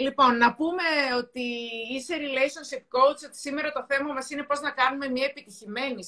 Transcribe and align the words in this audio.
Λοιπόν, 0.00 0.36
να 0.36 0.54
πούμε 0.54 0.82
ότι 1.16 1.42
είσαι 1.92 2.14
relationship 2.16 2.98
coach, 2.98 3.20
ότι 3.26 3.38
σήμερα 3.38 3.72
το 3.72 3.84
θέμα 3.88 4.12
μας 4.12 4.30
είναι 4.30 4.42
πώς 4.42 4.60
να 4.60 4.70
κάνουμε 4.70 5.08
μια 5.08 5.24
επιτυχημένη 5.24 6.04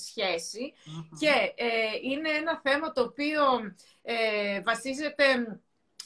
και 1.19 1.53
ε, 1.55 1.67
είναι 2.03 2.29
ένα 2.29 2.61
θέμα 2.63 2.93
το 2.93 3.03
οποίο 3.03 3.43
ε, 4.03 4.61
βασίζεται 4.61 5.25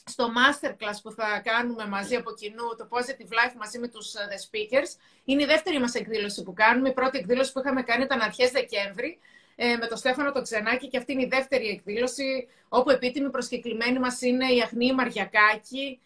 στο 0.05 0.29
masterclass 0.37 0.97
που 1.03 1.11
θα 1.11 1.41
κάνουμε 1.43 1.87
μαζί 1.87 2.15
από 2.15 2.33
κοινού, 2.33 2.75
το 2.77 2.87
Positive 2.91 3.31
Life 3.33 3.55
μαζί 3.57 3.79
με 3.79 3.87
τους 3.87 4.13
ε, 4.13 4.27
The 4.29 4.39
Speakers. 4.45 4.89
Είναι 5.23 5.43
η 5.43 5.45
δεύτερη 5.45 5.79
μας 5.79 5.93
εκδήλωση 5.93 6.43
που 6.43 6.53
κάνουμε. 6.53 6.89
Η 6.89 6.93
πρώτη 6.93 7.17
εκδήλωση 7.17 7.51
που 7.51 7.59
είχαμε 7.59 7.81
κάνει 7.81 8.03
ήταν 8.03 8.21
αρχές 8.21 8.51
Δεκέμβρη 8.51 9.19
ε, 9.55 9.75
με 9.75 9.87
τον 9.87 9.97
Στέφανο 9.97 10.31
το 10.31 10.41
Ξενάκη 10.41 10.87
και 10.87 10.97
αυτή 10.97 11.11
είναι 11.11 11.21
η 11.21 11.27
δεύτερη 11.27 11.67
εκδήλωση 11.67 12.47
όπου 12.69 12.89
επίτιμη 12.89 13.29
προσκεκλημένη 13.29 13.99
μας 13.99 14.21
είναι 14.21 14.53
η 14.53 14.61
Αχνή 14.61 14.93
Μαριακάκη, 14.93 15.99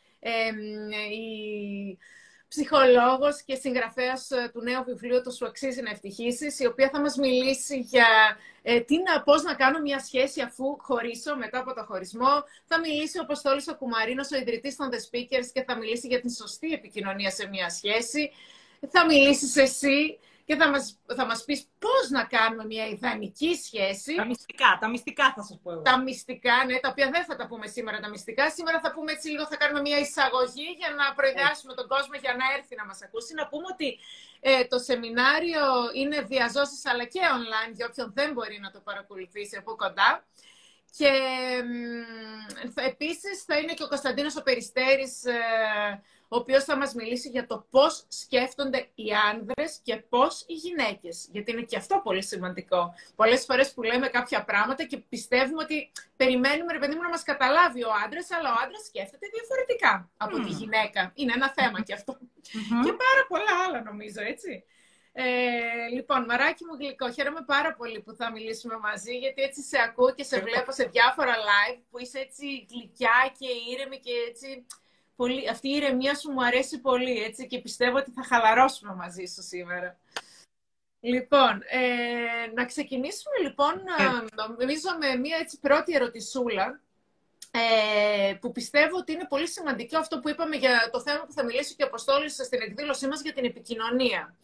η 1.11 1.97
ψυχολόγος 2.47 3.41
και 3.45 3.55
συγγραφέας 3.55 4.31
ε, 4.31 4.49
του 4.53 4.61
νέου 4.61 4.83
βιβλίου 4.83 5.21
«Το 5.21 5.31
σου 5.31 5.45
αξίζει 5.45 5.81
να 5.81 5.89
ευτυχήσεις», 5.89 6.59
η 6.59 6.65
οποία 6.65 6.89
θα 6.89 6.99
μας 7.01 7.15
μιλήσει 7.15 7.79
για 7.79 8.07
ε, 8.61 8.79
τι 8.79 8.97
να, 8.97 9.23
πώς 9.23 9.43
να 9.43 9.53
κάνω 9.53 9.79
μια 9.79 9.99
σχέση 9.99 10.41
αφού 10.41 10.77
χωρίσω 10.79 11.35
μετά 11.35 11.59
από 11.59 11.73
το 11.73 11.83
χωρισμό. 11.83 12.43
Θα 12.65 12.79
μιλήσει 12.79 13.19
ο 13.19 13.21
Αποστόλης 13.21 13.67
ο 13.67 13.75
Κουμαρίνος, 13.75 14.31
ο 14.31 14.37
ιδρυτής 14.37 14.75
των 14.75 14.89
The 14.91 14.95
Speakers 14.95 15.45
και 15.53 15.63
θα 15.63 15.77
μιλήσει 15.77 16.07
για 16.07 16.19
την 16.21 16.29
σωστή 16.29 16.71
επικοινωνία 16.73 17.31
σε 17.31 17.47
μια 17.47 17.69
σχέση. 17.69 18.31
Θα 18.89 19.05
μιλήσεις 19.05 19.55
εσύ 19.55 20.19
και 20.45 20.55
θα 20.55 20.69
μας, 20.69 20.99
θα 21.15 21.25
μας 21.25 21.43
πεις 21.43 21.67
πώς 21.79 22.09
να 22.09 22.23
κάνουμε 22.23 22.65
μια 22.65 22.87
ιδανική 22.87 23.55
σχέση. 23.55 24.15
Τα 24.15 24.25
μυστικά, 24.25 24.77
τα 24.81 24.89
μυστικά 24.89 25.33
θα 25.35 25.43
σας 25.43 25.59
πω 25.63 25.71
εγώ. 25.71 25.81
Τα 25.81 25.99
μυστικά, 26.01 26.65
ναι, 26.65 26.79
τα 26.79 26.89
οποία 26.89 27.09
δεν 27.09 27.23
θα 27.25 27.35
τα 27.35 27.47
πούμε 27.47 27.67
σήμερα 27.67 27.99
τα 27.99 28.09
μυστικά. 28.09 28.49
Σήμερα 28.49 28.79
θα 28.79 28.91
πούμε 28.93 29.11
έτσι 29.11 29.27
λίγο, 29.29 29.45
θα 29.47 29.57
κάνουμε 29.57 29.81
μια 29.81 29.99
εισαγωγή 29.99 30.67
για 30.77 30.89
να 30.99 31.13
προειδεάσουμε 31.13 31.73
τον 31.73 31.87
κόσμο 31.87 32.15
για 32.21 32.33
να 32.39 32.45
έρθει 32.57 32.75
να 32.75 32.85
μας 32.85 33.01
ακούσει. 33.01 33.33
Να 33.33 33.47
πούμε 33.47 33.65
ότι 33.71 33.99
ε, 34.39 34.65
το 34.65 34.77
σεμινάριο 34.79 35.65
είναι 35.93 36.21
διαζώσεις 36.21 36.85
αλλά 36.85 37.03
και 37.03 37.19
online 37.37 37.71
για 37.73 37.85
όποιον 37.89 38.11
δεν 38.13 38.33
μπορεί 38.33 38.59
να 38.61 38.71
το 38.71 38.79
παρακολουθήσει 38.79 39.55
από 39.57 39.75
κοντά. 39.75 40.25
Και 40.97 41.11
ε, 42.75 42.87
επίσης 42.91 43.43
θα 43.47 43.57
είναι 43.57 43.73
και 43.73 43.83
ο 43.83 43.87
Κωνσταντίνος 43.87 44.35
ο 44.35 44.41
Περιστέρης, 44.41 45.23
ε, 45.23 45.39
ο 46.27 46.37
οποίος 46.37 46.63
θα 46.63 46.77
μας 46.77 46.93
μιλήσει 46.93 47.29
για 47.29 47.45
το 47.45 47.67
πώς 47.69 48.05
σκέφτονται 48.07 48.89
οι 48.95 49.05
άνδρες 49.31 49.79
και 49.83 49.95
πώς 49.95 50.43
οι 50.47 50.53
γυναίκες. 50.53 51.27
Γιατί 51.31 51.51
είναι 51.51 51.61
και 51.61 51.77
αυτό 51.77 52.01
πολύ 52.03 52.23
σημαντικό. 52.23 52.93
Πολλές 53.15 53.45
φορές 53.45 53.73
που 53.73 53.83
λέμε 53.83 54.07
κάποια 54.07 54.43
πράγματα 54.43 54.83
και 54.83 54.97
πιστεύουμε 54.97 55.63
ότι 55.63 55.91
περιμένουμε, 56.15 56.73
ρε 56.73 56.79
παιδί 56.79 56.95
μου, 56.95 57.01
να 57.01 57.09
μας 57.09 57.23
καταλάβει 57.23 57.83
ο 57.83 57.89
άντρας, 58.05 58.31
αλλά 58.31 58.49
ο 58.49 58.55
άντρας 58.63 58.85
σκέφτεται 58.85 59.27
διαφορετικά 59.33 60.09
από 60.17 60.39
τη 60.39 60.49
γυναίκα. 60.49 61.11
Είναι 61.15 61.33
ένα 61.35 61.53
θέμα 61.55 61.81
και 61.81 61.93
αυτό. 61.93 62.17
Και 62.83 62.93
πάρα 63.03 63.23
πολλά 63.27 63.53
άλλα 63.67 63.81
νομίζω, 63.83 64.21
έτσι. 64.21 64.63
Ε, 65.17 65.87
λοιπόν, 65.93 66.25
μαράκι 66.25 66.65
μου 66.65 66.75
γλυκό, 66.79 67.11
χαίρομαι 67.11 67.43
πάρα 67.45 67.73
πολύ 67.73 67.99
που 68.01 68.13
θα 68.13 68.31
μιλήσουμε 68.31 68.77
μαζί, 68.77 69.17
γιατί 69.17 69.41
έτσι 69.41 69.61
σε 69.61 69.77
ακούω 69.87 70.13
και 70.13 70.23
σε 70.23 70.39
βλέπω 70.39 70.71
σε 70.71 70.83
διάφορα 70.83 71.35
live, 71.49 71.79
που 71.89 71.99
είσαι 71.99 72.19
έτσι 72.19 72.65
γλυκιά 72.69 73.33
και 73.39 73.47
ήρεμη 73.71 73.99
και 73.99 74.11
έτσι 74.29 74.65
πολύ, 75.15 75.49
αυτή 75.49 75.67
η 75.67 75.75
ηρεμία 75.75 76.15
σου 76.15 76.31
μου 76.31 76.45
αρέσει 76.45 76.81
πολύ, 76.81 77.23
έτσι, 77.23 77.47
και 77.47 77.61
πιστεύω 77.61 77.97
ότι 77.97 78.11
θα 78.11 78.23
χαλαρώσουμε 78.23 78.95
μαζί 78.95 79.25
σου 79.25 79.43
σήμερα. 79.43 79.99
Λοιπόν, 80.99 81.61
ε, 81.65 82.51
να 82.53 82.65
ξεκινήσουμε 82.65 83.37
λοιπόν, 83.41 83.73
ε. 83.73 84.43
νομίζω 84.45 84.89
με 84.99 85.15
μία 85.15 85.37
έτσι 85.37 85.59
πρώτη 85.59 85.93
ερωτησούλα, 85.93 86.81
ε, 87.51 88.33
που 88.33 88.51
πιστεύω 88.51 88.97
ότι 88.97 89.11
είναι 89.11 89.25
πολύ 89.29 89.47
σημαντικό 89.47 89.97
αυτό 89.97 90.19
που 90.19 90.29
είπαμε 90.29 90.55
για 90.55 90.89
το 90.91 91.01
θέμα 91.01 91.25
που 91.25 91.33
θα 91.33 91.43
μιλήσει 91.43 91.75
και 91.75 91.83
ο 91.83 91.85
Αποστόλης 91.85 92.33
στην 92.33 92.61
εκδήλωσή 92.61 93.07
μας 93.07 93.21
για 93.21 93.33
την 93.33 93.45
επικοινωνία. 93.45 94.35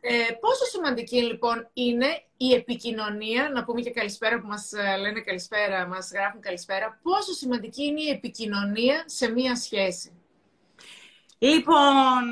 Ε, 0.00 0.32
πόσο 0.40 0.64
σημαντική 0.64 1.22
λοιπόν 1.22 1.70
είναι 1.72 2.22
η 2.36 2.54
επικοινωνία, 2.54 3.50
να 3.54 3.64
πούμε 3.64 3.80
και 3.80 3.90
καλησπέρα 3.90 4.40
που 4.40 4.46
μας 4.46 4.72
ε, 4.72 4.96
λένε 4.96 5.20
καλησπέρα, 5.20 5.86
μας 5.86 6.10
γράφουν 6.12 6.40
καλησπέρα, 6.40 7.00
πόσο 7.02 7.32
σημαντική 7.32 7.84
είναι 7.84 8.00
η 8.00 8.08
επικοινωνία 8.08 9.04
σε 9.06 9.28
μία 9.28 9.56
σχέση; 9.56 10.12
Λοιπόν, 11.38 12.24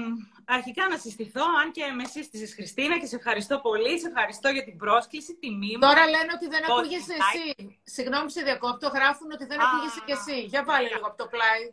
αρχικά 0.47 0.89
να 0.89 0.99
συστηθώ, 0.99 1.45
αν 1.63 1.71
και 1.73 1.85
με 1.91 2.05
σύστησες 2.05 2.55
Χριστίνα 2.55 2.99
και 2.99 3.07
σε 3.07 3.17
ευχαριστώ 3.17 3.59
πολύ, 3.61 4.01
σε 4.01 4.09
ευχαριστώ 4.09 4.49
για 4.49 4.65
την 4.65 4.77
πρόσκληση, 4.77 5.35
τιμή 5.35 5.73
μου. 5.73 5.79
Τώρα 5.79 6.07
λένε 6.07 6.33
ότι 6.35 6.49
δεν 6.49 6.71
ακούγεσαι 6.71 7.15
εσύ. 7.21 7.79
Συγγνώμη 7.83 8.31
σε 8.31 8.43
διακόπτω, 8.43 8.89
γράφουν 8.89 9.33
ότι 9.33 9.45
δεν 9.45 9.61
ακούγεσαι 9.61 10.01
κι 10.07 10.13
εσύ. 10.13 10.41
Για 10.41 10.65
βάλε 10.65 10.89
λίγο 10.89 11.07
από 11.07 11.17
το 11.17 11.27
πλάι. 11.27 11.73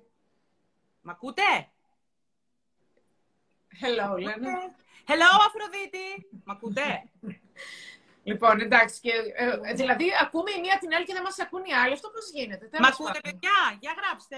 Μ' 1.02 1.10
ακούτε; 1.10 1.42
Hello, 3.82 4.20
λένε. 4.20 4.52
Hello, 5.08 5.30
Αφροδίτη. 5.48 6.30
Μ' 6.44 6.52
ακούτε; 6.52 7.10
Λοιπόν, 8.24 8.60
εντάξει. 8.60 9.00
Και, 9.00 9.12
ε, 9.36 9.74
δηλαδή, 9.74 10.06
ακούμε 10.22 10.52
η 10.52 10.60
μία 10.60 10.78
την 10.80 10.94
άλλη 10.94 11.06
και 11.06 11.14
δεν 11.14 11.22
μας 11.22 11.40
ακούν 11.40 11.64
οι 11.66 11.74
άλλοι. 11.74 11.94
Αυτό 11.94 12.10
πώς 12.10 12.30
γίνεται; 12.32 12.70
Μ' 12.80 12.86
ακούτε, 12.86 13.20
παιδιά; 13.24 13.58
Για 13.80 13.94
γράψτε. 14.00 14.38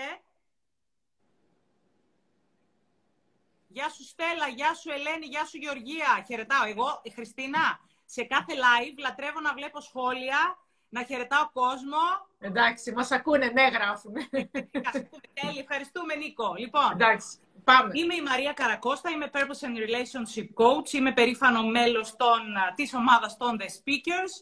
Γεια 3.76 3.90
σου 3.90 4.04
Στέλλα, 4.04 4.48
γεια 4.56 4.74
σου 4.74 4.90
Ελένη, 4.92 5.26
γεια 5.26 5.46
σου 5.46 5.58
Γεωργία. 5.58 6.24
Χαιρετάω. 6.28 6.66
Εγώ, 6.66 7.00
η 7.04 7.10
Χριστίνα, 7.10 7.80
σε 8.06 8.24
κάθε 8.24 8.54
live 8.64 8.98
λατρεύω 8.98 9.40
να 9.40 9.54
βλέπω 9.54 9.82
σχόλια, 9.82 10.58
να 10.90 11.04
χαιρετάω 11.04 11.50
κόσμο. 11.54 12.04
Εντάξει, 12.40 12.92
μας 12.92 13.12
ακούνε, 13.12 13.46
ναι, 13.46 13.68
γράφουν. 13.68 14.14
Τέλει, 15.40 15.60
ευχαριστούμε 15.60 16.16
Νίκο. 16.16 16.54
Λοιπόν, 16.58 16.92
Εντάξει, 16.92 17.38
πάμε. 17.64 17.92
Είμαι 17.94 18.16
η 18.16 18.22
Μαρία 18.22 18.54
Καρακώστα, 18.54 19.10
είμαι 19.10 19.30
Purpose 19.34 19.64
and 19.68 19.78
Relationship 19.86 20.48
Coach, 20.62 20.94
είμαι 20.94 21.14
περήφανο 21.14 21.64
μέλος 21.64 22.16
των, 22.16 22.40
της 22.76 22.94
ομάδας 22.94 23.38
των 23.38 23.58
The 23.60 23.66
Speakers 23.66 24.34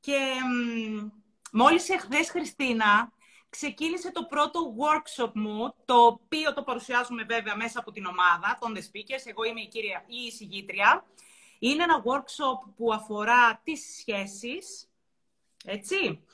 και 0.00 0.18
μ, 0.44 1.08
μόλις 1.52 1.88
εχθές, 1.88 2.30
Χριστίνα, 2.30 3.12
ξεκίνησε 3.56 4.10
το 4.12 4.24
πρώτο 4.24 4.74
workshop 4.82 5.30
μου, 5.34 5.74
το 5.84 5.94
οποίο 5.94 6.54
το 6.54 6.62
παρουσιάζουμε 6.62 7.22
βέβαια 7.22 7.56
μέσα 7.56 7.78
από 7.78 7.90
την 7.90 8.06
ομάδα 8.06 8.58
των 8.60 8.74
The 8.76 8.78
Speakers. 8.78 9.24
Εγώ 9.24 9.44
είμαι 9.44 9.60
η 9.60 9.68
κύρια 9.68 10.04
ή 10.06 10.26
η 10.26 10.30
συγγήτρια. 10.30 11.04
Είναι 11.58 11.82
ένα 11.82 12.02
workshop 12.06 12.72
που 12.76 12.92
αφορά 12.92 13.60
τις 13.64 13.96
σχέσεις, 13.98 14.90
έτσι. 15.64 16.24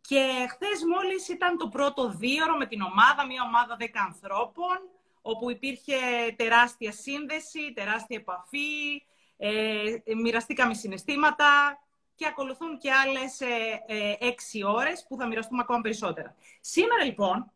Και 0.00 0.46
χθες 0.50 0.84
μόλις 0.92 1.28
ήταν 1.28 1.56
το 1.58 1.68
πρώτο 1.68 2.08
δίωρο 2.08 2.56
με 2.56 2.66
την 2.66 2.80
ομάδα, 2.80 3.26
μια 3.26 3.42
ομάδα 3.42 3.76
10 3.80 3.84
ανθρώπων, 4.06 4.76
όπου 5.22 5.50
υπήρχε 5.50 5.96
τεράστια 6.36 6.92
σύνδεση, 6.92 7.72
τεράστια 7.74 8.16
επαφή, 8.16 9.02
ε, 9.36 9.96
μοιραστήκαμε 10.22 10.74
συναισθήματα, 10.74 11.78
και 12.20 12.26
ακολουθούν 12.26 12.78
και 12.78 12.92
άλλες 12.92 13.40
ε, 13.40 13.82
ε, 13.86 14.16
έξι 14.18 14.64
ώρες 14.64 15.04
που 15.08 15.16
θα 15.16 15.26
μοιραστούμε 15.26 15.60
ακόμα 15.62 15.80
περισσότερα. 15.80 16.34
Σήμερα 16.60 17.04
λοιπόν 17.04 17.50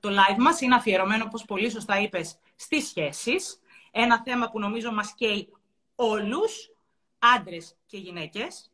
το 0.00 0.08
live 0.08 0.36
μας 0.38 0.60
είναι 0.60 0.74
αφιερωμένο, 0.74 1.24
όπως 1.26 1.44
πολύ 1.44 1.70
σωστά 1.70 2.00
είπες, 2.00 2.38
στις 2.56 2.88
σχέσεις. 2.88 3.60
Ένα 3.90 4.22
θέμα 4.22 4.50
που 4.50 4.58
νομίζω 4.58 4.92
μας 4.92 5.14
καίει 5.14 5.52
όλους, 5.94 6.70
άντρες 7.18 7.76
και 7.86 7.96
γυναίκες. 7.96 8.70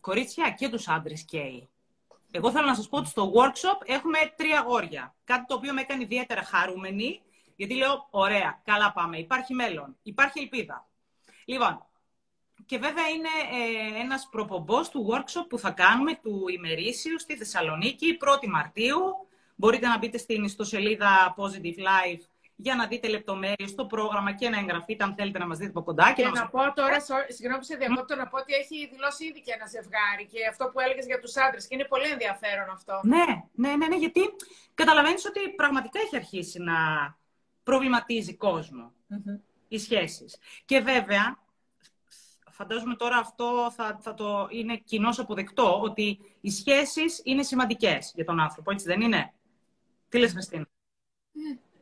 Κορίτσια 0.00 0.50
και 0.50 0.68
τους 0.68 0.88
άντρες 0.88 1.24
καίει. 1.24 1.68
Εγώ 2.30 2.50
θέλω 2.50 2.66
να 2.66 2.74
σας 2.74 2.88
πω 2.88 2.98
ότι 2.98 3.08
στο 3.08 3.32
workshop 3.34 3.86
έχουμε 3.86 4.18
τρία 4.36 4.58
αγόρια. 4.58 5.14
Κάτι 5.24 5.44
το 5.46 5.54
οποίο 5.54 5.72
με 5.72 5.80
έκανε 5.80 6.02
ιδιαίτερα 6.02 6.42
χαρούμενη, 6.42 7.22
γιατί 7.56 7.74
λέω, 7.74 8.06
ωραία, 8.10 8.60
καλά 8.64 8.92
πάμε, 8.92 9.18
υπάρχει 9.18 9.54
μέλλον, 9.54 9.96
υπάρχει 10.02 10.38
ελπίδα. 10.38 10.88
Λοιπόν, 11.44 11.86
και 12.66 12.78
βέβαια 12.78 13.08
είναι 13.08 13.28
ε, 13.52 14.00
ένας 14.00 14.28
προπομπός 14.30 14.88
του 14.88 15.08
workshop 15.10 15.46
που 15.48 15.58
θα 15.58 15.70
κάνουμε 15.70 16.18
του 16.22 16.44
ημερήσιου 16.48 17.18
στη 17.20 17.36
Θεσσαλονίκη 17.36 18.16
1η 18.20 18.46
Μαρτίου. 18.48 19.00
Μπορείτε 19.56 19.86
να 19.86 19.98
μπείτε 19.98 20.18
στην 20.18 20.44
ιστοσελίδα 20.44 21.34
Positive 21.38 21.78
Life 21.78 22.22
για 22.56 22.74
να 22.74 22.86
δείτε 22.86 23.08
λεπτομέρειες 23.08 23.70
στο 23.70 23.86
πρόγραμμα 23.86 24.32
και 24.32 24.48
να 24.48 24.58
εγγραφείτε 24.58 25.04
αν 25.04 25.14
θέλετε 25.14 25.38
να 25.38 25.46
μας 25.46 25.58
δείτε 25.58 25.70
από 25.70 25.82
κοντά. 25.82 26.12
Και, 26.12 26.22
και 26.22 26.28
να, 26.28 26.40
να 26.40 26.48
πω 26.48 26.72
τώρα, 26.72 26.96
συγγνώμη 27.28 27.64
σε 27.64 27.76
διακόπτω, 27.76 28.16
να 28.16 28.26
πω 28.26 28.38
ότι 28.38 28.52
έχει 28.54 28.88
δηλώσει 28.92 29.24
ήδη 29.24 29.40
και 29.40 29.52
ένα 29.52 29.66
ζευγάρι 29.66 30.26
και 30.32 30.46
αυτό 30.50 30.70
που 30.72 30.80
έλεγες 30.80 31.06
για 31.06 31.20
τους 31.20 31.36
άντρες 31.36 31.66
και 31.66 31.74
είναι 31.74 31.84
πολύ 31.84 32.08
ενδιαφέρον 32.08 32.70
αυτό. 32.70 33.00
Ναι, 33.02 33.24
ναι, 33.52 33.76
ναι, 33.76 33.86
ναι 33.86 33.96
γιατί 33.96 34.20
καταλαβαίνεις 34.74 35.26
ότι 35.26 35.40
πραγματικά 35.50 36.00
έχει 36.00 36.16
αρχίσει 36.16 36.58
να 36.58 36.74
προβληματίζει 37.62 38.34
κόσμο 38.36 38.92
mm-hmm. 39.10 39.40
οι 39.68 39.78
σχέσεις. 39.78 40.36
Και 40.64 40.80
βέβαια 40.80 41.43
φαντάζομαι 42.54 42.94
τώρα 42.94 43.16
αυτό 43.16 43.72
θα, 43.76 43.98
θα 44.02 44.14
το 44.14 44.48
είναι 44.50 44.76
κοινώς 44.76 45.18
αποδεκτό, 45.18 45.80
ότι 45.80 46.18
οι 46.40 46.50
σχέσεις 46.50 47.20
είναι 47.24 47.42
σημαντικές 47.42 48.12
για 48.14 48.24
τον 48.24 48.40
άνθρωπο, 48.40 48.70
έτσι 48.70 48.86
δεν 48.86 49.00
είναι; 49.00 49.32
Τι 50.08 50.18
λες, 50.18 50.32
Χριστίνα; 50.32 50.68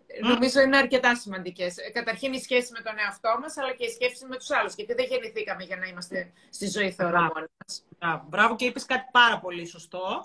Ε, 0.06 0.26
νομίζω 0.28 0.60
είναι 0.60 0.76
αρκετά 0.76 1.16
σημαντικές. 1.16 1.76
Ε, 1.76 1.90
καταρχήν 1.90 2.32
η 2.32 2.40
σχέση 2.40 2.72
με 2.72 2.80
τον 2.80 2.98
εαυτό 2.98 3.38
μας, 3.40 3.56
αλλά 3.56 3.72
και 3.72 3.84
η 3.84 3.90
σχέση 3.90 4.26
με 4.26 4.36
τους 4.36 4.50
άλλους. 4.50 4.74
Γιατί 4.74 4.94
δεν 4.94 5.06
γεννηθήκαμε 5.06 5.64
για 5.64 5.76
να 5.76 5.86
είμαστε 5.86 6.32
στη 6.50 6.68
ζωή, 6.68 6.92
θεωρώ 6.92 7.20
μόνοι 7.20 7.46
μας. 7.64 7.84
Μπράβο, 8.28 8.56
και 8.56 8.64
είπες 8.64 8.84
κάτι 8.84 9.08
πάρα 9.12 9.38
πολύ 9.38 9.66
σωστό. 9.66 10.24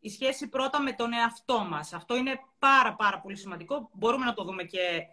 Η 0.00 0.08
σχέση 0.08 0.48
πρώτα 0.48 0.80
με 0.82 0.92
τον 0.92 1.12
εαυτό 1.12 1.58
μας. 1.58 1.92
Αυτό 1.92 2.16
είναι 2.16 2.40
πάρα, 2.58 2.94
πάρα 2.94 3.20
πολύ 3.20 3.36
σημαντικό. 3.36 3.90
Μπορούμε 3.92 4.24
να 4.24 4.34
το 4.34 4.44
δούμε 4.44 4.62
και 4.62 5.06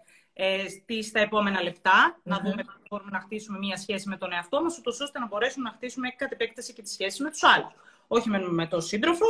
ε, 0.44 0.70
στη, 0.70 1.04
στα 1.04 1.20
επόμενα 1.20 1.64
λεπτά, 1.64 2.20
να 2.24 2.40
δούμε 2.40 2.64
πώς 2.64 2.76
μπορούμε 2.90 3.12
να 3.12 3.20
χτίσουμε 3.20 3.58
μία 3.58 3.78
σχέση 3.78 4.10
με 4.10 4.18
τον 4.18 4.34
εαυτό 4.34 4.64
μας, 4.64 4.78
ούτως 4.78 5.00
ώστε 5.00 5.20
να 5.20 5.28
μπορέσουμε 5.28 5.70
να 5.70 5.76
χτίσουμε 5.76 6.10
κατ' 6.10 6.32
επέκταση 6.32 6.74
και 6.74 6.82
τη 6.82 6.90
σχέση 6.90 7.24
με 7.24 7.30
τους 7.30 7.44
άλλους. 7.44 7.74
Όχι 8.08 8.30
με, 8.30 8.40
με 8.40 8.68
τον 8.68 8.82
σύντροφο 8.82 9.26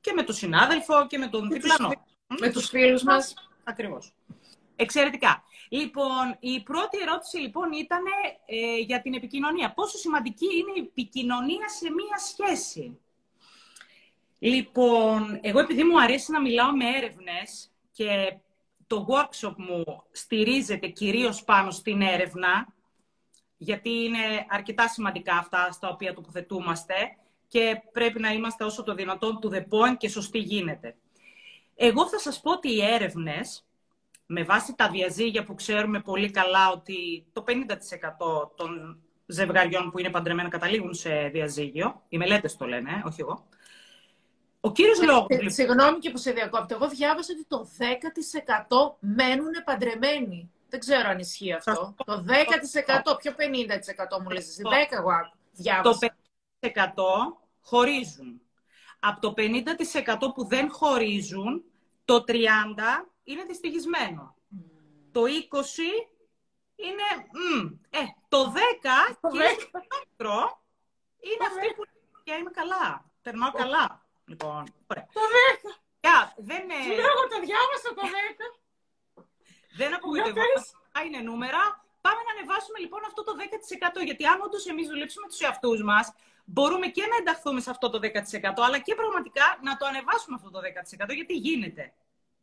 και 0.00 0.12
με 0.12 0.22
τον 0.22 0.34
συνάδελφο 0.34 1.06
και 1.06 1.18
με 1.18 1.26
τον 1.26 1.48
διπλανό. 1.48 1.92
Με 2.40 2.50
τους 2.50 2.68
φίλους 2.68 3.02
μας. 3.02 3.34
Ακριβώς. 3.64 4.14
Εξαιρετικά. 4.76 5.44
Λοιπόν, 5.68 6.36
η 6.40 6.62
πρώτη 6.62 6.98
ερώτηση 6.98 7.36
λοιπόν 7.36 7.72
ήταν 7.72 8.02
ε, 8.46 8.78
για 8.78 9.00
την 9.02 9.14
επικοινωνία. 9.14 9.72
Πόσο 9.72 9.98
σημαντική 9.98 10.46
είναι 10.56 10.72
η 10.74 10.80
επικοινωνία 10.80 11.68
σε 11.68 11.90
μία 11.90 12.18
σχέση; 12.18 12.98
Λοιπόν, 14.38 15.38
εγώ 15.42 15.60
επειδή 15.60 15.84
μου 15.84 16.00
αρέσει 16.00 16.32
να 16.32 16.40
μιλάω 16.40 16.76
με 16.76 16.84
έρευνες 16.96 17.70
και 17.92 18.36
το 18.92 19.06
workshop 19.08 19.54
μου 19.56 19.84
στηρίζεται 20.10 20.86
κυρίως 20.86 21.44
πάνω 21.44 21.70
στην 21.70 22.00
έρευνα, 22.00 22.74
γιατί 23.56 23.90
είναι 23.90 24.46
αρκετά 24.48 24.88
σημαντικά 24.88 25.36
αυτά 25.36 25.72
στα 25.72 25.88
οποία 25.88 26.14
τοποθετούμαστε 26.14 26.94
και 27.48 27.82
πρέπει 27.92 28.20
να 28.20 28.32
είμαστε 28.32 28.64
όσο 28.64 28.82
το 28.82 28.94
δυνατόν 28.94 29.40
του 29.40 29.50
the 29.52 29.60
point 29.60 29.96
και 29.96 30.08
σωστή 30.08 30.38
γίνεται. 30.38 30.96
Εγώ 31.74 32.08
θα 32.08 32.18
σας 32.18 32.40
πω 32.40 32.50
ότι 32.52 32.72
οι 32.72 32.82
έρευνες, 32.84 33.64
με 34.26 34.42
βάση 34.42 34.74
τα 34.74 34.90
διαζύγια 34.90 35.44
που 35.44 35.54
ξέρουμε 35.54 36.00
πολύ 36.00 36.30
καλά 36.30 36.70
ότι 36.70 37.26
το 37.32 37.44
50% 37.46 38.50
των 38.56 39.00
ζευγαριών 39.26 39.90
που 39.90 39.98
είναι 39.98 40.10
παντρεμένα 40.10 40.48
καταλήγουν 40.48 40.94
σε 40.94 41.28
διαζύγιο, 41.28 42.02
οι 42.08 42.16
μελέτες 42.16 42.56
το 42.56 42.66
λένε, 42.66 43.02
όχι 43.06 43.20
εγώ, 43.20 43.48
ο 44.64 44.72
κύριος 44.72 44.98
ε, 44.98 45.04
λόγος... 45.04 45.26
Ε, 45.28 45.48
συγγνώμη 45.48 45.98
και 45.98 46.10
που 46.10 46.18
σε 46.18 46.32
διακόπτω. 46.32 46.74
Εγώ 46.74 46.88
διάβασα 46.88 47.32
ότι 47.32 47.44
το 47.48 47.68
10% 47.78 48.96
μένουν 48.98 49.52
παντρεμένοι. 49.64 50.50
Δεν 50.68 50.80
ξέρω 50.80 51.08
αν 51.08 51.18
ισχύει 51.18 51.52
αυτό. 51.52 51.94
Το 52.04 52.24
10%, 53.14 53.18
πιο 53.18 53.32
50% 54.18 54.22
μου 54.22 54.30
λες 54.30 54.48
εσύ. 54.48 54.62
10 54.64 54.68
εγώ 54.90 55.10
διάβασα. 55.52 55.98
Το 55.98 56.14
50% 56.60 56.70
χωρίζουν. 57.60 58.40
Από 58.98 59.20
το 59.20 59.34
50% 59.36 60.34
που 60.34 60.46
δεν 60.46 60.70
χωρίζουν, 60.70 61.64
το 62.04 62.24
30% 62.28 62.34
είναι 63.24 63.44
δυστυχισμένο. 63.44 64.34
Το 65.12 65.22
20% 65.22 65.26
είναι... 66.76 67.06
ε, 67.90 67.98
το 68.28 68.52
10% 68.54 69.30
και 69.32 69.38
είναι 71.20 71.46
αυτή 71.46 71.74
που... 71.74 71.82
Και 72.22 72.32
είμαι 72.32 72.50
καλά. 72.50 73.10
Περνάω 73.22 73.52
καλά. 73.52 74.01
Λοιπόν, 74.32 74.62
ωραία. 74.90 75.06
Το 75.18 75.24
10. 75.64 76.06
Yeah, 76.06 76.24
δεν 76.48 76.60
είναι... 76.62 76.78
Εγώ 77.08 77.22
το 77.32 77.38
διάβασα 77.46 77.88
το 77.98 78.02
10. 78.04 79.24
δεν 79.78 79.94
απογοητευόμαστε. 79.94 80.76
είναι 81.06 81.20
νούμερα. 81.28 81.62
Πάμε 82.00 82.20
να 82.26 82.32
ανεβάσουμε 82.34 82.78
λοιπόν 82.84 83.00
αυτό 83.10 83.20
το 83.24 83.32
10%. 84.00 84.04
Γιατί 84.04 84.24
αν 84.32 84.40
όντως 84.40 84.66
εμείς 84.66 84.86
δουλέψουμε 84.88 85.26
τους 85.26 85.40
εαυτούς 85.40 85.82
μας, 85.82 86.12
μπορούμε 86.44 86.86
και 86.86 87.04
να 87.10 87.16
ενταχθούμε 87.16 87.60
σε 87.60 87.70
αυτό 87.70 87.90
το 87.90 87.98
10%, 88.02 88.08
αλλά 88.66 88.78
και 88.78 88.94
πραγματικά 88.94 89.46
να 89.62 89.76
το 89.76 89.84
ανεβάσουμε 89.86 90.34
αυτό 90.38 90.50
το 90.50 90.60
10%. 91.08 91.14
Γιατί 91.14 91.34
γίνεται. 91.34 91.84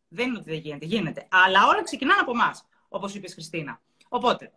Δεν 0.08 0.28
είναι 0.28 0.38
ότι 0.38 0.50
δεν 0.50 0.60
γίνεται. 0.60 0.86
Γίνεται. 0.86 1.28
Αλλά 1.32 1.68
όλα 1.68 1.84
ξεκινάνε 1.84 2.22
από 2.22 2.32
εμάς, 2.32 2.66
όπως 2.90 3.16
είπες 3.16 3.32
η 3.32 3.34
Χριστίνα. 3.34 3.82
Οπότε, 4.10 4.52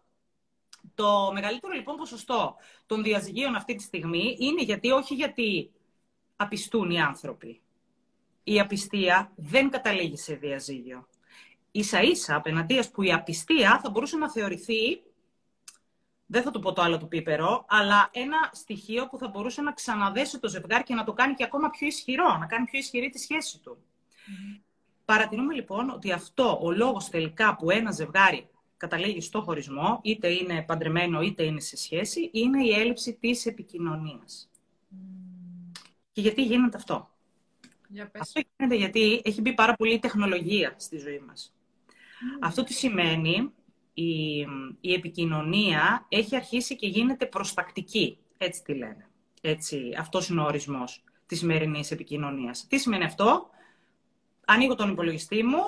το 0.95 1.31
μεγαλύτερο 1.33 1.73
λοιπόν 1.73 1.97
ποσοστό 1.97 2.57
των 2.87 3.03
διαζυγίων 3.03 3.55
αυτή 3.55 3.75
τη 3.75 3.83
στιγμή 3.83 4.37
είναι 4.39 4.63
γιατί 4.63 4.91
όχι 4.91 5.15
γιατί 5.15 5.73
απιστούν 6.37 6.91
οι 6.91 7.01
άνθρωποι. 7.01 7.61
Η 8.45 8.61
απιστία 8.61 9.33
δεν 9.37 9.71
καταλήγει 9.71 10.17
σε 10.17 10.35
διαζύγιο. 10.35 11.07
Ίσα 11.71 12.03
ίσα 12.03 12.37
απέναντίας 12.37 12.91
που 12.91 13.03
η 13.03 13.13
απιστία 13.13 13.81
θα 13.83 13.91
μπορούσε 13.91 14.17
να 14.17 14.31
θεωρηθεί, 14.31 15.03
δεν 16.27 16.43
θα 16.43 16.51
του 16.51 16.61
πω 16.61 16.73
το 16.73 16.83
άλλο 16.83 16.99
του 16.99 17.09
πίπερο, 17.09 17.65
αλλά 17.69 18.11
ένα 18.13 18.51
στοιχείο 18.53 19.07
που 19.09 19.19
θα 19.19 19.29
μπορούσε 19.29 19.63
να 19.63 19.73
ξαναδέσει 19.73 20.39
το 20.39 20.49
ζευγάρι 20.49 20.83
και 20.83 20.95
να 20.95 21.05
το 21.05 21.13
κάνει 21.13 21.35
και 21.35 21.45
ακόμα 21.45 21.71
πιο 21.71 21.87
ισχυρό, 21.87 22.37
να 22.37 22.47
κάνει 22.47 22.65
πιο 22.65 22.79
ισχυρή 22.79 23.11
τη 23.11 23.19
σχέση 23.19 23.59
του. 23.59 23.79
Παρατηρούμε 25.05 25.55
λοιπόν 25.55 25.91
ότι 25.91 26.13
αυτό 26.13 26.59
ο 26.63 26.71
λόγος 26.71 27.09
τελικά 27.09 27.57
που 27.57 27.71
ένα 27.71 27.91
ζευγάρι 27.91 28.49
καταλήγει 28.77 29.21
στο 29.21 29.41
χωρισμό, 29.41 30.01
είτε 30.03 30.29
είναι 30.29 30.63
παντρεμένο 30.63 31.21
είτε 31.21 31.45
είναι 31.45 31.61
σε 31.61 31.77
σχέση, 31.77 32.31
είναι 32.33 32.65
η 32.65 32.71
έλλειψη 32.71 33.15
της 33.21 33.47
επικοινωνίας. 33.47 34.51
Και 36.13 36.21
γιατί 36.21 36.43
γίνεται 36.43 36.77
αυτό; 36.77 37.11
Για 37.89 38.11
Αυτό 38.19 38.41
γίνεται 38.57 38.77
γιατί 38.77 39.23
έχει 39.25 39.41
μπει 39.41 39.55
πάρα 39.55 39.75
πολύ 39.75 39.99
τεχνολογία 39.99 40.75
στη 40.77 40.99
ζωή 40.99 41.19
μας. 41.19 41.55
Αυτό 42.41 42.65
τι 42.65 42.73
σημαίνει, 42.73 43.53
η, 43.95 44.39
η 44.81 44.93
επικοινωνία 44.93 46.07
έχει 46.09 46.37
αρχίσει 46.37 46.77
και 46.77 46.87
γίνεται 46.87 47.27
προστακτική. 47.27 48.19
Έτσι 48.39 48.63
τι 48.63 48.75
λένε. 48.75 49.09
Έτσι, 49.41 49.95
αυτός 49.99 50.29
είναι 50.29 50.41
ο 50.41 50.45
ορισμός 50.45 51.05
της 51.27 51.39
σημερινής 51.39 51.91
επικοινωνίας. 51.91 52.67
Τι 52.67 52.79
σημαίνει 52.79 53.05
αυτό; 53.05 53.51
Ανοίγω 54.45 54.75
τον 54.75 54.91
υπολογιστή 54.91 55.43
μου, 55.43 55.63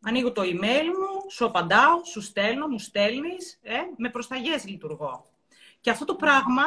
ανοίγω 0.00 0.32
το 0.32 0.42
email 0.42 0.84
μου, 0.84 1.30
σου 1.30 1.44
απαντάω, 1.44 2.04
σου 2.04 2.20
στέλνω, 2.20 2.66
μου 2.66 2.78
στέλνεις, 2.78 3.58
ε, 3.62 3.76
με 3.96 4.10
προσταγές 4.10 4.66
λειτουργώ. 4.66 5.26
Και 5.80 5.90
αυτό 5.90 6.04
το 6.04 6.14
πράγμα 6.14 6.62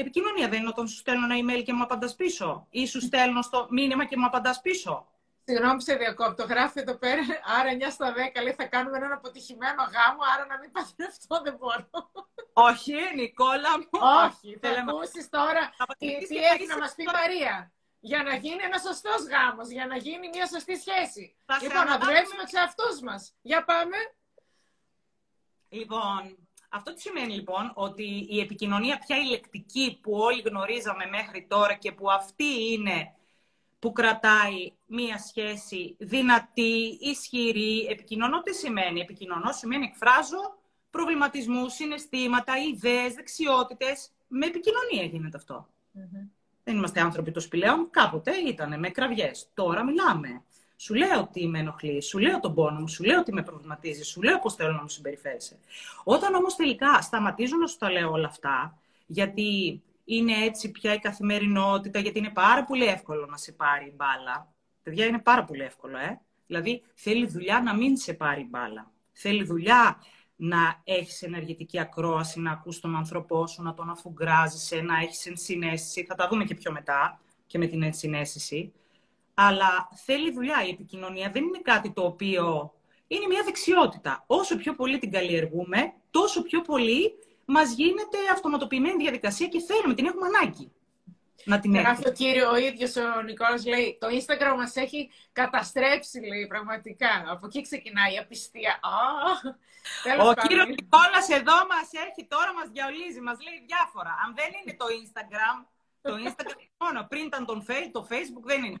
επικοινωνία 0.00 0.48
δεν 0.48 0.58
είναι 0.58 0.68
όταν 0.68 0.88
σου 0.88 0.96
στέλνω 0.96 1.24
ένα 1.24 1.36
email 1.42 1.62
και 1.62 1.72
μου 1.72 1.82
απαντάς 1.82 2.14
πίσω. 2.14 2.66
Ή 2.70 2.86
σου 2.86 3.00
στέλνω 3.00 3.42
στο 3.42 3.66
μήνυμα 3.70 4.04
και 4.04 4.16
μου 4.16 4.26
απαντάς 4.26 4.60
πίσω. 4.60 5.06
Συγγνώμη 5.44 5.82
σε 5.82 5.94
διακόπτω. 5.94 6.44
Γράφει 6.44 6.80
εδώ 6.80 6.94
πέρα, 6.94 7.22
άρα 7.58 7.70
9 7.72 7.90
στα 7.90 8.14
10 8.38 8.42
λέει 8.42 8.52
θα 8.52 8.64
κάνουμε 8.64 8.96
έναν 8.96 9.12
αποτυχημένο 9.12 9.82
γάμο, 9.82 10.22
άρα 10.34 10.46
να 10.46 10.58
μην 10.58 10.70
αυτό 11.08 11.40
δεν 11.42 11.56
μπορώ. 11.58 11.88
Όχι, 12.52 12.94
Νικόλα 13.14 13.78
μου. 13.78 14.00
Όχι, 14.24 14.58
θα 14.60 14.68
ακούσεις 14.68 15.28
τώρα 15.28 15.74
τι, 15.98 16.26
τι 16.26 16.36
έχει 16.36 16.66
να 16.66 16.78
μας 16.78 16.94
πει 16.94 17.02
η 17.02 17.06
Μαρία. 17.12 17.72
Για 18.00 18.22
να 18.22 18.34
γίνει 18.34 18.62
ένας 18.62 18.82
σωστός 18.82 19.20
γάμος, 19.26 19.68
για 19.68 19.86
να 19.86 19.96
γίνει 19.96 20.28
μια 20.28 20.46
σωστή 20.46 20.76
σχέση. 20.76 21.36
Θα 21.44 21.58
λοιπόν, 21.62 21.84
να 21.86 21.98
δουλέψουμε 21.98 22.42
τους 22.42 22.52
εαυτούς 22.52 23.00
μας. 23.00 23.34
Για 23.42 23.64
πάμε. 23.64 23.96
Λοιπόν, 25.68 26.45
αυτό 26.76 26.94
τι 26.94 27.00
σημαίνει 27.00 27.34
λοιπόν 27.34 27.72
ότι 27.74 28.26
η 28.28 28.40
επικοινωνία 28.40 28.98
πια 28.98 29.16
ηλεκτρική 29.16 29.98
που 30.02 30.12
όλοι 30.12 30.40
γνωρίζαμε 30.40 31.06
μέχρι 31.06 31.46
τώρα 31.48 31.74
και 31.74 31.92
που 31.92 32.10
αυτή 32.10 32.72
είναι 32.72 33.14
που 33.78 33.92
κρατάει 33.92 34.72
μία 34.86 35.18
σχέση 35.18 35.96
δυνατή, 35.98 36.98
ισχυρή. 37.00 37.86
Επικοινωνώ 37.90 38.42
τι 38.42 38.54
σημαίνει. 38.54 39.00
Επικοινωνώ 39.00 39.52
σημαίνει 39.52 39.84
εκφράζω 39.84 40.58
προβληματισμού, 40.90 41.68
συναισθήματα, 41.68 42.52
ιδέες, 42.58 43.14
δεξιότητες. 43.14 44.10
Με 44.28 44.46
επικοινωνία 44.46 45.04
γίνεται 45.04 45.36
Δεν 46.64 46.76
είμαστε 46.76 47.00
άνθρωποι 47.00 47.30
των 47.30 47.42
σπηλαίων. 47.42 47.90
Κάποτε 47.90 48.36
ήταν 48.36 48.78
με 48.78 48.88
κραυγές. 48.90 49.48
Τώρα 49.54 49.84
μιλάμε. 49.84 50.42
Σου 50.76 50.94
λέω 50.94 51.28
τι 51.32 51.46
με 51.46 51.58
ενοχλεί, 51.58 52.02
σου 52.02 52.18
λέω 52.18 52.40
τον 52.40 52.54
πόνο 52.54 52.80
μου, 52.80 52.88
σου 52.88 53.04
λέω 53.04 53.22
τι 53.22 53.32
με 53.32 53.42
προβληματίζει, 53.42 54.02
σου 54.02 54.22
λέω 54.22 54.38
πώς 54.38 54.54
θέλω 54.54 54.72
να 54.72 54.82
μου 54.82 54.88
συμπεριφέρεσαι. 54.88 55.58
Όταν 56.04 56.34
όμως 56.34 56.56
τελικά 56.56 57.00
σταματήσω 57.02 57.56
να 57.56 57.66
σου 57.66 57.76
τα 57.76 57.90
λέω 57.90 58.10
όλα 58.10 58.26
αυτά, 58.26 58.78
γιατί 59.06 59.82
είναι 60.04 60.32
έτσι 60.44 60.70
πια 60.70 60.94
η 60.94 60.98
καθημερινότητα, 60.98 61.98
γιατί 61.98 62.18
είναι 62.18 62.30
πάρα 62.30 62.64
πολύ 62.64 62.84
εύκολο 62.84 63.26
να 63.26 63.36
σε 63.36 63.52
πάρει 63.52 63.86
η 63.86 63.92
μπάλα. 63.96 64.54
Παιδιά, 64.82 65.06
είναι 65.06 65.18
πάρα 65.18 65.44
πολύ 65.44 65.62
εύκολο, 65.62 65.98
ε. 65.98 66.20
Δηλαδή, 66.46 66.82
θέλει 66.94 67.26
δουλειά 67.26 67.60
να 67.60 67.74
μην 67.74 67.96
σε 67.96 68.12
πάρει 68.12 68.40
η 68.40 68.46
μπάλα. 68.50 68.92
Θέλει 69.12 69.44
δουλειά 69.44 69.98
να 70.36 70.80
έχεις 70.84 71.22
ενεργητική 71.22 71.78
ακρόαση, 71.78 72.40
να 72.40 72.50
ακούς 72.50 72.80
τον 72.80 72.96
άνθρωπό 72.96 73.46
σου, 73.46 73.62
να 73.62 73.74
τον 73.74 73.90
αφουγκράζεσαι, 73.90 74.80
να 74.80 74.98
έχεις 74.98 75.26
ενσυναίσθηση. 75.26 76.04
Θα 76.04 76.14
τα 76.14 76.28
δούμε 76.28 76.44
και 76.44 76.54
πιο 76.54 76.72
μετά 76.72 77.20
και 77.46 77.58
με 77.58 77.66
την 77.66 77.82
ενσυναίσθηση 77.82 78.72
αλλά 79.38 79.88
θέλει 80.04 80.32
δουλειά. 80.32 80.64
Η 80.66 80.70
επικοινωνία 80.70 81.30
δεν 81.30 81.44
είναι 81.44 81.60
κάτι 81.62 81.92
το 81.92 82.02
οποίο 82.02 82.74
είναι 83.06 83.26
μια 83.26 83.42
δεξιότητα. 83.44 84.24
Όσο 84.26 84.56
πιο 84.56 84.74
πολύ 84.74 84.98
την 84.98 85.10
καλλιεργούμε, 85.10 85.92
τόσο 86.10 86.42
πιο 86.42 86.60
πολύ 86.60 87.12
μας 87.44 87.72
γίνεται 87.72 88.18
αυτοματοποιημένη 88.32 89.02
διαδικασία 89.02 89.46
και 89.46 89.60
θέλουμε, 89.60 89.94
την 89.94 90.06
έχουμε 90.06 90.26
ανάγκη. 90.26 90.72
Να 91.44 91.60
την 91.60 91.74
έχουμε. 91.74 91.88
Αυτό 91.90 92.12
κύριο, 92.12 92.50
ο 92.50 92.56
ίδιος 92.56 92.96
ο 92.96 93.22
Νικόλας 93.22 93.66
λέει, 93.66 93.98
το 94.00 94.06
Instagram 94.18 94.56
μας 94.56 94.76
έχει 94.76 95.10
καταστρέψει, 95.32 96.20
λέει, 96.20 96.46
πραγματικά. 96.46 97.24
Από 97.26 97.46
εκεί 97.46 97.60
ξεκινάει 97.60 98.14
η 98.14 98.18
απιστία. 98.18 98.80
ο 100.26 100.46
κύριος 100.46 100.66
Νικόλας 100.66 101.28
εδώ 101.28 101.56
μας 101.72 101.88
έχει, 102.06 102.26
τώρα 102.28 102.50
μας 102.58 102.68
διαολίζει, 102.72 103.20
μας 103.20 103.38
λέει 103.46 103.58
διάφορα. 103.66 104.12
Αν 104.24 104.34
δεν 104.38 104.50
είναι 104.58 104.76
το 104.80 104.86
Instagram, 105.00 105.56
το 106.00 106.12
Instagram 106.26 106.60
μόνο, 106.82 107.06
πριν 107.10 107.24
ήταν 107.24 107.44
το 107.92 108.06
Facebook 108.10 108.46
δεν 108.52 108.64
είναι 108.64 108.80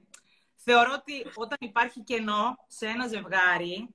θεωρώ 0.68 0.92
ότι 0.92 1.26
όταν 1.34 1.58
υπάρχει 1.60 2.00
κενό 2.00 2.58
σε 2.66 2.86
ένα 2.86 3.06
ζευγάρι, 3.06 3.88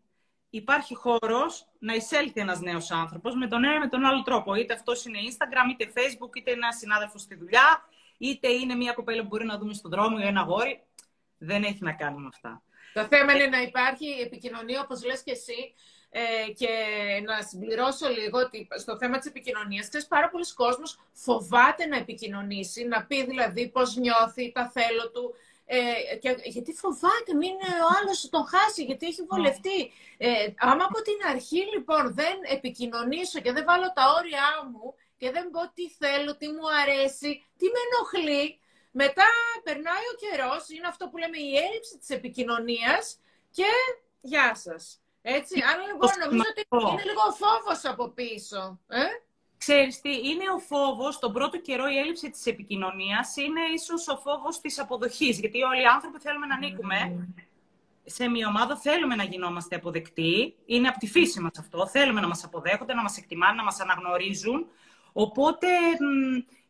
υπάρχει 0.49 0.95
χώρος 0.95 1.67
να 1.79 1.93
εισέλθει 1.93 2.39
ένας 2.41 2.59
νέος 2.59 2.91
άνθρωπος 2.91 3.35
με 3.35 3.47
τον 3.47 3.63
ένα 3.63 3.75
ή 3.75 3.79
με 3.79 3.87
τον 3.87 4.05
άλλο 4.05 4.21
τρόπο. 4.21 4.55
Είτε 4.55 4.73
αυτός 4.73 5.05
είναι 5.05 5.17
Instagram, 5.29 5.71
είτε 5.71 5.91
Facebook, 5.95 6.35
είτε 6.35 6.51
ένα 6.51 6.71
συνάδελφο 6.71 7.17
στη 7.17 7.35
δουλειά, 7.35 7.83
είτε 8.17 8.47
είναι 8.47 8.75
μια 8.75 8.93
κοπέλα 8.93 9.21
που 9.21 9.27
μπορεί 9.27 9.45
να 9.45 9.57
δούμε 9.57 9.73
στον 9.73 9.91
δρόμο 9.91 10.17
ή 10.19 10.27
ένα 10.27 10.41
γόρι. 10.41 10.83
Δεν 11.37 11.63
έχει 11.63 11.83
να 11.83 11.93
κάνει 11.93 12.17
με 12.17 12.29
αυτά. 12.33 12.61
Το 12.93 13.05
θέμα 13.05 13.33
είναι 13.33 13.45
να 13.45 13.61
υπάρχει 13.61 14.05
επικοινωνία, 14.05 14.81
όπως 14.81 15.05
λες 15.05 15.23
και 15.23 15.31
εσύ, 15.31 15.73
ε, 16.09 16.51
και 16.51 16.69
να 17.25 17.41
συμπληρώσω 17.41 18.09
λίγο 18.09 18.39
ότι 18.39 18.67
στο 18.77 18.97
θέμα 18.97 19.17
της 19.17 19.27
επικοινωνίας, 19.27 19.87
ξέρεις, 19.87 20.07
πάρα 20.07 20.29
πολλοί 20.29 20.53
κόσμος 20.53 20.99
φοβάται 21.13 21.85
να 21.85 21.97
επικοινωνήσει, 21.97 22.83
να 22.83 23.05
πει 23.05 23.25
δηλαδή 23.25 23.69
πώς 23.69 23.95
νιώθει, 23.95 24.51
τα 24.51 24.69
θέλω 24.69 25.11
του, 25.11 25.35
ε, 25.73 26.15
και, 26.15 26.37
γιατί 26.43 26.73
φοβάται, 26.73 27.33
μην 27.41 27.55
ο 27.87 27.89
άλλος 27.97 28.29
τον 28.29 28.45
χάσει, 28.45 28.83
γιατί 28.83 29.05
έχει 29.05 29.23
βολευτεί. 29.29 29.79
Ε, 30.17 30.47
άμα 30.57 30.83
από 30.83 31.01
την 31.01 31.19
αρχή 31.33 31.61
λοιπόν 31.73 32.13
δεν 32.13 32.35
επικοινωνήσω 32.55 33.39
και 33.39 33.51
δεν 33.51 33.65
βάλω 33.65 33.91
τα 33.93 34.03
όρια 34.17 34.47
μου 34.71 34.95
και 35.17 35.31
δεν 35.31 35.49
πω 35.49 35.61
τι 35.73 35.89
θέλω, 35.89 36.37
τι 36.37 36.47
μου 36.47 36.67
αρέσει, 36.81 37.45
τι 37.57 37.65
με 37.73 37.79
ενοχλεί, 37.85 38.59
μετά 38.91 39.29
περνάει 39.63 40.05
ο 40.13 40.15
καιρός, 40.23 40.69
είναι 40.69 40.87
αυτό 40.87 41.09
που 41.09 41.17
λέμε 41.17 41.37
η 41.37 41.55
έλλειψη 41.65 41.97
της 41.97 42.09
επικοινωνίας 42.09 43.19
και 43.51 43.71
γεια 44.21 44.55
σας. 44.55 45.01
Έτσι, 45.21 45.55
άρα 45.71 45.83
λοιπόν 45.89 46.09
νομίζω 46.23 46.49
ότι 46.51 46.91
είναι 46.91 47.03
λίγο 47.11 47.25
φόβος 47.41 47.85
από 47.85 48.07
πίσω. 48.09 48.79
Ε; 48.87 49.03
Ξέρεις 49.65 50.01
τι, 50.01 50.09
είναι 50.09 50.43
ο 50.55 50.59
φόβος, 50.59 51.19
τον 51.19 51.33
πρώτο 51.33 51.57
καιρό 51.59 51.87
η 51.87 51.97
έλλειψη 51.97 52.29
της 52.29 52.45
επικοινωνίας 52.45 53.35
είναι 53.35 53.61
ίσως 53.73 54.07
ο 54.07 54.17
φόβος 54.17 54.61
της 54.61 54.79
αποδοχής. 54.79 55.39
Γιατί 55.39 55.61
όλοι 55.61 55.81
οι 55.81 55.85
άνθρωποι 55.85 56.19
θέλουμε 56.19 56.45
να 56.45 56.55
ανήκουμε 56.55 57.27
σε 58.05 58.27
μια 58.27 58.47
ομάδα, 58.47 58.77
θέλουμε 58.77 59.15
να 59.15 59.23
γινόμαστε 59.23 59.75
αποδεκτοί. 59.75 60.55
Είναι 60.65 60.87
από 60.87 60.99
τη 60.99 61.07
φύση 61.07 61.39
μας 61.39 61.51
αυτό. 61.59 61.87
Θέλουμε 61.87 62.21
να 62.21 62.27
μας 62.27 62.43
αποδέχονται, 62.43 62.93
να 62.93 63.01
μας 63.01 63.17
εκτιμάνε, 63.17 63.55
να 63.55 63.63
μας 63.63 63.79
αναγνωρίζουν. 63.79 64.67
Οπότε, 65.13 65.67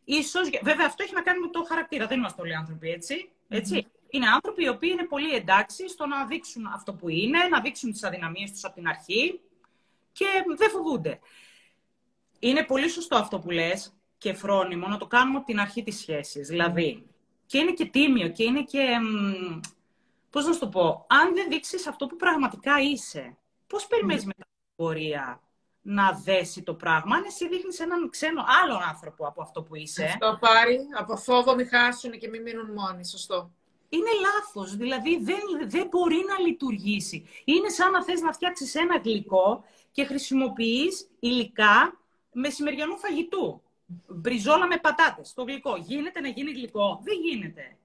ίσως... 0.04 0.50
Βέβαια, 0.62 0.86
αυτό 0.86 1.02
έχει 1.02 1.14
να 1.14 1.22
κάνει 1.22 1.40
με 1.40 1.48
το 1.48 1.62
χαρακτήρα. 1.62 2.06
Δεν 2.06 2.18
είμαστε 2.18 2.40
όλοι 2.40 2.56
άνθρωποι, 2.56 2.90
έτσι. 2.90 3.30
έτσι. 3.48 3.86
Είναι 4.08 4.26
άνθρωποι 4.28 4.64
οι 4.64 4.68
οποίοι 4.68 4.90
είναι 4.92 5.04
πολύ 5.04 5.34
εντάξει 5.34 5.88
στο 5.88 6.06
να 6.06 6.24
δείξουν 6.24 6.66
αυτό 6.66 6.94
που 6.94 7.08
είναι, 7.08 7.38
να 7.50 7.60
δείξουν 7.60 7.92
τις 7.92 8.04
αδυναμίες 8.04 8.50
τους 8.50 8.64
από 8.64 8.74
την 8.74 8.88
αρχή 8.88 9.40
και 10.12 10.26
δεν 10.56 10.70
φοβούνται. 10.70 11.20
Είναι 12.44 12.64
πολύ 12.64 12.88
σωστό 12.88 13.16
αυτό 13.16 13.38
που 13.38 13.50
λες 13.50 13.94
και 14.18 14.34
φρόνιμο 14.34 14.86
να 14.86 14.96
το 14.96 15.06
κάνουμε 15.06 15.36
από 15.36 15.46
την 15.46 15.60
αρχή 15.60 15.82
της 15.82 15.98
σχέσης. 15.98 16.48
Δηλαδή, 16.48 17.06
και 17.46 17.58
είναι 17.58 17.72
και 17.72 17.84
τίμιο 17.84 18.28
και 18.28 18.42
είναι 18.44 18.62
και... 18.62 18.88
Πώς 20.30 20.46
να 20.46 20.52
σου 20.52 20.58
το 20.58 20.68
πω, 20.68 21.06
αν 21.08 21.34
δεν 21.34 21.48
δείξεις 21.48 21.86
αυτό 21.86 22.06
που 22.06 22.16
πραγματικά 22.16 22.80
είσαι, 22.80 23.36
πώς 23.66 23.86
περιμένεις 23.86 24.24
μετά 24.24 24.42
την 24.42 24.84
πορεία 24.84 25.40
να 25.82 26.12
δέσει 26.12 26.62
το 26.62 26.74
πράγμα, 26.74 27.16
αν 27.16 27.24
εσύ 27.26 27.48
δείχνεις 27.48 27.80
έναν 27.80 28.10
ξένο 28.10 28.44
άλλον 28.62 28.82
άνθρωπο 28.82 29.26
από 29.26 29.42
αυτό 29.42 29.62
που 29.62 29.74
είσαι. 29.74 30.04
Αυτό 30.04 30.38
πάρει, 30.40 30.78
από 30.98 31.16
φόβο 31.16 31.54
μη 31.54 31.64
χάσουν 31.64 32.18
και 32.18 32.28
μη 32.28 32.40
μείνουν 32.40 32.72
μόνοι, 32.72 33.06
σωστό 33.06 33.50
είναι 33.88 34.10
λάθος. 34.20 34.76
Δηλαδή 34.76 35.18
δεν, 35.22 35.40
δεν 35.64 35.86
μπορεί 35.86 36.24
να 36.28 36.46
λειτουργήσει. 36.46 37.26
Είναι 37.44 37.68
σαν 37.68 37.90
να 37.90 38.04
θες 38.04 38.20
να 38.20 38.32
φτιάξεις 38.32 38.74
ένα 38.74 38.98
γλυκό 39.04 39.64
και 39.92 40.04
χρησιμοποιείς 40.04 41.10
υλικά 41.20 42.01
μεσημεριανού 42.32 42.98
φαγητού. 42.98 43.62
Μπριζόλα 44.06 44.66
με 44.66 44.76
πατάτες, 44.76 45.32
το 45.34 45.42
γλυκό. 45.42 45.76
Γίνεται 45.76 46.20
να 46.20 46.28
γίνει 46.28 46.52
γλυκό. 46.52 47.00
Δεν 47.04 47.16
γίνεται. 47.18 47.76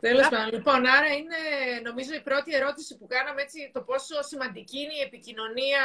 Τέλος 0.00 0.28
πάντων. 0.28 0.52
Λοιπόν, 0.52 0.86
άρα 0.86 1.10
είναι 1.18 1.40
νομίζω 1.82 2.14
η 2.14 2.20
πρώτη 2.20 2.54
ερώτηση 2.54 2.96
που 2.98 3.06
κάναμε 3.06 3.42
έτσι 3.42 3.70
το 3.72 3.80
πόσο 3.80 4.22
σημαντική 4.22 4.78
είναι 4.80 4.96
η 5.00 5.02
επικοινωνία 5.08 5.82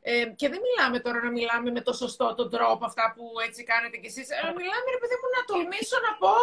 ε, 0.00 0.24
και 0.40 0.48
δεν 0.48 0.60
μιλάμε 0.66 0.98
τώρα 1.00 1.20
να 1.26 1.30
μιλάμε 1.30 1.70
με 1.70 1.80
το 1.80 1.92
σωστό 1.92 2.34
τον 2.34 2.50
τρόπο, 2.50 2.84
αυτά 2.90 3.12
που 3.14 3.24
έτσι 3.46 3.60
κάνετε 3.64 3.96
κι 3.96 4.10
εσείς. 4.12 4.26
Ε, 4.30 4.38
μιλάμε, 4.60 4.88
ρε 4.94 5.00
παιδί 5.02 5.16
μου, 5.20 5.28
να 5.36 5.42
τολμήσω 5.50 5.98
να 6.06 6.12
πω 6.22 6.36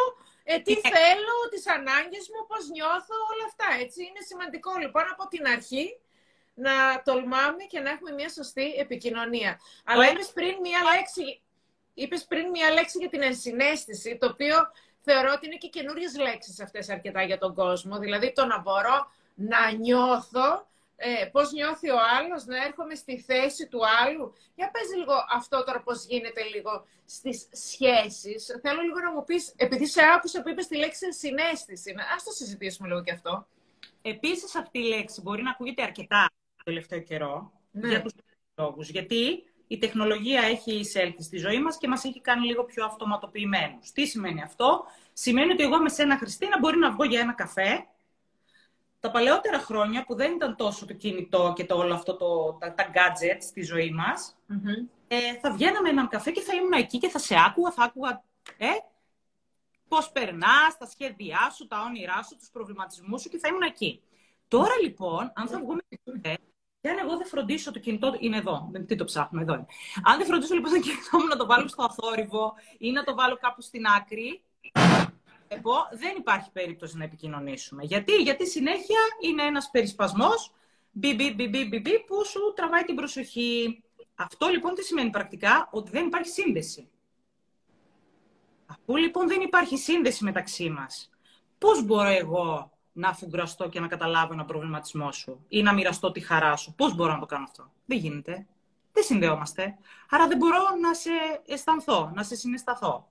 ε, 0.44 0.56
τι 0.66 0.76
ε, 0.84 0.90
θέλω, 0.94 1.38
τις 1.54 1.66
ανάγκες 1.78 2.26
μου, 2.32 2.42
πώς 2.50 2.64
νιώθω, 2.76 3.16
όλα 3.32 3.46
αυτά, 3.52 3.68
έτσι. 3.84 4.00
Είναι 4.08 4.22
σημαντικό, 4.30 4.72
λοιπόν, 4.84 5.04
από 5.14 5.24
την 5.34 5.44
αρχή 5.56 5.86
να 6.54 7.02
τολμάμε 7.04 7.64
και 7.64 7.80
να 7.80 7.90
έχουμε 7.90 8.12
μια 8.12 8.30
σωστή 8.30 8.74
επικοινωνία. 8.74 9.60
Αλλά 9.86 10.12
είπες 10.12 10.32
πριν 10.34 10.56
μια 10.62 10.80
λέξη, 10.96 11.42
είπες 11.94 12.26
πριν 12.26 12.50
μια 12.50 12.72
λέξη 12.72 12.98
για 12.98 13.10
την 13.10 13.22
ενσυναίσθηση, 13.22 14.18
το 14.18 14.28
οποίο 14.28 14.56
θεωρώ 15.02 15.32
ότι 15.36 15.46
είναι 15.46 15.56
και 15.56 15.68
καινούριες 15.68 16.18
λέξεις 16.18 16.60
αυτές 16.60 16.90
αρκετά 16.90 17.22
για 17.22 17.38
τον 17.38 17.54
κόσμο. 17.54 17.98
Δηλαδή 17.98 18.34
το 18.34 18.46
να 18.46 18.60
μπορώ 18.60 19.12
να 19.36 19.72
νιώθω 19.72 20.68
ε, 20.96 21.26
πώς 21.32 21.52
νιώθει 21.52 21.90
ο 21.90 21.98
άλλος, 22.20 22.46
να 22.46 22.64
έρχομαι 22.64 22.96
στη 22.96 23.20
θέση 23.20 23.68
του 23.68 23.80
άλλου. 24.04 24.34
Για 24.56 24.72
πες 24.72 24.96
λίγο 24.98 25.14
αυτό 25.36 25.64
τώρα 25.64 25.82
πώς 25.82 26.06
γίνεται 26.06 26.44
λίγο 26.44 26.86
στις 27.06 27.48
σχέσεις. 27.52 28.60
Θέλω 28.62 28.82
λίγο 28.82 29.00
να 29.00 29.12
μου 29.12 29.24
πεις, 29.24 29.54
επειδή 29.56 29.88
σε 29.88 30.02
άκουσα 30.16 30.42
που 30.42 30.50
είπες 30.50 30.68
τη 30.68 30.78
λέξη 30.78 31.14
συνέστηση, 31.14 31.96
ας 32.16 32.24
το 32.24 32.32
συζητήσουμε 32.32 32.88
λίγο 32.88 33.04
και 33.04 33.12
αυτό. 33.12 33.48
Επίσης 34.02 34.56
αυτή 34.56 34.80
η 34.80 34.88
λέξη 34.88 35.22
μπορεί 35.22 35.44
να 35.44 35.50
ακούγεται 35.50 35.84
αρκετά 35.84 36.28
το 36.30 36.43
τελευταίο 36.64 37.00
καιρό, 37.00 37.52
ναι. 37.72 37.88
για 37.90 38.02
τους 38.02 38.14
λόγους. 38.56 38.90
Γιατί 38.90 39.44
η 39.68 39.78
τεχνολογία 39.78 40.42
έχει 40.42 40.74
εισέλθει 40.74 41.24
στη 41.24 41.38
ζωή 41.38 41.62
μας 41.62 41.78
και 41.78 41.88
μας 41.88 42.04
έχει 42.04 42.22
κάνει 42.22 42.46
λίγο 42.46 42.64
πιο 42.64 42.86
αυτοματοποιημένους. 42.86 43.92
Τι 43.92 44.06
σημαίνει 44.06 44.42
αυτό; 44.42 44.86
Σημαίνει 45.14 45.52
ότι 45.52 45.64
εγώ 45.64 45.78
με 45.78 45.90
σένα, 45.90 46.18
Χριστίνα, 46.18 46.60
μπορεί 46.60 46.78
να 46.78 46.92
βγω 46.92 47.04
για 47.04 47.20
ένα 47.20 47.34
καφέ 47.34 47.86
τα 49.04 49.12
παλαιότερα 49.12 49.60
χρόνια 49.60 50.04
που 50.04 50.16
δεν 50.16 50.34
ήταν 50.34 50.56
τόσο 50.56 50.86
το 50.86 50.94
κινητό 50.94 51.54
και 51.56 51.66
το 51.66 51.76
όλο 51.76 51.94
αυτό 51.94 52.16
το, 52.16 52.54
τα, 52.54 52.74
τα 52.74 52.92
gadgets 52.94 53.42
στη 53.42 53.62
ζωή 53.62 53.92
μας, 53.92 54.38
ε, 55.08 55.34
θα 55.42 55.52
βγαίναμε 55.52 55.90
έναν 55.90 56.08
καφέ 56.08 56.32
και 56.32 56.42
θα 56.42 56.54
ήμουν 56.56 56.72
εκεί 56.72 56.98
και 56.98 57.10
θα 57.10 57.20
σε 57.20 57.36
άκουγα, 57.48 57.72
θα 57.72 57.84
άκουγα 57.84 58.24
ε, 58.58 58.68
πώς 59.88 60.12
περνάς, 60.12 60.78
τα 60.78 60.86
σχέδιά 60.86 61.50
σου, 61.56 61.68
τα 61.68 61.82
όνειρά 61.82 62.24
σου, 62.24 62.38
τους 62.38 62.50
προβληματισμούς 62.50 63.22
σου 63.22 63.30
και 63.30 63.38
θα 63.38 63.48
ήμουν 63.48 63.62
εκεί. 63.62 64.02
Τώρα 64.48 64.74
λοιπόν, 64.84 65.32
αν 65.36 65.48
θα 65.48 65.60
βγούμε 65.60 65.82
καφέ, 66.04 66.38
και 66.84 66.90
αν 66.90 66.98
εγώ 66.98 67.18
δεν 67.18 67.28
φροντίσω 67.28 67.72
το 67.72 67.80
κινητό, 67.80 68.16
είναι 68.20 68.38
εδώ, 68.38 68.72
τι 68.88 68.96
το 68.96 69.04
ψάχνω, 69.04 69.42
εδώ 69.42 69.54
είναι. 69.54 69.66
Αν 70.04 70.18
δεν 70.18 70.28
φροντίσω 70.28 70.54
λοιπόν 70.54 70.72
το 70.72 70.80
κινητό 70.80 71.18
μου 71.18 71.28
να 71.28 71.36
το 71.36 71.46
βάλω 71.46 71.68
στο 71.68 71.84
αθόρυβο 71.84 72.54
ή 72.78 72.92
να 72.92 73.04
το 73.04 73.16
βάλω 73.16 73.38
κάπου 73.38 73.62
στην 73.62 73.86
άκρη, 73.86 74.42
εγώ 75.48 75.76
δεν 75.92 76.16
υπάρχει 76.18 76.52
περίπτωση 76.52 76.98
να 76.98 77.04
επικοινωνήσουμε. 77.04 77.84
Γιατί, 77.84 78.16
Γιατί 78.16 78.48
συνέχεια 78.48 79.00
είναι 79.22 79.44
ένας 79.44 79.70
περισπασμός 79.70 80.52
μπι, 80.92 81.16
που 82.08 82.26
σου 82.26 82.54
τραβάει 82.56 82.84
την 82.84 82.96
προσοχή. 82.96 83.84
Αυτό 84.16 84.48
λοιπόν 84.48 84.74
τι 84.74 84.84
σημαίνει 84.84 85.10
πρακτικά, 85.10 85.70
ότι 85.72 85.92
δεν 85.92 86.06
υπάρχει 86.06 86.30
σύνδεση. 86.30 86.90
Αφού 88.66 88.96
λοιπόν 88.98 89.28
δεν 89.28 89.42
υπάρχει 89.42 89.78
σύνδεση 89.78 90.24
μεταξύ 90.24 90.70
μας, 90.70 91.10
πώς 91.58 91.86
μπορώ 91.86 92.10
εγώ 92.10 92.72
να 92.94 93.10
αφουγκραστώ 93.10 93.70
και 93.70 93.80
να 93.80 93.88
καταλάβω 93.88 94.34
ένα 94.34 94.46
προβληματισμό 94.46 95.12
σου 95.12 95.46
ή 95.48 95.62
να 95.64 95.74
μοιραστώ 95.74 96.12
τη 96.12 96.20
χαρά 96.20 96.56
σου. 96.56 96.74
Πώς 96.74 96.96
μπορώ 96.96 97.14
να 97.14 97.20
το 97.20 97.26
κάνω 97.26 97.44
αυτό; 97.44 97.72
Δεν 97.86 97.98
γίνεται. 97.98 98.46
Δεν 98.94 99.04
συνδεόμαστε. 99.04 99.78
Άρα 100.10 100.28
δεν 100.28 100.38
μπορώ 100.38 100.62
να 100.82 100.94
σε 100.94 101.12
αισθανθώ, 101.46 102.12
να 102.16 102.24
σε 102.24 102.36
συναισθαθώ. 102.36 103.08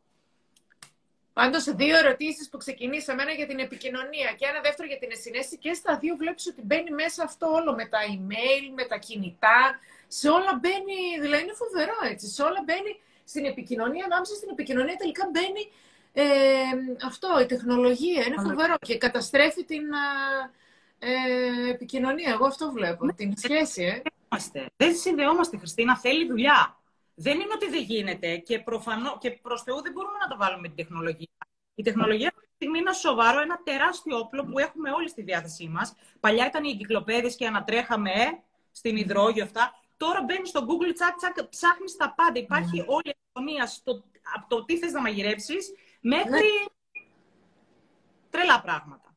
Πάντως, 1.33 1.65
δύο 1.65 1.97
ερωτήσεις 1.97 2.49
που 2.49 2.57
ξεκινήσαμε. 2.57 3.23
Ένα 3.23 3.33
για 3.33 3.47
την 3.47 3.59
επικοινωνία 3.59 4.33
και 4.39 4.47
ένα 4.47 4.61
δεύτερο 4.61 4.89
για 4.89 4.99
την 4.99 5.09
ενσυναίσθηση. 5.11 5.59
Και 5.59 5.73
στα 5.75 5.99
δύο 5.99 6.17
βλέπεις 6.17 6.47
ότι 6.47 6.63
μπαίνει 6.63 6.91
μέσα 6.91 7.25
αυτό 7.25 7.47
όλο 7.47 7.75
με 7.75 7.87
τα 7.87 7.99
email, 8.15 8.65
με 8.75 8.85
τα 8.85 8.97
κινητά. 8.97 9.61
Σε 10.09 10.29
όλα 10.29 10.59
μπαίνει. 10.61 11.01
Δηλαδή, 11.21 11.43
είναι 11.43 11.53
φοβερό 11.63 11.99
έτσι. 12.11 12.27
Σε 12.27 12.43
όλα 12.43 12.63
μπαίνει 12.67 13.01
στην 13.25 13.45
επικοινωνία. 13.45 14.05
Ανάμεσα 14.05 14.35
στην 14.35 14.49
επικοινωνία 14.51 14.97
τελικά 14.97 15.29
μπαίνει 15.33 15.63
ε, 16.13 16.25
αυτό, 17.07 17.41
η 17.41 17.47
τεχνολογία. 17.47 18.27
Είναι 18.27 18.37
φοβερό 18.43 18.75
και 18.81 18.99
καταστρέφει 18.99 19.65
την 19.65 19.83
ε, 20.99 21.71
επικοινωνία. 21.71 22.33
Εγώ 22.33 22.47
αυτό 22.47 22.71
βλέπω. 22.73 23.05
Ναι. 23.05 23.13
Την 23.13 23.37
σχέση, 23.37 23.83
ε. 23.83 24.03
Δεν 24.77 24.95
συνδεόμαστε, 24.95 25.57
Χριστίνα. 25.57 25.99
Θέλει 25.99 26.27
δουλειά. 26.27 26.77
Δεν 27.15 27.35
είναι 27.35 27.53
ότι 27.55 27.69
δεν 27.69 27.83
γίνεται 27.83 28.37
και, 28.37 28.59
προφανώ, 28.59 29.19
και 29.21 29.31
προς 29.31 29.63
Θεού 29.63 29.83
δεν 29.83 29.93
μπορούμε 29.93 30.19
να 30.19 30.29
το 30.29 30.37
βάλουμε 30.37 30.67
την 30.69 30.77
τεχνολογία. 30.77 31.29
Η 31.75 31.83
τεχνολογία 31.83 32.29
αυτή 32.29 32.41
τη 32.41 32.55
στιγμή 32.55 32.79
είναι 32.79 32.93
σοβαρό, 32.93 33.41
ένα 33.41 33.61
τεράστιο 33.65 34.19
όπλο 34.19 34.45
που 34.45 34.59
έχουμε 34.59 34.91
όλοι 34.91 35.09
στη 35.09 35.23
διάθεσή 35.23 35.69
μας. 35.69 35.95
Παλιά 36.21 36.47
ήταν 36.47 36.65
οι 36.65 36.71
εγκυκλοπαίδες 36.71 37.37
και 37.37 37.47
ανατρέχαμε 37.47 38.11
ε, 38.11 38.29
στην 38.73 38.97
υδρόγειο 38.97 39.45
αυτά. 39.45 39.75
Τώρα 39.97 40.23
μπαίνει 40.23 40.47
στο 40.47 40.61
Google, 40.61 40.93
τσακ, 40.95 41.17
τσακ, 41.17 41.49
ψάχνεις 41.49 41.97
τα 41.97 42.15
πάντα. 42.17 42.39
Υπάρχει 42.39 42.85
mm. 42.85 42.87
όλη 42.87 43.09
η 43.09 43.17
κοινωνία 43.33 43.71
από 44.35 44.49
το 44.49 44.65
τι 44.65 44.79
θες 44.79 44.93
να 44.93 45.01
μαγειρέψεις 45.01 45.73
μέχρι 46.03 46.31
ναι. 46.31 47.03
τρελά 48.31 48.61
πράγματα. 48.61 49.15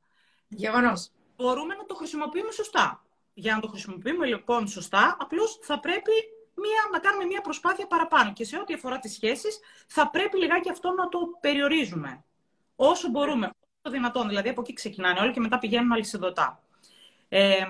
Γεγονός. 0.47 1.11
Μπορούμε 1.35 1.75
να 1.75 1.85
το 1.85 1.95
χρησιμοποιούμε 1.95 2.51
σωστά. 2.51 3.03
Για 3.33 3.53
να 3.53 3.59
το 3.59 3.67
χρησιμοποιούμε 3.67 4.25
λοιπόν 4.25 4.67
σωστά, 4.67 5.17
απλώς 5.19 5.59
θα 5.61 5.79
πρέπει 5.79 6.11
μία, 6.55 6.89
να 6.91 6.99
κάνουμε 6.99 7.25
μία 7.25 7.41
προσπάθεια 7.41 7.87
παραπάνω. 7.87 8.33
Και 8.33 8.43
σε 8.43 8.57
ό,τι 8.57 8.73
αφορά 8.73 8.99
τις 8.99 9.13
σχέσεις, 9.13 9.59
θα 9.87 10.09
πρέπει 10.09 10.37
λιγάκι 10.37 10.69
αυτό 10.69 10.91
να 10.91 11.09
το 11.09 11.19
περιορίζουμε. 11.39 12.23
Όσο 12.75 13.09
μπορούμε, 13.09 13.45
όσο 13.45 13.81
το 13.81 13.89
δυνατόν. 13.89 14.27
Δηλαδή, 14.27 14.49
από 14.49 14.61
εκεί 14.61 14.73
ξεκινάνε 14.73 15.19
όλοι 15.19 15.31
και 15.31 15.39
μετά 15.39 15.59
πηγαίνουν 15.59 15.91
αλυσιδωτά. 15.91 16.63
Ε, 17.29 17.65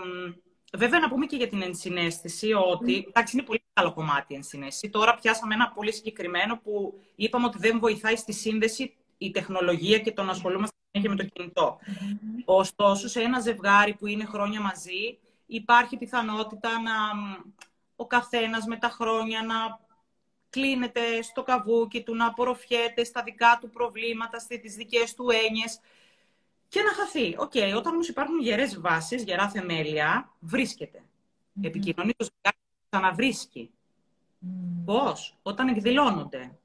βέβαια, 0.77 0.99
να 0.99 1.09
πούμε 1.09 1.25
και 1.25 1.35
για 1.35 1.47
την 1.47 1.61
ενσυναίσθηση 1.61 2.53
ότι, 2.53 3.05
εντάξει, 3.07 3.37
είναι 3.37 3.45
πολύ 3.45 3.63
καλό 3.73 3.93
κομμάτι 3.93 4.33
η 4.33 4.35
ενσυναίσθηση. 4.35 4.89
Τώρα 4.89 5.15
πιάσαμε 5.15 5.53
ένα 5.53 5.71
πολύ 5.71 5.93
συγκεκριμένο 5.93 6.57
που 6.57 7.01
είπαμε 7.15 7.45
ότι 7.45 7.57
δεν 7.57 7.79
βοηθάει 7.79 8.15
στη 8.15 8.33
σύνδεση 8.33 8.95
η 9.17 9.31
τεχνολογία 9.31 9.99
και 9.99 10.11
το 10.11 10.23
να 10.23 10.31
ασχολούμαστε 10.31 10.75
με 11.07 11.15
το 11.15 11.25
κινητό. 11.25 11.79
Ωστόσο, 12.45 13.07
σε 13.07 13.21
ένα 13.21 13.39
ζευγάρι 13.39 13.93
που 13.93 14.07
είναι 14.07 14.25
χρόνια 14.25 14.61
μαζί, 14.61 15.17
υπάρχει 15.45 15.97
πιθανότητα 15.97 16.69
να 16.81 16.91
ο 17.95 18.07
καθένας 18.07 18.65
με 18.65 18.77
τα 18.77 18.89
χρόνια 18.89 19.43
να 19.43 19.79
κλείνεται 20.49 21.21
στο 21.21 21.43
καβούκι 21.43 22.03
του, 22.03 22.15
να 22.15 22.25
απορροφιέται 22.25 23.03
στα 23.03 23.23
δικά 23.23 23.57
του 23.61 23.69
προβλήματα, 23.69 24.39
στις 24.39 24.75
δικές 24.75 25.13
του 25.13 25.29
έννοιες 25.29 25.79
και 26.67 26.81
να 26.81 26.93
χαθεί. 26.93 27.35
OK, 27.37 27.51
okay, 27.53 27.73
όταν 27.75 27.93
όμως 27.93 28.07
υπάρχουν 28.07 28.39
γερές 28.39 28.79
βάσεις, 28.79 29.23
γερά 29.23 29.49
θεμέλια, 29.49 30.33
βρίσκεται. 30.39 31.03
Mm-hmm. 31.03 31.65
Επικοινωνεί 31.65 32.13
το 32.17 32.23
ζευγάρι, 32.23 32.57
ξαναβρίσκει. 32.89 33.71
Mm. 34.41 34.85
Πώς; 34.85 35.37
Όταν 35.41 35.67
εκδηλώνονται. 35.67 36.57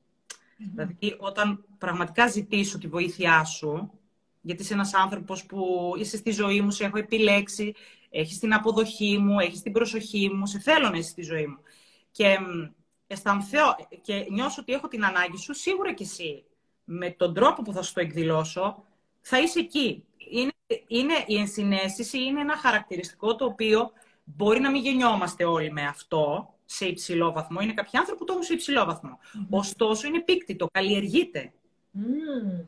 Δηλαδή, 0.60 1.16
όταν 1.18 1.64
πραγματικά 1.78 2.26
ζητήσω 2.26 2.78
τη 2.78 2.88
βοήθειά 2.88 3.44
σου, 3.44 3.90
γιατί 4.40 4.62
είσαι 4.62 4.74
ένας 4.74 4.94
άνθρωπος 4.94 5.46
που 5.46 5.92
είσαι 5.98 6.16
στη 6.16 6.30
ζωή 6.30 6.60
μου, 6.60 6.70
σε 6.70 6.84
έχω 6.84 6.98
επιλέξει, 6.98 7.74
έχεις 8.10 8.38
την 8.38 8.54
αποδοχή 8.54 9.18
μου, 9.18 9.38
έχεις 9.38 9.62
την 9.62 9.72
προσοχή 9.72 10.30
μου, 10.34 10.46
σε 10.46 10.58
θέλω 10.58 10.88
να 10.88 10.98
είσαι 10.98 11.08
στη 11.08 11.22
ζωή 11.22 11.46
μου. 11.46 11.58
Και 12.10 12.38
αισθανθώ 13.06 13.76
και 14.02 14.26
νιώσω 14.30 14.60
ότι 14.60 14.72
έχω 14.72 14.88
την 14.88 15.04
ανάγκη 15.04 15.36
σου, 15.36 15.54
σίγουρα 15.54 15.92
και 15.92 16.04
εσύ, 16.04 16.44
με 16.84 17.10
τον 17.10 17.34
τρόπο 17.34 17.62
που 17.62 17.72
θα 17.72 17.82
σου 17.82 17.92
το 17.92 18.00
εκδηλώσω, 18.00 18.84
θα 19.20 19.40
είσαι 19.40 19.58
εκεί. 19.58 20.04
Είναι, 20.16 20.52
είναι, 20.86 21.24
η 21.26 21.36
ενσυναίσθηση 21.36 22.22
είναι 22.22 22.40
ένα 22.40 22.56
χαρακτηριστικό 22.56 23.36
το 23.36 23.44
οποίο 23.44 23.90
μπορεί 24.24 24.60
να 24.60 24.70
μην 24.70 24.82
γεννιόμαστε 24.82 25.44
όλοι 25.44 25.72
με 25.72 25.86
αυτό 25.86 26.54
σε 26.72 26.86
υψηλό 26.86 27.32
βαθμό. 27.32 27.60
Είναι 27.60 27.72
κάποιοι 27.72 27.98
άνθρωποι 27.98 28.18
που 28.18 28.24
το 28.24 28.32
έχουν 28.32 28.44
σε 28.44 28.52
υψηλό 28.52 28.84
βαθμό. 28.84 29.18
Ωστόσο, 29.50 30.06
είναι 30.06 30.20
πίκτητο, 30.20 30.66
καλλιεργείται. 30.72 31.52
Mm. 31.96 32.64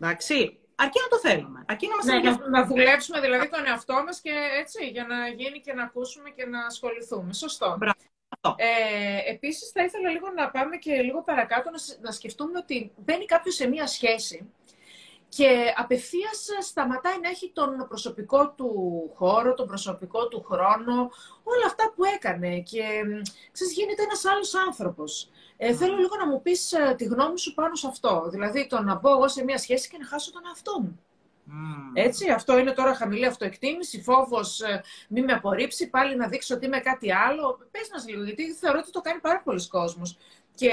Εντάξει. 0.00 0.58
Αρκεί 0.76 0.98
να 1.00 1.08
το 1.08 1.18
θέλουμε. 1.18 1.64
Αρκεί 1.68 1.86
να, 1.88 1.96
μας 1.96 2.04
ναι, 2.04 2.30
να, 2.30 2.48
να 2.48 2.66
δουλέψουμε 2.66 3.20
δηλαδή 3.20 3.48
τον 3.48 3.66
εαυτό 3.66 4.02
μας 4.06 4.20
και 4.20 4.32
έτσι, 4.60 4.86
για 4.86 5.06
να 5.06 5.28
γίνει 5.28 5.60
και 5.60 5.72
να 5.72 5.82
ακούσουμε 5.82 6.30
και 6.30 6.46
να 6.46 6.66
ασχοληθούμε. 6.66 7.32
Σωστό. 7.32 7.76
Μπράβο. 7.78 8.56
Ε, 8.56 9.32
επίσης 9.32 9.70
θα 9.70 9.84
ήθελα 9.84 10.10
λίγο 10.10 10.30
να 10.36 10.50
πάμε 10.50 10.76
και 10.76 11.02
λίγο 11.02 11.22
παρακάτω 11.22 11.70
να, 11.70 11.78
να 12.00 12.10
σκεφτούμε 12.10 12.58
ότι 12.58 12.92
μπαίνει 12.96 13.24
κάποιος 13.24 13.54
σε 13.54 13.68
μία 13.68 13.86
σχέση 13.86 14.52
και 15.36 15.72
απευθείας 15.76 16.48
σταματάει 16.60 17.20
να 17.22 17.28
έχει 17.28 17.50
τον 17.54 17.86
προσωπικό 17.88 18.50
του 18.50 18.70
χώρο, 19.14 19.54
τον 19.54 19.66
προσωπικό 19.66 20.28
του 20.28 20.42
χρόνο, 20.42 21.10
όλα 21.42 21.66
αυτά 21.66 21.92
που 21.96 22.04
έκανε 22.04 22.60
και 22.60 22.84
ξέρεις, 23.52 23.74
γίνεται 23.74 24.02
ένας 24.02 24.24
άλλος 24.24 24.54
άνθρωπος. 24.54 25.30
Ε, 25.56 25.74
Θέλω 25.74 25.96
λίγο 25.96 26.16
να 26.16 26.26
μου 26.26 26.42
πεις 26.42 26.72
ε, 26.72 26.94
τη 26.96 27.04
γνώμη 27.04 27.38
σου 27.38 27.54
πάνω 27.54 27.74
σε 27.74 27.86
αυτό. 27.86 28.28
Δηλαδή 28.30 28.66
το 28.66 28.82
να 28.82 28.94
μπω 28.94 29.10
εγώ 29.10 29.28
σε 29.28 29.44
μια 29.44 29.58
σχέση 29.58 29.88
και 29.88 29.96
να 30.00 30.06
χάσω 30.06 30.32
τον 30.32 30.42
εαυτό 30.46 30.80
μου. 30.80 31.00
Έτσι, 31.94 32.30
αυτό 32.30 32.58
είναι 32.58 32.72
τώρα 32.72 32.94
χαμηλή 32.94 33.26
αυτοεκτίμηση, 33.26 34.02
φόβος 34.02 34.60
ε, 34.60 34.82
μη 35.08 35.22
με 35.22 35.32
απορρίψει, 35.32 35.90
πάλι 35.90 36.16
να 36.16 36.28
δείξω 36.28 36.54
ότι 36.54 36.66
είμαι 36.66 36.78
κάτι 36.78 37.12
άλλο. 37.12 37.58
Πες 37.70 37.88
μας 37.92 38.08
λίγο, 38.08 38.24
γιατί 38.24 38.52
θεωρώ 38.52 38.78
ότι 38.78 38.90
το 38.90 39.00
κάνει 39.00 39.20
πάρα 39.20 39.40
πολλοί 39.44 39.68
κόσμος. 39.68 40.16
Και 40.54 40.70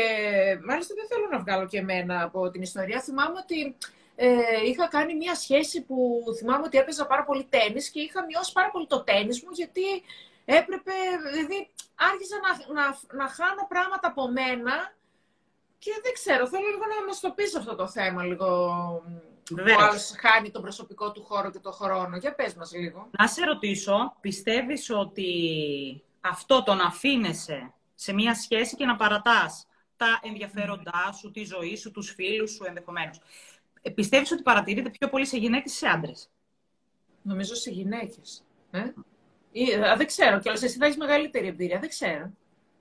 μάλιστα 0.65 0.93
δεν 0.95 1.07
θέλω 1.07 1.27
να 1.31 1.39
βγάλω 1.39 1.67
και 1.67 1.77
εμένα 1.77 2.23
από 2.23 2.49
την 2.49 2.61
ιστορία. 2.61 3.01
Θυμάμαι 3.01 3.37
ότι 3.43 3.75
ε, 4.23 4.65
είχα 4.65 4.87
κάνει 4.87 5.15
μια 5.15 5.35
σχέση 5.35 5.81
που 5.81 6.23
θυμάμαι 6.37 6.65
ότι 6.65 6.77
έπαιζα 6.77 7.05
πάρα 7.07 7.23
πολύ 7.23 7.47
τέννις 7.49 7.89
και 7.89 7.99
είχα 8.01 8.25
μειώσει 8.25 8.51
πάρα 8.51 8.69
πολύ 8.71 8.87
το 8.87 9.03
τέννις 9.03 9.43
μου 9.43 9.49
γιατί 9.51 9.85
έπρεπε, 10.45 10.91
δηλαδή 11.31 11.69
άρχισα 11.95 12.35
να, 12.45 12.73
να, 12.73 12.85
να 13.23 13.27
χάνω 13.29 13.65
πράγματα 13.67 14.07
από 14.07 14.27
μένα 14.31 14.93
και 15.77 15.91
δεν 16.03 16.13
ξέρω, 16.13 16.47
θέλω 16.47 16.67
λίγο 16.67 16.85
να 16.85 17.05
μας 17.05 17.19
το 17.19 17.31
πεις 17.31 17.55
αυτό 17.55 17.75
το 17.75 17.87
θέμα 17.87 18.23
λίγο 18.23 18.47
Βεβαίως. 19.51 19.77
που 19.77 19.83
άλλος 19.83 20.13
χάνει 20.19 20.51
τον 20.51 20.61
προσωπικό 20.61 21.11
του 21.11 21.23
χώρο 21.23 21.51
και 21.51 21.59
τον 21.59 21.73
χρόνο. 21.73 22.17
Για 22.17 22.35
πες 22.35 22.53
μας 22.53 22.71
λίγο. 22.73 23.09
Να 23.19 23.27
σε 23.27 23.45
ρωτήσω, 23.45 24.15
πιστεύεις 24.21 24.89
ότι 24.89 25.33
αυτό 26.21 26.63
το 26.63 26.73
να 26.73 26.85
αφήνεσαι 26.85 27.73
σε 27.95 28.13
μια 28.13 28.35
σχέση 28.35 28.75
και 28.75 28.85
να 28.85 28.95
παρατάς 28.95 29.67
τα 29.97 30.19
ενδιαφέροντά 30.23 31.11
σου, 31.19 31.31
τη 31.31 31.43
ζωή 31.43 31.75
σου, 31.75 31.91
τους 31.91 32.11
φίλους 32.11 32.51
σου 32.51 32.63
ενδεχομένως. 32.67 33.19
Ε, 33.81 33.89
πιστεύεις 33.89 34.31
ότι 34.31 34.41
παρατηρείται 34.41 34.89
πιο 34.89 35.09
πολύ 35.09 35.25
σε 35.25 35.37
γυναίκες 35.37 35.73
ή 35.73 35.75
σε 35.75 35.87
άντρες; 35.87 36.29
Νομίζω 37.21 37.55
σε 37.55 37.71
γυναίκες. 37.71 38.43
Ε; 38.71 38.83
Ή, 39.51 39.65
δεν 39.97 40.05
ξέρω 40.05 40.39
κιόλας, 40.39 40.63
εσύ 40.63 40.77
θα 40.77 40.85
έχεις 40.85 40.97
μεγαλύτερη 40.97 41.47
εμπειρία, 41.47 41.79
δεν 41.79 41.89
ξέρω. 41.89 42.31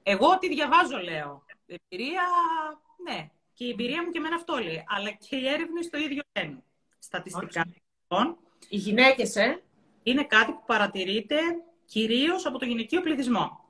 Εγώ 0.02 0.28
ό,τι 0.28 0.48
διαβάζω 0.48 0.98
λέω. 0.98 1.44
Εμπειρία, 1.66 2.22
ναι. 3.08 3.30
Και 3.54 3.64
η 3.64 3.70
εμπειρία 3.70 4.02
μου 4.02 4.10
και 4.10 4.18
εμένα 4.18 4.34
αυτό 4.34 4.56
λέει. 4.56 4.84
Αλλά 4.88 5.10
και 5.10 5.36
οι 5.36 5.48
έρευνε 5.48 5.80
το 5.90 5.98
ίδιο 5.98 6.22
λένε. 6.38 6.62
Στατιστικά. 6.98 7.66
Λοιπόν, 8.02 8.36
οι 8.68 8.76
γυναίκες, 8.76 9.36
ε. 9.36 9.62
Είναι 10.02 10.24
κάτι 10.24 10.52
που 10.52 10.62
παρατηρείται 10.66 11.36
κυρίως 11.84 12.46
από 12.46 12.58
το 12.58 12.64
γυναικείο 12.64 13.00
πληθυσμό. 13.00 13.64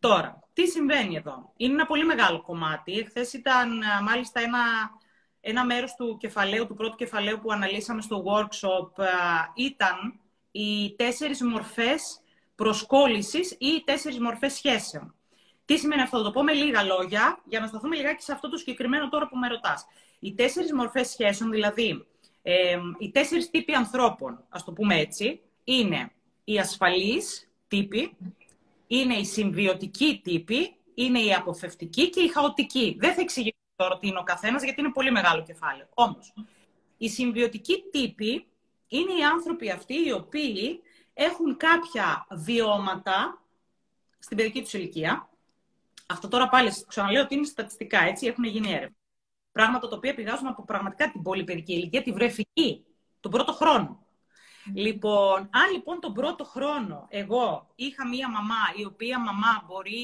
Τώρα, 0.00 0.42
τι 0.52 0.66
συμβαίνει 0.66 1.16
εδώ; 1.16 1.52
Είναι 1.56 1.72
ένα 1.72 1.86
πολύ 1.86 2.04
μεγάλο 2.04 2.42
κομμάτι. 2.42 3.04
Χθες 3.08 3.32
ήταν 3.32 3.82
μάλιστα 4.02 4.40
ένα, 4.40 4.60
ένα 5.44 5.64
μέρος 5.64 5.94
του 5.94 6.16
κεφαλαίου, 6.20 6.66
του 6.66 6.74
πρώτου 6.74 6.96
κεφαλαίου 6.96 7.38
που 7.38 7.52
αναλύσαμε 7.52 8.02
στο 8.02 8.24
workshop, 8.26 9.04
ήταν 9.54 10.20
οι 10.50 10.94
τέσσερις 10.96 11.42
μορφές 11.42 12.20
προσκόλλησης 12.54 13.50
ή 13.50 13.66
οι 13.66 13.82
τέσσερις 13.84 14.18
μορφές 14.20 14.52
σχέσεων. 14.52 15.14
Τι 15.64 15.76
σημαίνει 15.78 16.02
αυτό, 16.02 16.16
θα 16.18 16.24
το 16.24 16.30
πω 16.30 16.42
με 16.42 16.52
λίγα 16.52 16.82
λόγια, 16.82 17.42
για 17.44 17.60
να 17.60 17.66
σταθούμε 17.66 17.96
λιγάκι 17.96 18.22
σε 18.22 18.32
αυτό 18.32 18.48
το 18.48 18.56
συγκεκριμένο 18.56 19.08
τώρα 19.08 19.28
που 19.28 19.36
με 19.36 19.48
ρωτάς. 19.48 19.86
Οι 20.18 20.34
τέσσερις 20.34 20.72
μορφές 20.72 21.08
σχέσεων, 21.08 21.50
δηλαδή 21.50 22.06
ε, 22.42 22.78
οι 22.98 23.10
τέσσερις 23.10 23.50
τύποι 23.50 23.72
ανθρώπων, 23.72 24.44
ας 24.48 24.64
το 24.64 24.72
πούμε 24.72 24.98
έτσι, 24.98 25.40
είναι 25.64 26.12
οι 26.44 26.58
ασφαλείς 26.58 27.50
τύποι, 27.68 28.16
είναι 28.86 29.14
οι 29.14 29.24
συμβιωτικοί 29.24 30.20
τύποι, 30.24 30.76
είναι 30.94 31.20
οι 31.20 31.34
αποφευτικοί 31.34 32.10
και 32.10 32.20
οι 32.20 32.28
χαοτικοί. 32.28 32.96
Δεν 32.98 33.14
θα 33.14 33.20
εξηγήσω 33.20 33.56
τώρα 33.82 33.98
τι 33.98 34.06
είναι 34.08 34.18
ο 34.18 34.22
καθένας, 34.22 34.62
γιατί 34.62 34.80
είναι 34.80 34.92
πολύ 34.92 35.10
μεγάλο 35.10 35.42
κεφάλαιο. 35.42 35.86
Όμως, 35.94 36.34
οι 36.96 37.08
συμβιωτικοί 37.08 37.82
τύποι 37.92 38.46
είναι 38.88 39.12
οι 39.12 39.24
άνθρωποι 39.32 39.70
αυτοί 39.70 39.94
οι 40.06 40.12
οποίοι 40.12 40.80
έχουν 41.14 41.56
κάποια 41.56 42.26
βιώματα 42.30 43.42
στην 44.18 44.36
παιδική 44.36 44.62
τους 44.62 44.72
ηλικία, 44.72 45.28
αυτό 46.06 46.28
τώρα 46.28 46.48
πάλι 46.48 46.70
ξαναλέω 46.86 47.22
ότι 47.22 47.34
είναι 47.34 47.46
στατιστικά, 47.46 48.02
έτσι, 48.02 48.26
έχουν 48.26 48.44
γίνει 48.44 48.70
έρευνα. 48.70 48.96
Πράγματα 49.52 49.88
τα 49.88 49.96
οποία 49.96 50.14
πηγάζουν 50.14 50.46
από 50.46 50.64
πραγματικά 50.64 51.10
την 51.10 51.22
πολυπαιδική 51.22 51.72
ηλικία, 51.72 52.02
τη 52.02 52.12
βρεφική, 52.12 52.84
τον 53.20 53.30
πρώτο 53.30 53.52
χρόνο. 53.52 54.06
Λοιπόν, 54.74 55.38
αν 55.38 55.72
λοιπόν 55.72 56.00
τον 56.00 56.12
πρώτο 56.12 56.44
χρόνο 56.44 57.06
εγώ 57.08 57.72
είχα 57.74 58.08
μία 58.08 58.28
μαμά, 58.30 58.72
η 58.76 58.84
οποία 58.84 59.18
μαμά 59.18 59.64
μπορεί 59.66 59.94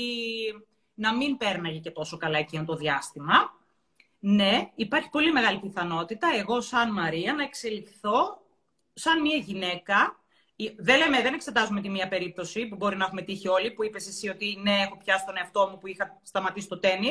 να 0.95 1.17
μην 1.17 1.37
πέρναγε 1.37 1.79
και 1.79 1.91
τόσο 1.91 2.17
καλά 2.17 2.39
εκείνο 2.39 2.65
το 2.65 2.75
διάστημα, 2.75 3.58
ναι, 4.19 4.71
υπάρχει 4.75 5.09
πολύ 5.09 5.33
μεγάλη 5.33 5.59
πιθανότητα 5.59 6.29
εγώ 6.39 6.61
σαν 6.61 6.93
Μαρία 6.93 7.35
να 7.35 7.43
εξελιχθώ 7.43 8.43
σαν 8.93 9.21
μία 9.21 9.37
γυναίκα 9.37 10.19
δεν, 10.77 10.99
λέμε, 10.99 11.23
δεν 11.23 11.35
εξετάζουμε 11.35 11.81
τη 11.81 11.89
μία 11.89 12.09
περίπτωση 12.09 12.67
που 12.67 12.77
μπορεί 12.77 12.97
να 12.97 13.05
έχουμε 13.05 13.23
τύχει 13.23 13.49
όλοι, 13.49 13.71
που 13.71 13.85
είπες 13.85 14.09
εσύ 14.09 14.29
ότι 14.29 14.59
ναι, 14.63 14.77
έχω 14.81 14.97
πιάσει 14.97 15.25
τον 15.27 15.37
εαυτό 15.37 15.69
μου 15.71 15.79
που 15.79 15.87
είχα 15.87 16.21
σταματήσει 16.23 16.69
το 16.69 16.79
τέννη. 16.79 17.11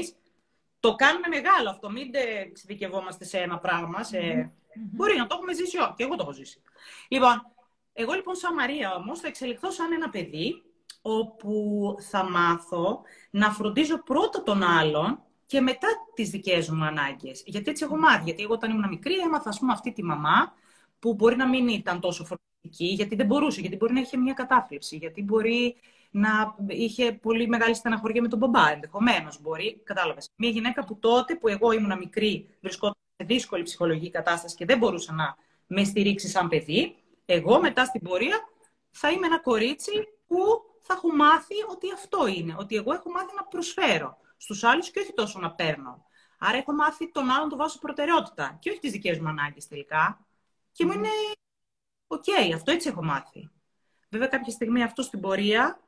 Το 0.79 0.95
κάνουμε 0.95 1.27
μεγάλο 1.27 1.69
αυτό. 1.69 1.89
Μην 1.89 2.11
εξειδικευόμαστε 2.47 3.25
σε 3.25 3.37
ένα 3.37 3.59
πράγμα. 3.59 4.03
Σε... 4.03 4.51
Μπορεί 4.75 5.17
να 5.17 5.27
το 5.27 5.35
έχουμε 5.35 5.53
ζήσει 5.53 5.77
όλοι. 5.77 5.93
Και 5.95 6.03
εγώ 6.03 6.15
το 6.15 6.23
έχω 6.23 6.31
ζήσει. 6.31 6.61
Λοιπόν, 7.07 7.51
εγώ 7.93 8.13
λοιπόν 8.13 8.35
σαν 8.35 8.53
Μαρία 8.53 8.95
όμως 8.95 9.19
θα 9.19 9.27
εξελιχθώ 9.27 9.71
σαν 9.71 9.91
ένα 9.91 10.09
παιδί 10.09 10.63
όπου 11.01 11.95
θα 12.09 12.29
μάθω 12.29 13.01
να 13.29 13.51
φροντίζω 13.51 14.03
πρώτα 14.03 14.43
τον 14.43 14.63
άλλον 14.63 15.21
και 15.47 15.61
μετά 15.61 15.87
τις 16.13 16.29
δικές 16.29 16.69
μου 16.69 16.83
ανάγκες. 16.83 17.43
Γιατί 17.45 17.69
έτσι 17.69 17.83
έχω 17.83 17.97
μάθει. 17.97 18.23
Γιατί 18.23 18.43
εγώ 18.43 18.53
όταν 18.53 18.71
ήμουν 18.71 18.87
μικρή 18.87 19.13
έμαθα, 19.13 19.49
ας 19.49 19.59
πούμε, 19.59 19.71
αυτή 19.71 19.91
τη 19.91 20.03
μαμά 20.03 20.53
που 20.99 21.13
μπορεί 21.13 21.35
να 21.35 21.47
μην 21.47 21.67
ήταν 21.67 21.99
τόσο 21.99 22.25
γιατί 22.69 23.15
δεν 23.15 23.25
μπορούσε, 23.25 23.61
γιατί 23.61 23.75
μπορεί 23.75 23.93
να 23.93 23.99
είχε 23.99 24.17
μια 24.17 24.33
κατάθλιψη, 24.33 24.95
γιατί 24.95 25.23
μπορεί 25.23 25.75
να 26.11 26.55
είχε 26.67 27.11
πολύ 27.11 27.47
μεγάλη 27.47 27.75
στεναχωρία 27.75 28.21
με 28.21 28.27
τον 28.27 28.39
μπαμπά, 28.39 28.71
ενδεχομένως. 28.71 29.41
Μπορεί, 29.41 29.81
κατάλαβες. 29.83 30.29
Μια 30.35 30.49
γυναίκα 30.49 30.85
που 30.85 30.99
τότε 30.99 31.35
που 31.35 31.47
εγώ 31.47 31.71
ήμουν 31.71 31.97
μικρή, 31.97 32.49
βρισκόταν 32.61 32.95
σε 33.17 33.25
δύσκολη 33.25 33.63
ψυχολογική 33.63 34.09
κατάσταση 34.09 34.55
και 34.55 34.65
δεν 34.65 34.77
μπορούσε 34.77 35.11
να 35.11 35.35
με 35.67 35.83
στηρίξει 35.83 36.27
σαν 36.27 36.47
παιδί, 36.47 36.95
εγώ 37.25 37.61
μετά 37.61 37.85
στην 37.85 38.01
πορεία 38.01 38.39
θα 38.89 39.11
είμαι 39.11 39.25
ένα 39.25 39.39
κορίτσι 39.39 39.91
που 40.27 40.37
θα 40.81 40.93
έχω 40.93 41.15
μάθει 41.15 41.55
ότι 41.69 41.87
αυτό 41.93 42.27
είναι. 42.27 42.55
Ότι 42.59 42.75
εγώ 42.75 42.93
έχω 42.93 43.09
μάθει 43.11 43.35
να 43.35 43.43
προσφέρω 43.43 44.17
στους 44.37 44.63
άλλους 44.63 44.91
και 44.91 44.99
όχι 44.99 45.13
τόσο 45.13 45.39
να 45.39 45.51
παίρνω. 45.51 46.05
Άρα 46.39 46.57
έχω 46.57 46.73
μάθει 46.73 47.11
τον 47.11 47.29
άλλον 47.29 47.49
το 47.49 47.55
βάζω 47.55 47.79
προτεραιότητα 47.79 48.57
και 48.61 48.69
όχι 48.69 48.79
τις 48.79 48.91
δικές 48.91 49.19
μου 49.19 49.27
ανάγκες 49.27 49.67
τελικά. 49.67 50.27
Και 50.71 50.85
μου 50.85 50.91
είναι 50.91 51.09
OK, 52.07 52.23
okay, 52.27 52.51
αυτό 52.55 52.71
έτσι 52.71 52.89
έχω 52.89 53.03
μάθει. 53.03 53.49
Βέβαια, 54.09 54.27
κάποια 54.27 54.51
στιγμή 54.51 54.83
αυτό 54.83 55.01
στην 55.01 55.19
πορεία 55.19 55.79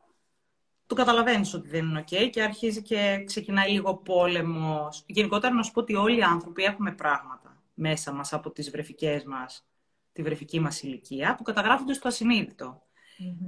το 0.85 0.95
καταλαβαίνεις 0.95 1.53
ότι 1.53 1.69
δεν 1.69 1.85
είναι 1.85 1.99
οκ 1.99 2.29
και 2.29 2.43
αρχίζει 2.43 2.81
και 2.81 3.23
ξεκινάει 3.25 3.71
λίγο 3.71 3.95
πόλεμος. 3.95 5.03
Γενικότερα, 5.05 5.53
να 5.53 5.63
σου 5.63 5.71
πω 5.71 5.79
ότι 5.79 5.95
όλοι 5.95 6.17
οι 6.17 6.23
άνθρωποι 6.23 6.63
έχουμε 6.63 6.91
πράγματα 6.91 7.61
μέσα 7.73 8.11
μας 8.11 8.33
από 8.33 8.51
τις 8.51 8.69
βρεφικές 8.69 9.23
μας, 9.23 9.67
τη 10.11 10.21
βρεφική 10.21 10.59
μας 10.59 10.81
ηλικία, 10.81 11.35
που 11.35 11.43
καταγράφονται 11.43 11.93
στο 11.93 12.07
ασυνείδητο. 12.07 12.81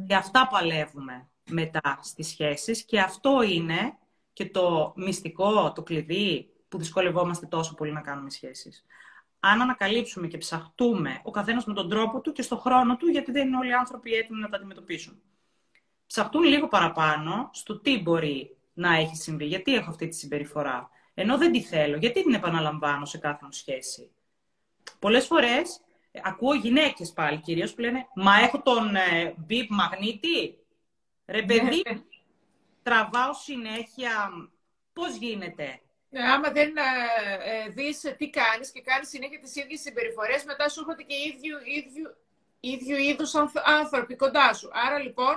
Και 0.07 0.15
αυτά 0.15 0.47
παλεύουμε 0.47 1.29
μετά 1.49 1.99
στις 2.01 2.27
σχέσεις 2.27 2.85
και 2.85 2.99
αυτό 2.99 3.41
είναι 3.41 3.97
και 4.43 4.49
το 4.49 4.93
μυστικό, 4.95 5.71
το 5.71 5.83
κλειδί 5.83 6.49
που 6.69 6.77
δυσκολευόμαστε 6.77 7.45
τόσο 7.45 7.75
πολύ 7.75 7.91
να 7.91 8.01
κάνουμε 8.01 8.29
σχέσεις. 8.29 8.85
Αν 9.39 9.61
ανακαλύψουμε 9.61 10.27
και 10.27 10.37
ψαχτούμε 10.37 11.21
ο 11.23 11.31
καθένας 11.31 11.65
με 11.65 11.73
τον 11.73 11.89
τρόπο 11.89 12.21
του 12.21 12.31
και 12.31 12.41
στο 12.41 12.57
χρόνο 12.57 12.97
του, 12.97 13.07
γιατί 13.07 13.31
δεν 13.31 13.47
είναι 13.47 13.57
όλοι 13.57 13.69
οι 13.69 13.73
άνθρωποι 13.73 14.13
έτοιμοι 14.13 14.39
να 14.39 14.49
τα 14.49 14.57
αντιμετωπίσουν. 14.57 15.21
Ψαχτούν 16.07 16.43
λίγο 16.43 16.67
παραπάνω 16.67 17.49
στο 17.53 17.79
τι 17.79 18.01
μπορεί 18.01 18.57
να 18.73 18.95
έχει 18.95 19.15
συμβεί, 19.15 19.45
γιατί 19.45 19.75
έχω 19.75 19.89
αυτή 19.89 20.07
τη 20.07 20.15
συμπεριφορά. 20.15 20.89
Ενώ 21.13 21.37
δεν 21.37 21.51
τη 21.51 21.61
θέλω, 21.61 21.97
γιατί 21.97 22.23
την 22.23 22.33
επαναλαμβάνω 22.33 23.05
σε 23.05 23.17
κάθε 23.17 23.45
μου 23.45 23.51
σχέση. 23.51 24.11
Πολλές 24.99 25.25
φορές 25.25 25.81
ε, 26.11 26.19
ακούω 26.23 26.53
γυναίκες 26.53 27.11
πάλι 27.11 27.37
κυρίως 27.37 27.73
που 27.73 27.81
λένε 27.81 28.07
«Μα 28.15 28.39
έχω 28.39 28.61
τον 28.61 28.95
ε, 28.95 29.35
μαγνήτη, 29.69 30.57
ρε 31.25 31.43
παιδί, 31.43 31.81
ναι. 31.89 32.01
τραβάω 32.83 33.33
συνέχεια, 33.33 34.29
πώς 34.93 35.15
γίνεται». 35.15 35.81
Ναι, 36.13 36.21
άμα 36.21 36.51
δεν 36.51 36.77
ε, 36.77 36.81
ε, 37.51 37.69
δεις 37.69 37.99
τι 38.17 38.29
κάνεις 38.29 38.71
και 38.71 38.81
κάνεις 38.81 39.09
συνέχεια 39.09 39.39
τις 39.39 39.55
ίδιες 39.55 39.81
συμπεριφορές, 39.81 40.43
μετά 40.43 40.69
σου 40.69 40.79
έρχονται 40.79 41.03
και 41.03 41.15
ίδιου, 41.15 41.57
ίδιου, 41.79 42.15
ίδιου 42.59 42.97
είδους 42.97 43.33
άνθρωποι 43.65 44.15
κοντά 44.15 44.53
σου. 44.53 44.69
Άρα 44.73 44.99
λοιπόν, 44.99 45.35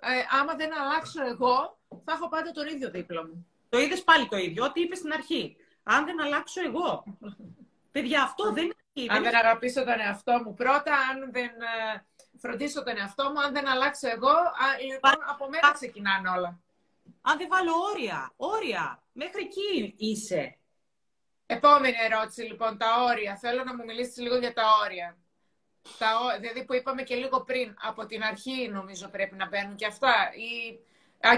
ε, 0.00 0.38
άμα 0.40 0.54
δεν 0.54 0.70
αλλάξω 0.80 1.26
εγώ, 1.26 1.78
θα 2.04 2.12
έχω 2.12 2.28
πάντα 2.28 2.50
τον 2.50 2.66
ίδιο 2.66 2.90
δίπλα 2.90 3.26
μου. 3.26 3.46
Το 3.68 3.78
είδες 3.78 4.02
πάλι 4.02 4.28
το 4.28 4.36
ίδιο, 4.36 4.64
ό,τι 4.64 4.80
είπες 4.80 4.98
στην 4.98 5.12
αρχή. 5.12 5.56
Αν 5.82 6.04
δεν 6.04 6.20
αλλάξω 6.20 6.60
εγώ. 6.60 7.04
Παιδιά, 7.92 8.22
αυτό 8.22 8.52
δεν 8.52 8.64
είναι. 8.92 9.14
Αν 9.14 9.22
δεν 9.22 9.36
αγαπήσω 9.36 9.84
τον 9.84 10.00
εαυτό 10.00 10.42
μου 10.44 10.54
πρώτα, 10.54 10.94
αν 11.10 11.32
δεν 11.32 11.50
ε, 11.94 12.04
φροντίσω 12.38 12.82
τον 12.82 12.96
εαυτό 12.98 13.30
μου, 13.30 13.40
αν 13.40 13.52
δεν 13.52 13.68
αλλάξω 13.68 14.08
εγώ, 14.08 14.34
λοιπόν, 14.92 15.12
από 15.30 15.48
μένα 15.48 15.72
ξεκινάνε 15.72 16.28
όλα. 16.28 16.60
Αν 17.20 17.38
δεν 17.38 17.48
βάλω 17.48 17.72
όρια, 17.92 18.32
όρια, 18.36 19.02
μέχρι 19.12 19.42
εκεί 19.42 19.94
είσαι. 19.98 20.58
Επόμενη 21.46 21.96
ερώτηση, 22.10 22.42
λοιπόν, 22.42 22.78
τα 22.78 23.02
όρια. 23.02 23.36
Θέλω 23.36 23.64
να 23.64 23.74
μου 23.76 23.84
μιλήσεις 23.84 24.16
λίγο 24.16 24.36
για 24.36 24.52
τα 24.52 24.62
όρια. 24.84 25.18
Τα, 25.98 26.38
δηλαδή 26.40 26.64
που 26.64 26.74
είπαμε 26.74 27.02
και 27.02 27.14
λίγο 27.14 27.40
πριν, 27.40 27.76
από 27.80 28.06
την 28.06 28.22
αρχή 28.22 28.68
νομίζω 28.68 29.08
πρέπει 29.08 29.34
να 29.36 29.48
μπαίνουν 29.48 29.76
και 29.76 29.86
αυτά. 29.86 30.14
Ή, 30.34 30.78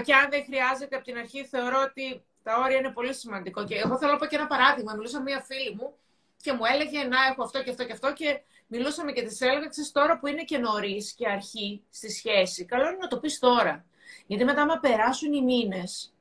και 0.03 0.13
αν 0.13 0.29
δεν 0.29 0.43
χρειάζεται 0.43 0.95
από 0.95 1.05
την 1.05 1.17
αρχή, 1.17 1.45
θεωρώ 1.45 1.81
ότι 1.81 2.23
τα 2.43 2.57
όρια 2.57 2.77
είναι 2.77 2.91
πολύ 2.91 3.13
σημαντικό. 3.13 3.65
Και 3.65 3.75
εγώ 3.75 3.97
θέλω 3.97 4.11
να 4.11 4.17
πω 4.17 4.25
και 4.25 4.35
ένα 4.35 4.47
παράδειγμα. 4.47 4.93
Μιλούσα 4.93 5.17
με 5.17 5.23
μία 5.23 5.41
φίλη 5.41 5.75
μου 5.75 5.93
και 6.41 6.53
μου 6.53 6.65
έλεγε 6.73 7.03
να 7.03 7.17
έχω 7.31 7.43
αυτό 7.43 7.63
και 7.63 7.69
αυτό 7.69 7.85
και 7.85 7.91
αυτό 7.91 8.13
και 8.13 8.41
μιλούσαμε 8.67 9.11
και 9.11 9.21
της 9.21 9.41
έλεγα, 9.41 9.69
τώρα 9.91 10.19
που 10.19 10.27
είναι 10.27 10.43
και 10.43 10.57
νωρίς 10.57 11.13
και 11.13 11.29
αρχή 11.29 11.83
στη 11.89 12.11
σχέση, 12.11 12.65
καλό 12.65 12.87
είναι 12.87 12.97
να 13.01 13.07
το 13.07 13.19
πεις 13.19 13.39
τώρα. 13.39 13.85
Γιατί 14.27 14.43
μετά, 14.43 14.61
άμα 14.61 14.77
περάσουν 14.79 15.33
οι 15.33 15.41
μήνες, 15.41 16.13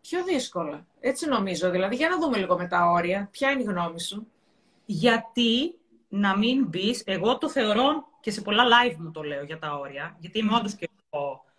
πιο 0.00 0.24
δύσκολα. 0.24 0.86
Έτσι 1.00 1.28
νομίζω. 1.28 1.70
Δηλαδή, 1.70 1.96
για 1.96 2.08
να 2.08 2.18
δούμε 2.18 2.38
λίγο 2.38 2.56
με 2.56 2.68
τα 2.68 2.86
όρια. 2.86 3.28
Ποια 3.30 3.50
είναι 3.50 3.62
η 3.62 3.64
γνώμη 3.64 4.00
σου; 4.00 4.26
Γιατί 4.84 5.78
να 6.08 6.38
μην 6.38 6.66
μπεις, 6.66 7.02
εγώ 7.06 7.38
το 7.38 7.48
θεωρώ 7.48 8.08
και 8.20 8.30
σε 8.30 8.40
πολλά 8.42 8.64
live 8.64 8.96
μου 8.96 9.10
το 9.10 9.22
λέω 9.22 9.44
για 9.44 9.58
τα 9.58 9.74
όρια, 9.74 10.16
γιατί 10.20 10.38
είμαι 10.38 10.56
όντως 10.56 10.74
και 10.74 10.88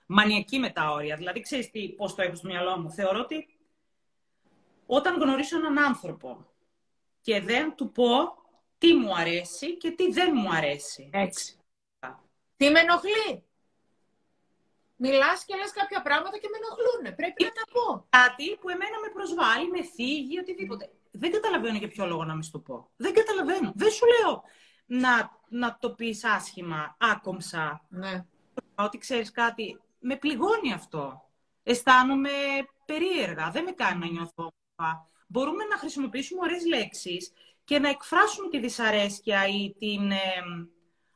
μανιακή 0.05 0.59
με 0.59 0.69
τα 0.69 0.91
όρια. 0.91 1.15
Δηλαδή, 1.15 1.39
ξέρεις 1.39 1.69
πώς 1.97 2.15
το 2.15 2.21
έχω 2.21 2.35
στο 2.35 2.47
μυαλό 2.47 2.79
μου. 2.79 2.91
Θεωρώ 2.91 3.19
ότι 3.19 3.47
όταν 4.85 5.21
γνωρίσω 5.21 5.57
έναν 5.57 5.79
άνθρωπο 5.79 6.45
και 7.21 7.41
δεν 7.41 7.75
του 7.75 7.91
πω 7.91 8.35
τι 8.77 8.93
μου 8.93 9.15
αρέσει 9.15 9.77
και 9.77 9.91
τι 9.91 10.11
δεν 10.11 10.31
μου 10.35 10.49
αρέσει. 10.49 11.09
Έτσι. 11.13 11.57
Τι 12.57 12.69
με 12.69 12.79
ενοχλεί; 12.79 13.43
Μιλάς 14.95 15.45
και 15.45 15.55
λες 15.55 15.71
κάποια 15.71 16.01
πράγματα 16.01 16.37
και 16.37 16.49
με 16.51 16.57
ενοχλούν. 16.61 17.15
Πρέπει 17.15 17.43
να 17.43 17.51
τα 17.59 17.65
πω. 17.73 18.05
Κάτι 18.09 18.47
που 18.59 18.69
εμένα 18.69 18.97
με 19.03 19.09
προσβάλλει, 19.13 19.67
με 19.69 19.81
θίγει, 19.83 20.39
οτιδήποτε. 20.39 20.89
Δεν 21.11 21.31
καταλαβαίνω 21.31 21.77
για 21.77 21.87
ποιο 21.87 22.05
λόγο 22.05 22.23
να 22.23 22.33
μην 22.33 22.43
σου 22.43 22.51
το 22.51 22.59
πω. 22.59 22.89
Δεν 22.95 23.13
καταλαβαίνω. 23.13 23.71
Δεν 23.75 23.91
σου 23.91 24.05
λέω 24.05 24.43
να, 24.85 25.31
να 25.49 25.77
το 25.79 25.89
πεις 25.91 26.23
άσχημα, 26.23 26.95
άκομψα. 26.99 27.85
Ναι. 27.89 28.25
Ότι 28.75 28.97
ξέρεις 28.97 29.31
κάτι. 29.31 29.81
Με 29.99 30.15
πληγώνει 30.15 30.73
αυτό. 30.73 31.29
Αισθάνομαι 31.63 32.29
περίεργα. 32.85 33.49
Δεν 33.49 33.63
με 33.63 33.71
κάνει 33.71 33.99
να 33.99 34.07
νιώθω 34.07 34.53
μπορούμε 35.27 35.63
να 35.63 35.77
χρησιμοποιήσουμε 35.77 36.41
ωραίες 36.43 36.65
λέξεις 36.65 37.31
και 37.63 37.79
να 37.79 37.89
εκφράσουμε 37.89 38.49
τη 38.49 38.59
δυσαρέσκεια 38.59 39.47
ή 39.47 39.75
την 39.79 40.11
ε, 40.11 40.17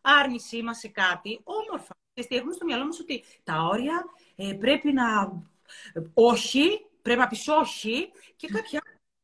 άρνησή 0.02 0.62
μας 0.62 0.78
σε 0.78 0.88
κάτι 0.88 1.42
όμορφα. 1.44 1.98
Και 2.28 2.36
έχουμε 2.36 2.54
στο 2.54 2.66
μυαλό 2.66 2.86
μας 2.86 3.00
ότι 3.00 3.24
τα 3.44 3.56
όρια 3.72 4.06
ε, 4.36 4.54
πρέπει 4.54 4.94
να... 4.94 5.32
όχι, 6.14 6.86
πρέπει 7.02 7.20
να 7.20 7.28
πεις 7.28 7.48
όχι 7.48 8.12
και 8.36 8.48
κάποια 8.48 8.82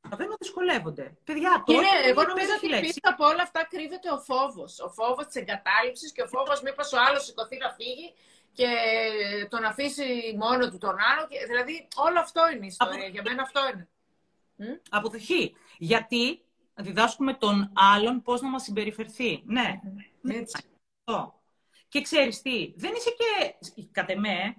δεν 0.09 0.27
να 0.27 0.35
δυσκολεύονται. 0.39 1.17
Παιδιά, 1.23 1.63
τώρα. 1.65 1.79
Ναι, 1.81 2.09
εγώ 2.09 2.23
νομίζω 2.23 2.49
ότι 2.57 2.79
πίσω 2.79 2.99
από 3.01 3.25
όλα 3.25 3.41
αυτά 3.41 3.67
κρύβεται 3.69 4.11
ο 4.11 4.19
φόβος. 4.19 4.79
Ο 4.79 4.89
φόβος 4.89 5.25
της 5.25 5.35
εγκατάλειψης 5.35 6.11
και 6.11 6.21
ο 6.21 6.27
φόβος 6.27 6.61
μήπως 6.61 6.93
ο 6.93 6.97
άλλος 7.07 7.25
σηκωθεί 7.25 7.57
να 7.57 7.69
φύγει 7.69 8.13
και 8.53 8.69
τον 9.49 9.63
αφήσει 9.63 10.35
μόνο 10.37 10.69
του 10.69 10.77
τον 10.77 10.95
άλλο. 11.11 11.27
Και, 11.29 11.45
δηλαδή, 11.45 11.87
όλο 11.95 12.19
αυτό 12.19 12.41
είναι 12.53 12.65
η 12.65 12.67
ιστορία. 12.67 13.07
Για 13.07 13.21
μένα 13.25 13.41
αυτό 13.41 13.61
είναι. 13.73 13.89
Αποδοχή. 14.89 15.55
Γιατί 15.77 16.41
διδάσκουμε 16.75 17.33
τον 17.33 17.71
άλλον 17.73 18.21
πώς 18.21 18.41
να 18.41 18.49
μας 18.49 18.63
συμπεριφερθεί. 18.63 19.43
Ναι. 19.45 19.81
Έτσι. 20.27 20.63
Και 21.89 22.01
ξέρεις 22.01 22.41
τι, 22.41 22.73
δεν 22.75 22.93
είσαι 22.95 23.09
και, 23.09 23.55
κατ' 23.91 24.09
εμέ, 24.09 24.55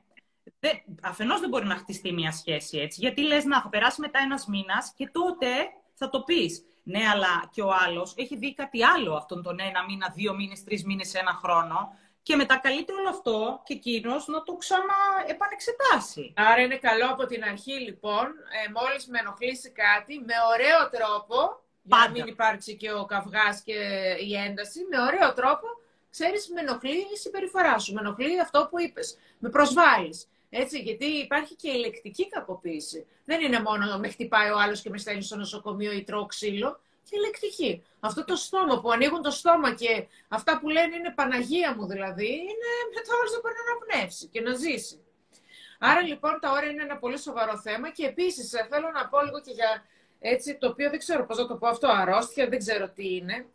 δεν, 0.59 0.83
αφενός 1.03 1.41
δεν 1.41 1.49
μπορεί 1.49 1.67
να 1.67 1.77
χτιστεί 1.77 2.13
μια 2.13 2.33
σχέση 2.33 2.79
έτσι, 2.79 3.01
γιατί 3.01 3.23
λες 3.23 3.45
να 3.45 3.63
θα 3.63 3.69
περάσει 3.69 4.01
μετά 4.01 4.19
ένας 4.23 4.47
μήνας 4.47 4.93
και 4.97 5.09
τότε 5.13 5.47
θα 5.95 6.09
το 6.09 6.23
πεις. 6.23 6.65
Ναι, 6.83 7.09
αλλά 7.13 7.51
και 7.53 7.63
ο 7.63 7.73
άλλος 7.87 8.15
έχει 8.17 8.37
δει 8.37 8.55
κάτι 8.55 8.85
άλλο 8.85 9.15
αυτόν 9.15 9.43
τον 9.43 9.61
ένα 9.61 9.85
μήνα, 9.85 10.13
δύο 10.15 10.35
μήνες, 10.35 10.65
τρεις 10.65 10.85
μήνες, 10.85 11.15
ένα 11.15 11.33
χρόνο 11.33 11.99
και 12.23 12.37
μετά 12.37 12.57
καλείται 12.57 12.93
όλο 12.93 13.09
αυτό 13.09 13.63
και 13.65 13.75
εκείνος 13.75 14.27
να 14.27 14.43
το 14.43 14.57
ξαναεπανεξετάσει. 14.57 16.33
Άρα 16.37 16.61
είναι 16.61 16.77
καλό 16.77 17.07
από 17.07 17.27
την 17.27 17.45
αρχή, 17.45 17.73
λοιπόν, 17.73 18.27
ε, 18.65 18.71
μόλις 18.75 19.07
με 19.07 19.19
ενοχλήσει 19.19 19.71
κάτι, 19.71 20.15
με 20.19 20.35
ωραίο 20.53 20.91
τρόπο, 20.91 21.37
Πάντα. 21.89 22.03
για 22.03 22.09
να 22.09 22.11
μην 22.13 22.27
υπάρξει 22.27 22.77
και 22.77 22.93
ο 22.93 23.05
καυγάς 23.05 23.63
και 23.63 23.79
η 24.29 24.35
ένταση, 24.47 24.81
με 24.91 24.99
ωραίο 25.03 25.33
τρόπο, 25.33 25.67
ξέρεις, 26.19 26.49
με 26.55 26.61
ενοχλεί 26.61 26.99
η 27.15 27.17
συμπεριφορά 27.17 27.79
σου, 27.79 27.93
με 27.95 28.01
ενοχλεί 28.01 28.41
αυτό 28.41 28.69
που 28.71 28.81
είπες, 28.81 29.19
με 29.39 29.49
προσβάλλεις. 29.49 30.29
Έτσι, 30.51 30.79
γιατί 30.79 31.07
υπάρχει 31.07 31.55
και 31.55 31.71
η 31.71 31.79
λεκτική 31.79 32.29
κακοποίηση. 32.29 33.07
Δεν 33.25 33.41
είναι 33.41 33.61
μόνο 33.61 33.99
με 33.99 34.09
χτυπάει 34.09 34.51
ο 34.51 34.59
άλλος 34.59 34.81
και 34.81 34.91
με 34.91 34.99
στέλνει 34.99 35.23
στο 35.23 35.37
νοσοκομείο 35.37 35.93
ή 35.93 36.03
τρώω 36.03 36.27
ξύλο 36.27 36.81
και 37.11 37.19
λεκτική. 37.19 37.83
Αυτό 38.01 38.25
το 38.25 38.37
στόμα 38.37 38.81
που 38.81 38.91
ανοίγουν 38.91 39.23
το 39.23 39.31
στόμα 39.31 39.75
και 39.75 40.07
αυτά 40.29 40.59
που 40.59 40.69
λένε 40.69 40.97
είναι 40.97 41.13
Παναγία 41.15 41.75
μου 41.77 41.87
δηλαδή, 41.87 42.31
είναι 42.31 42.71
μετά 42.95 43.13
όλος 43.19 43.31
δεν 43.31 43.41
μπορεί 43.43 43.55
να 43.59 43.65
αναπνεύσει 43.73 44.27
και 44.27 44.41
να 44.41 44.53
ζήσει. 44.55 45.01
Άρα 45.79 46.03
λοιπόν 46.03 46.39
τα 46.41 46.51
όρια 46.51 46.71
είναι 46.71 46.83
ένα 46.83 46.97
πολύ 46.97 47.19
σοβαρό 47.19 47.59
θέμα 47.59 47.91
και 47.91 48.07
επίσης 48.07 48.53
ε, 48.53 48.67
θέλω 48.71 48.91
να 48.91 49.09
πω 49.09 49.21
λίγο 49.23 49.41
και 49.41 49.53
για 49.53 49.85
έτσι 50.21 50.57
το 50.57 50.69
οποίο 50.69 50.91
δεν 50.91 50.99
ξέρω 50.99 51.27
πώς 51.27 51.39
να 51.39 51.47
το 51.47 51.55
πω 51.57 51.67
αυτό, 51.67 51.89
αρρώστια, 51.89 52.49
δεν 52.49 52.59
ξέρω 52.59 52.89
τι 52.89 53.15
είναι, 53.15 53.47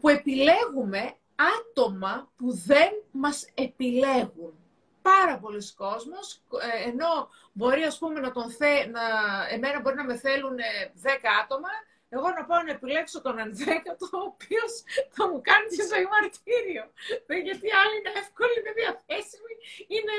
που 0.00 0.08
επιλέγουμε 0.08 1.16
άτομα 1.58 2.32
που 2.36 2.52
δεν 2.66 2.92
μας 3.10 3.50
επιλέγουν. 3.54 4.56
Πάρα 5.02 5.38
πολλοί 5.38 5.72
κόσμος, 5.74 6.42
ε, 6.60 6.88
ενώ 6.88 7.28
μπορεί 7.52 7.82
ας 7.82 7.98
πούμε 7.98 8.20
να 8.20 8.30
τον 8.32 8.50
θε, 8.50 8.86
να, 8.86 9.02
εμένα 9.50 9.80
μπορεί 9.80 9.96
να 9.96 10.04
με 10.04 10.16
θέλουν 10.16 10.56
10 11.02 11.08
άτομα, 11.42 11.68
εγώ 12.14 12.28
να 12.38 12.42
πάω 12.48 12.62
να 12.66 12.72
επιλέξω 12.78 13.18
τον 13.26 13.36
ενδέκατο, 13.44 14.06
ο 14.20 14.22
οποίος 14.32 14.72
θα 15.16 15.22
μου 15.28 15.38
κάνει 15.48 15.66
τη 15.74 15.80
ζωή 15.92 16.06
μαρτύριο. 16.14 16.84
Γιατί 17.46 17.66
άλλοι 17.80 17.94
είναι 17.98 18.12
εύκολοι, 18.22 18.54
είναι 18.60 18.72
διαθέσιμοι, 18.80 19.54
είναι... 19.96 20.16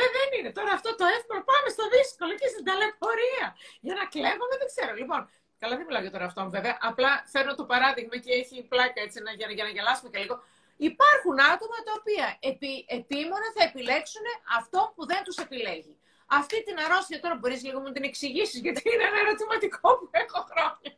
Ε, 0.00 0.02
δεν 0.16 0.28
είναι. 0.36 0.50
Τώρα 0.58 0.72
αυτό 0.78 0.90
το 1.00 1.04
εύκολο 1.18 1.40
πάμε 1.50 1.68
στο 1.74 1.84
δύσκολο 1.94 2.32
και 2.40 2.48
στην 2.52 2.64
ταλαιπωρία. 2.68 3.46
Για 3.86 3.94
να 4.00 4.04
κλέβουμε, 4.14 4.54
δεν 4.60 4.68
ξέρω. 4.72 4.92
Λοιπόν, 5.00 5.20
καλά 5.62 5.74
δεν 5.78 5.84
μιλάω 5.86 6.04
για 6.06 6.14
τον 6.14 6.22
εαυτό 6.24 6.40
μου 6.44 6.52
βέβαια. 6.56 6.74
Απλά 6.90 7.10
φέρνω 7.32 7.54
το 7.60 7.64
παράδειγμα 7.72 8.16
και 8.24 8.32
έχει 8.40 8.56
πλάκα 8.72 8.98
έτσι 9.06 9.18
να, 9.24 9.30
για, 9.38 9.46
για 9.58 9.64
να 9.68 9.72
γελάσουμε 9.76 10.08
και 10.12 10.18
λίγο. 10.24 10.36
Υπάρχουν 10.76 11.36
άτομα 11.52 11.78
τα 11.86 11.92
οποία 11.98 12.26
επί, 12.50 12.72
επίμονα 12.98 13.48
θα 13.56 13.62
επιλέξουν 13.68 14.26
αυτό 14.58 14.80
που 14.94 15.02
δεν 15.06 15.22
τους 15.26 15.36
επιλέγει. 15.46 15.94
Αυτή 16.40 16.56
την 16.66 16.76
αρρώστια 16.84 17.20
τώρα 17.20 17.34
μπορείς 17.38 17.60
λίγο 17.66 17.78
να 17.80 17.92
την 17.96 18.04
εξηγήσεις, 18.10 18.60
γιατί 18.64 18.82
είναι 18.92 19.04
ένα 19.10 19.18
ερωτηματικό 19.24 19.88
που 19.98 20.08
έχω 20.22 20.40
χρόνια. 20.50 20.92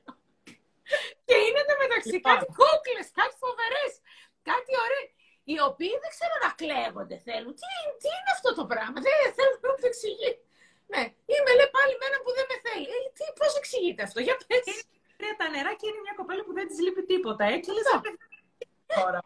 Και 1.27 1.37
είναι 1.47 1.63
μεταξύ 1.85 2.15
λοιπόν. 2.15 2.33
κάτι 2.33 2.45
κούκλες, 2.59 3.07
κάτι 3.19 3.35
φοβερές, 3.43 3.93
κάτι 4.51 4.73
ωραίο. 4.85 5.05
Οι 5.51 5.57
οποίοι 5.69 5.95
δεν 6.03 6.11
ξέρω 6.17 6.35
να 6.45 6.51
κλέβονται 6.61 7.17
θέλουν. 7.27 7.53
Τι, 7.61 7.69
τι 8.01 8.09
είναι 8.17 8.33
αυτό 8.37 8.51
το 8.59 8.65
πράγμα, 8.73 8.99
δεν 9.07 9.17
θέλουν 9.37 9.59
να 9.71 9.77
το 9.83 9.87
εξηγεί. 9.93 10.33
Ναι, 10.93 11.03
είμαι 11.33 11.53
λέει 11.59 11.71
πάλι 11.77 11.93
με 12.01 12.05
έναν 12.09 12.21
που 12.25 12.33
δεν 12.37 12.47
με 12.51 12.57
θέλει. 12.67 12.89
Ε, 12.95 12.99
τι, 13.17 13.25
πώς 13.39 13.53
εξηγείται 13.61 14.03
αυτό, 14.09 14.19
για 14.27 14.37
πες. 14.49 14.67
Είναι 15.19 15.35
τα 15.41 15.47
νερά 15.55 15.73
και 15.79 15.87
είναι 15.89 16.01
μια 16.07 16.15
κοπέλα 16.21 16.43
που 16.47 16.55
δεν 16.59 16.67
της 16.69 16.79
λείπει 16.85 17.03
τίποτα. 17.13 17.45
Ε, 17.53 17.57
και 17.65 17.73
λες, 17.77 17.89
τώρα. 19.01 19.21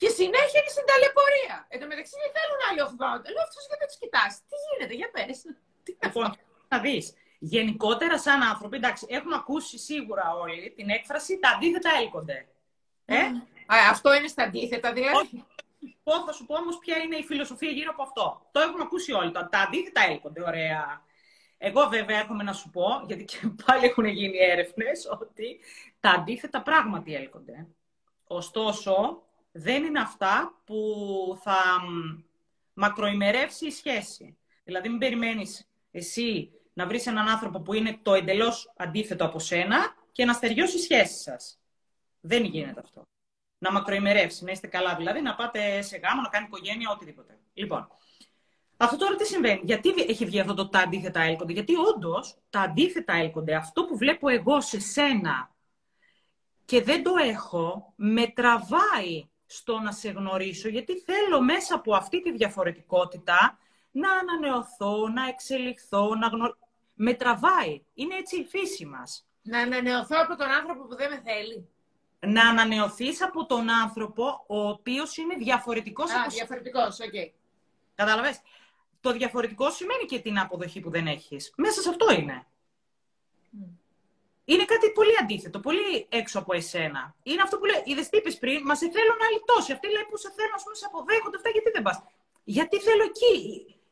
Και 0.00 0.08
συνέχεια 0.18 0.58
είναι 0.60 0.74
στην 0.76 0.86
ταλαιπωρία. 0.90 1.56
Εν 1.72 1.78
τω 1.80 1.86
μεταξύ 1.92 2.14
δεν 2.22 2.32
θέλουν 2.36 2.60
άλλοι 2.68 2.80
80. 2.90 3.30
Λέω 3.34 3.42
αυτού 3.48 3.58
γιατί 3.70 3.84
τους 3.90 3.98
κοιτάς. 4.02 4.32
Τι 4.50 4.56
γίνεται, 4.64 4.94
για 5.00 5.10
πες. 5.14 5.38
Λοιπόν, 6.04 6.28
να 6.68 6.78
δεις. 6.84 7.06
Γενικότερα, 7.38 8.18
σαν 8.18 8.42
άνθρωποι, 8.42 8.76
εντάξει, 8.76 9.06
έχουμε 9.08 9.34
ακούσει 9.34 9.78
σίγουρα 9.78 10.34
όλοι 10.42 10.72
την 10.76 10.88
έκφραση 10.88 11.38
τα 11.38 11.48
αντίθετα 11.48 11.90
έλκονται. 12.00 12.48
Ε; 13.04 13.20
Α, 13.74 13.76
αυτό 13.90 14.14
είναι 14.14 14.28
στα 14.28 14.42
αντίθετα, 14.42 14.92
δηλαδή. 14.92 15.16
Όχι, 15.16 16.24
θα 16.26 16.32
σου 16.32 16.46
πω 16.46 16.54
όμως 16.54 16.78
ποια 16.78 16.96
είναι 16.96 17.16
η 17.16 17.24
φιλοσοφία 17.24 17.70
γύρω 17.70 17.90
από 17.92 18.02
αυτό. 18.02 18.46
Το 18.52 18.60
έχουμε 18.60 18.82
ακούσει 18.82 19.12
όλοι. 19.12 19.30
Τα, 19.32 19.48
τα 19.48 19.58
αντίθετα 19.58 20.00
έλκονται, 20.08 20.42
ωραία. 20.42 21.04
Εγώ 21.58 21.88
βέβαια 21.88 22.18
έρχομαι 22.18 22.42
να 22.42 22.52
σου 22.52 22.70
πω, 22.70 23.02
γιατί 23.06 23.24
και 23.24 23.38
πάλι 23.66 23.84
έχουν 23.84 24.04
γίνει 24.04 24.38
έρευνες, 24.38 25.08
ότι 25.20 25.60
τα 26.00 26.10
αντίθετα 26.10 26.62
πράγματι 26.62 27.14
έλκονται. 27.14 27.66
Ωστόσο, 28.26 29.25
δεν 29.56 29.84
είναι 29.84 30.00
αυτά 30.00 30.60
που 30.64 30.76
θα 31.42 31.56
μακροημερεύσει 32.72 33.66
η 33.66 33.70
σχέση. 33.70 34.38
Δηλαδή, 34.64 34.88
μην 34.88 34.98
περιμένεις 34.98 35.68
εσύ 35.90 36.50
να 36.72 36.86
βρεις 36.86 37.06
έναν 37.06 37.28
άνθρωπο 37.28 37.60
που 37.60 37.74
είναι 37.74 37.98
το 38.02 38.14
εντελώς 38.14 38.72
αντίθετο 38.76 39.24
από 39.24 39.38
σένα 39.38 39.94
και 40.12 40.24
να 40.24 40.32
στεριώσει 40.32 40.76
η 40.76 40.80
σχέση 40.80 41.22
σας. 41.22 41.60
Δεν 42.20 42.44
γίνεται 42.44 42.80
αυτό. 42.80 43.02
Να 43.58 43.72
μακροημερεύσει, 43.72 44.44
να 44.44 44.50
είστε 44.50 44.66
καλά 44.66 44.96
δηλαδή, 44.96 45.20
να 45.20 45.34
πάτε 45.34 45.82
σε 45.82 45.96
γάμο, 45.96 46.20
να 46.20 46.28
κάνει 46.28 46.46
οικογένεια, 46.46 46.90
οτιδήποτε. 46.90 47.38
Λοιπόν, 47.52 47.88
αυτό 48.76 48.96
τώρα 48.96 49.14
τι 49.14 49.26
συμβαίνει; 49.26 49.60
Γιατί 49.64 49.94
έχει 50.08 50.24
βγει 50.24 50.40
αυτό 50.40 50.54
το 50.54 50.68
τα 50.68 50.78
αντίθετα 50.78 51.20
έλκονται. 51.20 51.52
Γιατί 51.52 51.74
όντως 51.76 52.38
τα 52.50 52.60
αντίθετα 52.60 53.12
έλκονται. 53.12 53.54
Αυτό 53.54 53.84
που 53.84 53.96
βλέπω 53.96 54.28
εγώ 54.28 54.60
σε 54.60 54.80
σένα 54.80 55.54
και 56.64 56.82
δεν 56.82 57.02
το 57.02 57.12
έχω, 57.16 57.92
με 57.96 58.26
τραβάει 58.26 59.28
στο 59.46 59.78
να 59.78 59.92
σε 59.92 60.10
γνωρίσω, 60.10 60.68
γιατί 60.68 61.00
θέλω 61.00 61.40
μέσα 61.40 61.74
από 61.74 61.94
αυτή 61.94 62.22
τη 62.22 62.32
διαφορετικότητα 62.32 63.58
να 63.90 64.12
ανανεωθώ, 64.12 65.08
να 65.08 65.28
εξελιχθώ, 65.28 66.14
να 66.14 66.26
γνωρίσω. 66.26 66.58
Με 66.94 67.14
τραβάει. 67.14 67.84
Είναι 67.94 68.14
έτσι 68.14 68.40
η 68.40 68.44
φύση 68.44 68.86
μας. 68.86 69.26
Να 69.42 69.58
ανανεωθώ 69.60 70.16
από 70.18 70.36
τον 70.36 70.50
άνθρωπο 70.50 70.86
που 70.86 70.96
δεν 70.96 71.10
με 71.10 71.22
θέλει. 71.24 71.68
Να 72.20 72.48
ανανεωθείς 72.48 73.22
από 73.22 73.46
τον 73.46 73.70
άνθρωπο 73.70 74.44
ο 74.46 74.68
οποίος 74.68 75.16
είναι 75.16 75.34
διαφορετικός. 75.34 76.10
Α, 76.10 76.20
από... 76.20 76.30
διαφορετικός, 76.30 77.00
OK. 77.00 77.10
Okay. 77.12 77.30
Κατάλαβες. 77.94 78.40
Το 79.00 79.12
διαφορετικό 79.12 79.70
σημαίνει 79.70 80.04
και 80.04 80.18
την 80.18 80.38
αποδοχή 80.38 80.80
που 80.80 80.90
δεν 80.90 81.06
έχεις. 81.06 81.52
Μέσα 81.56 81.80
σε 81.80 81.88
αυτό 81.88 82.12
είναι. 82.12 82.46
Είναι 84.48 84.64
κάτι 84.64 84.90
πολύ 84.90 85.14
αντίθετο, 85.22 85.58
πολύ 85.60 86.06
έξω 86.08 86.38
από 86.38 86.54
εσένα. 86.54 87.14
Είναι 87.22 87.42
αυτό 87.42 87.58
που 87.58 87.64
λέει, 87.64 87.82
είδε 87.84 88.02
τι 88.10 88.16
είπε 88.16 88.30
πριν, 88.30 88.60
μα 88.64 88.74
σε 88.74 88.90
θέλουν 88.90 89.18
άλλοι 89.26 89.42
τόσοι. 89.44 89.72
Αυτοί 89.72 89.86
λέει 89.88 90.06
που 90.10 90.16
σε 90.16 90.32
θέλουν, 90.36 90.54
ας 90.54 90.62
πούμε, 90.62 90.74
σε 90.74 90.86
αποδέχονται 90.86 91.36
αυτά, 91.36 91.48
γιατί 91.48 91.70
δεν 91.70 91.82
πας. 91.82 92.02
Γιατί 92.44 92.80
θέλω 92.80 93.02
εκεί. 93.02 93.36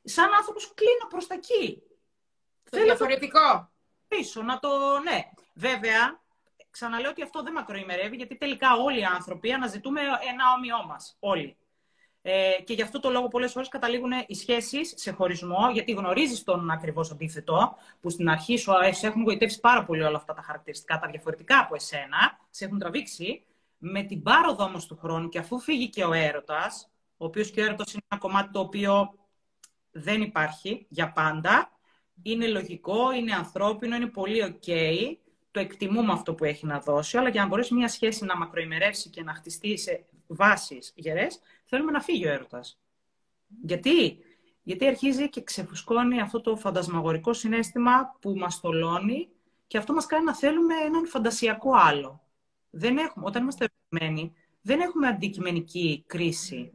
Σαν 0.04 0.34
άνθρωπος 0.34 0.74
κλείνω 0.74 1.06
προς 1.08 1.26
τα 1.26 1.34
εκεί. 1.34 1.82
Το 2.70 2.76
θέλω 2.76 2.84
διαφορετικό. 2.84 3.70
Πίσω, 4.08 4.42
να 4.42 4.58
το. 4.58 4.68
Ναι. 4.98 5.18
Βέβαια, 5.54 6.20
ξαναλέω 6.70 7.10
ότι 7.10 7.22
αυτό 7.22 7.42
δεν 7.42 7.52
μακροημερεύει, 7.52 8.16
γιατί 8.16 8.36
τελικά 8.36 8.74
όλοι 8.76 9.00
οι 9.00 9.04
άνθρωποι 9.04 9.52
αναζητούμε 9.52 10.00
ένα 10.00 10.44
όμοιό 10.56 10.84
μας. 10.86 11.16
Όλοι. 11.20 11.56
Ε, 12.26 12.62
και 12.64 12.72
γι' 12.72 12.82
αυτό 12.82 13.00
το 13.00 13.10
λόγο 13.10 13.28
πολλές 13.28 13.52
φορές 13.52 13.68
καταλήγουν 13.68 14.10
οι 14.26 14.34
σχέσεις 14.34 14.92
σε 14.96 15.10
χωρισμό, 15.10 15.70
γιατί 15.72 15.92
γνωρίζεις 15.92 16.44
τον 16.44 16.70
ακριβώς 16.70 17.10
αντίθετο, 17.10 17.76
που 18.00 18.10
στην 18.10 18.28
αρχή 18.28 18.56
σου 18.56 18.72
σε 18.90 19.06
έχουν 19.06 19.22
γοητεύσει 19.22 19.60
πάρα 19.60 19.84
πολύ 19.84 20.02
όλα 20.02 20.16
αυτά 20.16 20.34
τα 20.34 20.42
χαρακτηριστικά, 20.42 20.98
τα 20.98 21.08
διαφορετικά 21.08 21.58
από 21.58 21.74
εσένα, 21.74 22.38
σε 22.50 22.64
έχουν 22.64 22.78
τραβήξει. 22.78 23.44
Με 23.78 24.02
την 24.02 24.22
πάροδο 24.22 24.64
όμως 24.64 24.86
του 24.86 24.96
χρόνου 24.96 25.28
και 25.28 25.38
αφού 25.38 25.60
φύγει 25.60 25.88
και 25.88 26.04
ο 26.04 26.12
έρωτας, 26.12 26.90
ο 27.16 27.24
οποίος 27.24 27.50
και 27.50 27.60
ο 27.60 27.64
έρωτας 27.64 27.92
είναι 27.92 28.02
ένα 28.08 28.20
κομμάτι 28.20 28.50
το 28.52 28.60
οποίο 28.60 29.14
δεν 29.90 30.22
υπάρχει 30.22 30.86
για 30.88 31.12
πάντα, 31.12 31.72
είναι 32.22 32.46
λογικό, 32.46 33.12
είναι 33.12 33.34
ανθρώπινο, 33.34 33.96
είναι 33.96 34.06
πολύ 34.06 34.58
ok, 34.62 34.70
το 35.50 35.60
εκτιμούμε 35.60 36.12
αυτό 36.12 36.34
που 36.34 36.44
έχει 36.44 36.66
να 36.66 36.78
δώσει, 36.78 37.16
αλλά 37.16 37.28
για 37.28 37.42
να 37.42 37.48
μπορέσει 37.48 37.74
μια 37.74 37.88
σχέση 37.88 38.24
να 38.24 38.36
μακροημερεύσει 38.36 39.10
και 39.10 39.22
να 39.22 39.34
χτιστεί 39.34 39.76
σε 39.76 40.04
βάσεις 40.26 40.92
γερές, 40.94 41.40
θέλουμε 41.64 41.90
να 41.90 42.00
φύγει 42.00 42.26
ο 42.26 42.30
έρωτας. 42.30 42.78
Γιατί; 43.62 44.18
Γιατί 44.62 44.86
αρχίζει 44.86 45.28
και 45.28 45.42
ξεφουσκώνει 45.42 46.20
αυτό 46.20 46.40
το 46.40 46.56
φαντασμαγορικό 46.56 47.32
συνέστημα 47.32 48.16
που 48.20 48.34
μας 48.36 48.60
τολώνει 48.60 49.28
και 49.66 49.78
αυτό 49.78 49.92
μας 49.92 50.06
κάνει 50.06 50.24
να 50.24 50.34
θέλουμε 50.34 50.74
έναν 50.74 51.06
φαντασιακό 51.06 51.70
άλλο. 51.74 52.22
Δεν 52.70 52.96
έχουμε, 52.98 53.26
όταν 53.26 53.42
είμαστε 53.42 53.66
ερωτημένοι, 53.90 54.34
δεν 54.60 54.80
έχουμε 54.80 55.06
αντικειμενική 55.08 56.04
κρίση. 56.06 56.72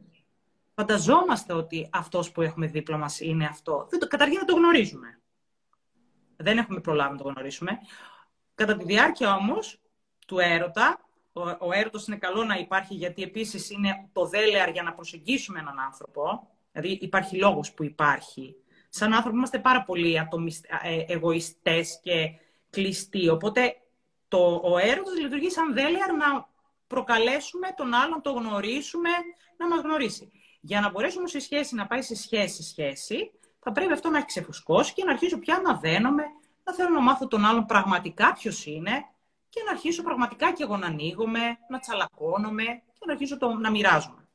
Φανταζόμαστε 0.74 1.52
ότι 1.52 1.88
αυτός 1.92 2.32
που 2.32 2.42
έχουμε 2.42 2.66
δίπλα 2.66 2.96
μας 2.96 3.20
είναι 3.20 3.44
αυτό. 3.44 3.86
Δεν 3.90 3.98
το, 3.98 4.06
καταρχήν 4.06 4.36
δεν 4.36 4.46
το 4.46 4.54
γνωρίζουμε. 4.54 5.20
Δεν 6.36 6.58
έχουμε 6.58 6.80
προλάβει 6.80 7.12
να 7.12 7.22
το 7.22 7.28
γνωρίσουμε. 7.28 7.78
Κατά 8.54 8.76
τη 8.76 8.84
διάρκεια 8.84 9.34
όμως 9.34 9.80
του 10.26 10.38
έρωτα, 10.38 11.09
ο, 11.32 11.40
ο 11.40 11.72
έρωτος 11.72 12.06
είναι 12.06 12.16
καλό 12.16 12.44
να 12.44 12.54
υπάρχει 12.54 12.94
γιατί 12.94 13.22
επίσης 13.22 13.70
είναι 13.70 14.08
το 14.12 14.26
δέλεαρ 14.26 14.68
για 14.68 14.82
να 14.82 14.92
προσεγγίσουμε 14.92 15.58
έναν 15.58 15.78
άνθρωπο. 15.78 16.48
Δηλαδή 16.72 16.98
υπάρχει 17.00 17.36
λόγος 17.36 17.72
που 17.72 17.84
υπάρχει. 17.84 18.56
Σαν 18.88 19.12
άνθρωποι 19.12 19.36
είμαστε 19.36 19.58
πάρα 19.58 19.82
πολύ 19.82 20.16
ε, 20.82 21.04
εγωιστές 21.06 22.00
και 22.02 22.30
κλειστοί. 22.70 23.28
Οπότε 23.28 23.76
το, 24.28 24.60
ο 24.64 24.78
έρωτος 24.78 25.18
λειτουργεί 25.18 25.50
σαν 25.50 25.74
δέλεαρ 25.74 26.12
να 26.12 26.48
προκαλέσουμε 26.86 27.68
τον 27.76 27.94
άλλον, 27.94 28.10
να 28.10 28.20
το 28.20 28.32
γνωρίσουμε, 28.32 29.08
να 29.56 29.68
μας 29.68 29.80
γνωρίσει. 29.80 30.30
Για 30.60 30.80
να 30.80 30.90
μπορέσουμε 30.90 31.28
σε 31.28 31.38
σχέση 31.40 31.74
να 31.74 31.86
πάει 31.86 32.02
σε 32.02 32.14
σχέση-σχέση, 32.14 33.30
θα 33.58 33.72
πρέπει 33.72 33.92
αυτό 33.92 34.08
να 34.08 34.16
έχει 34.16 34.26
ξεφουσκώσει 34.26 34.92
και 34.92 35.04
να 35.04 35.10
αρχίσω 35.10 35.38
πια 35.38 35.60
να 35.64 35.74
δένομαι, 35.74 36.24
να 36.64 36.74
θέλω 36.74 36.88
να 36.88 37.00
μάθω 37.00 37.28
τον 37.28 37.44
άλλον 37.44 37.66
πραγματικά 37.66 38.32
ποιος 38.32 38.66
είναι, 38.66 39.04
και 39.50 39.62
να 39.64 39.70
αρχίσω 39.70 40.02
πραγματικά 40.02 40.52
και 40.52 40.62
εγώ 40.62 40.76
να 40.76 40.86
ανοίγομαι, 40.86 41.58
να 41.68 41.78
τσαλακώνομαι 41.78 42.64
και 42.64 43.04
να 43.06 43.12
αρχίσω 43.12 43.38
το, 43.38 43.52
να 43.52 43.70
μοιράζομαι. 43.70 44.28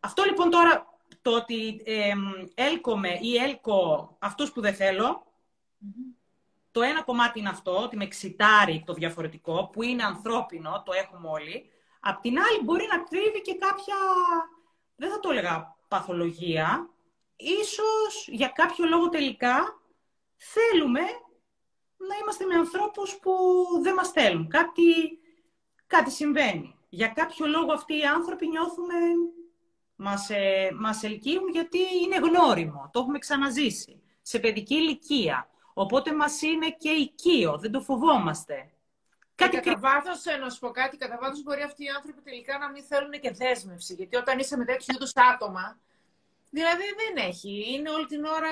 Αυτό 0.00 0.22
λοιπόν 0.24 0.50
τώρα, 0.50 0.86
το 1.22 1.34
ότι 1.34 1.82
ε, 1.84 2.12
έλκομαι 2.54 3.18
ή 3.20 3.36
έλκω 3.36 4.16
αυτούς 4.20 4.52
που 4.52 4.60
δεν 4.60 4.74
θελω 4.74 5.26
το 6.76 6.82
ένα 6.82 7.02
κομμάτι 7.02 7.38
είναι 7.38 7.48
αυτό, 7.48 7.82
ότι 7.82 7.96
με 7.96 8.04
εξητάρει 8.04 8.82
το 8.86 8.92
διαφορετικό, 8.92 9.68
που 9.72 9.82
είναι 9.82 10.04
ανθρώπινο, 10.04 10.82
το 10.84 10.92
έχουμε 10.92 11.28
όλοι. 11.28 11.70
Απ' 12.00 12.20
την 12.20 12.38
άλλη 12.38 12.64
μπορεί 12.64 12.86
να 12.90 12.98
κρύβει 12.98 13.40
και 13.40 13.54
κάποια, 13.54 13.94
δεν 14.96 15.10
θα 15.10 15.20
το 15.20 15.30
έλεγα 15.30 15.76
παθολογία, 15.88 16.90
ίσως 17.36 18.28
για 18.28 18.48
κάποιο 18.48 18.84
λόγο 18.84 19.08
τελικά 19.08 19.80
θέλουμε 20.36 21.00
να 21.96 22.16
είμαστε 22.20 22.44
με 22.44 22.54
ανθρώπους 22.54 23.18
που 23.18 23.32
δεν 23.82 23.94
μας 23.94 24.10
θέλουν. 24.10 24.48
Κάτι, 24.48 24.82
κάτι 25.86 26.10
συμβαίνει. 26.10 26.78
Για 26.88 27.08
κάποιο 27.08 27.46
λόγο 27.46 27.72
αυτοί 27.72 27.98
οι 27.98 28.04
άνθρωποι 28.04 28.48
νιώθουμε, 28.48 28.94
μας, 29.96 30.30
ε, 30.30 30.70
μας 30.74 31.02
ελκύουν 31.02 31.48
γιατί 31.48 31.78
είναι 32.04 32.16
γνώριμο, 32.16 32.90
το 32.92 33.00
έχουμε 33.00 33.18
ξαναζήσει, 33.18 34.02
σε 34.22 34.38
παιδική 34.38 34.74
ηλικία. 34.74 35.48
Οπότε 35.74 36.14
μας 36.14 36.42
είναι 36.42 36.70
και 36.70 36.90
οικείο, 36.90 37.58
δεν 37.58 37.70
το 37.70 37.80
φοβόμαστε. 37.80 38.70
Κάτι 39.34 39.56
κατά 39.56 39.78
βάθος, 39.78 40.24
ε, 40.24 40.36
να 40.36 40.50
σου 40.50 40.58
πω 40.58 40.70
κάτι, 40.70 40.96
κατά 40.96 41.18
βάθος 41.20 41.42
μπορεί 41.42 41.62
αυτοί 41.62 41.84
οι 41.84 41.88
άνθρωποι 41.88 42.20
τελικά 42.22 42.58
να 42.58 42.70
μην 42.70 42.82
θέλουν 42.82 43.10
και 43.10 43.30
δέσμευση. 43.30 43.94
Γιατί 43.94 44.16
όταν 44.16 44.38
είσαι 44.38 44.56
με 44.56 44.64
τέτοιου 44.64 44.94
είδους 44.94 45.12
άτομα, 45.14 45.80
δηλαδή 46.50 46.82
δεν 46.96 47.26
έχει. 47.26 47.64
Είναι 47.74 47.90
όλη 47.90 48.06
την 48.06 48.24
ώρα 48.24 48.50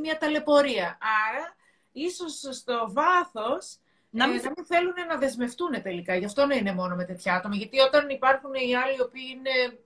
μια 0.00 0.18
ταλαιπωρία. 0.18 0.98
Άρα 1.28 1.56
ίσως 1.96 2.32
στο 2.50 2.88
βάθος 2.92 3.78
να 4.10 4.24
ε, 4.24 4.28
μην, 4.28 4.36
ε, 4.36 4.64
θέλουν 4.64 4.94
να 5.08 5.16
δεσμευτούν 5.16 5.82
τελικά. 5.82 6.14
Γι' 6.14 6.24
αυτό 6.24 6.46
να 6.46 6.54
είναι 6.54 6.72
μόνο 6.72 6.94
με 6.94 7.04
τέτοια 7.04 7.34
άτομα. 7.34 7.54
Γιατί 7.56 7.78
όταν 7.78 8.08
υπάρχουν 8.08 8.54
οι 8.54 8.76
άλλοι 8.76 8.96
οι 8.96 9.00
οποίοι 9.00 9.28
είναι, 9.34 9.78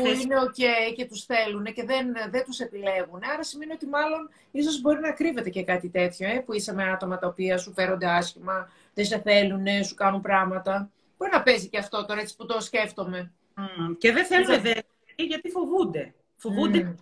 που 0.00 0.20
είναι 0.22 0.36
ok 0.46 0.92
και 0.96 1.06
τους 1.06 1.24
θέλουν 1.24 1.64
και 1.64 1.84
δεν, 1.84 2.06
δεν 2.30 2.44
τους 2.44 2.60
επιλέγουν, 2.60 3.20
άρα 3.32 3.42
σημαίνει 3.42 3.72
ότι 3.72 3.86
μάλλον 3.86 4.30
ίσως 4.50 4.80
μπορεί 4.80 5.00
να 5.00 5.12
κρύβεται 5.12 5.50
και 5.50 5.64
κάτι 5.64 5.88
τέτοιο, 5.88 6.28
ε, 6.28 6.38
που 6.38 6.52
είσαι 6.52 6.74
με 6.74 6.90
άτομα 6.90 7.18
τα 7.18 7.26
οποία 7.26 7.58
σου 7.58 7.72
φέρονται 7.72 8.06
άσχημα, 8.06 8.70
δεν 8.94 9.04
σε 9.04 9.18
θέλουν, 9.18 9.66
σου 9.84 9.94
κάνουν 9.94 10.20
πράγματα. 10.20 10.90
Μπορεί 11.18 11.30
να 11.32 11.42
παίζει 11.42 11.68
και 11.68 11.78
αυτό 11.78 12.04
τώρα 12.06 12.20
έτσι 12.20 12.36
που 12.36 12.46
το 12.46 12.60
σκέφτομαι. 12.60 13.32
Mm. 13.56 13.96
Και 13.98 14.12
δεν 14.12 14.24
θέλουν 14.24 14.62
δε, 14.62 14.72
γιατί 15.16 15.50
φοβούνται. 15.50 16.14
Φοβούνται. 16.36 16.96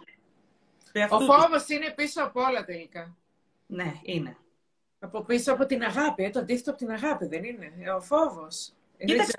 Mm. 0.92 1.08
Ο 1.10 1.20
φόβος 1.20 1.68
είναι 1.68 1.92
πίσω 1.96 2.22
από 2.22 2.40
όλα 2.42 2.64
τελικά. 2.64 3.16
Ναι, 3.66 3.92
είναι. 4.02 4.36
Από 5.04 5.22
πίσω 5.22 5.52
από 5.52 5.66
την 5.66 5.82
αγάπη, 5.82 6.24
ε, 6.24 6.30
το 6.30 6.38
αντίθετο 6.38 6.70
από 6.70 6.78
την 6.78 6.90
αγάπη 6.90 7.26
δεν 7.26 7.44
είναι. 7.44 7.72
Ε, 7.78 7.90
ο 7.90 8.00
φόβος. 8.00 8.72
Κοίταξε. 9.04 9.32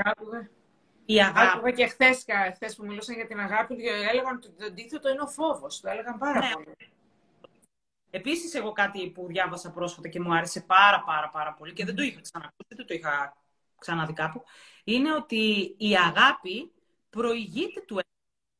Η 1.05 1.21
αγάπη. 1.21 1.57
Άκουγα 1.57 1.71
και 1.71 1.87
χθες 1.87 2.75
που 2.75 2.85
μιλούσαν 2.85 3.15
για 3.15 3.27
την 3.27 3.39
αγάπη, 3.39 3.75
έλεγαν 4.09 4.35
ότι 4.35 4.49
το 4.49 4.65
αντίθετο 4.65 5.09
είναι 5.09 5.21
ο 5.21 5.27
φόβος. 5.27 5.79
Το 5.81 5.89
έλεγαν 5.89 6.17
πάρα 6.17 6.39
ναι. 6.39 6.53
πολύ. 6.53 6.75
Επίσης, 8.09 8.53
εγώ 8.53 8.71
κάτι 8.71 9.09
που 9.09 9.25
διάβασα 9.27 9.71
πρόσφατα 9.71 10.07
και 10.07 10.19
μου 10.19 10.35
άρεσε 10.35 10.61
πάρα 10.61 11.03
πάρα 11.05 11.29
πάρα 11.29 11.53
πολύ 11.53 11.73
και 11.73 11.85
δεν 11.85 11.95
το 11.95 12.03
είχα 12.03 12.21
ξανακούσει, 12.21 12.75
δεν 12.75 12.85
το 12.85 12.93
είχα 12.93 13.37
ξαναδεί 13.79 14.13
κάπου, 14.13 14.43
είναι 14.83 15.13
ότι 15.13 15.75
η 15.77 15.95
αγάπη 15.95 16.71
προηγείται 17.09 17.81
του 17.81 17.99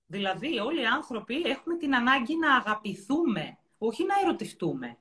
Δηλαδή, 0.07 0.59
όλοι 0.59 0.81
οι 0.81 0.85
άνθρωποι 0.85 1.41
έχουμε 1.41 1.77
την 1.77 1.95
ανάγκη 1.95 2.37
να 2.37 2.55
αγαπηθούμε, 2.55 3.57
όχι 3.77 4.05
να 4.05 4.13
ερωτευτούμε. 4.23 4.97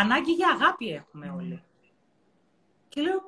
Ανάγκη 0.00 0.32
για 0.32 0.48
αγάπη 0.48 0.88
έχουμε 0.88 1.32
όλοι. 1.36 1.62
Και 2.88 3.00
λέω, 3.00 3.20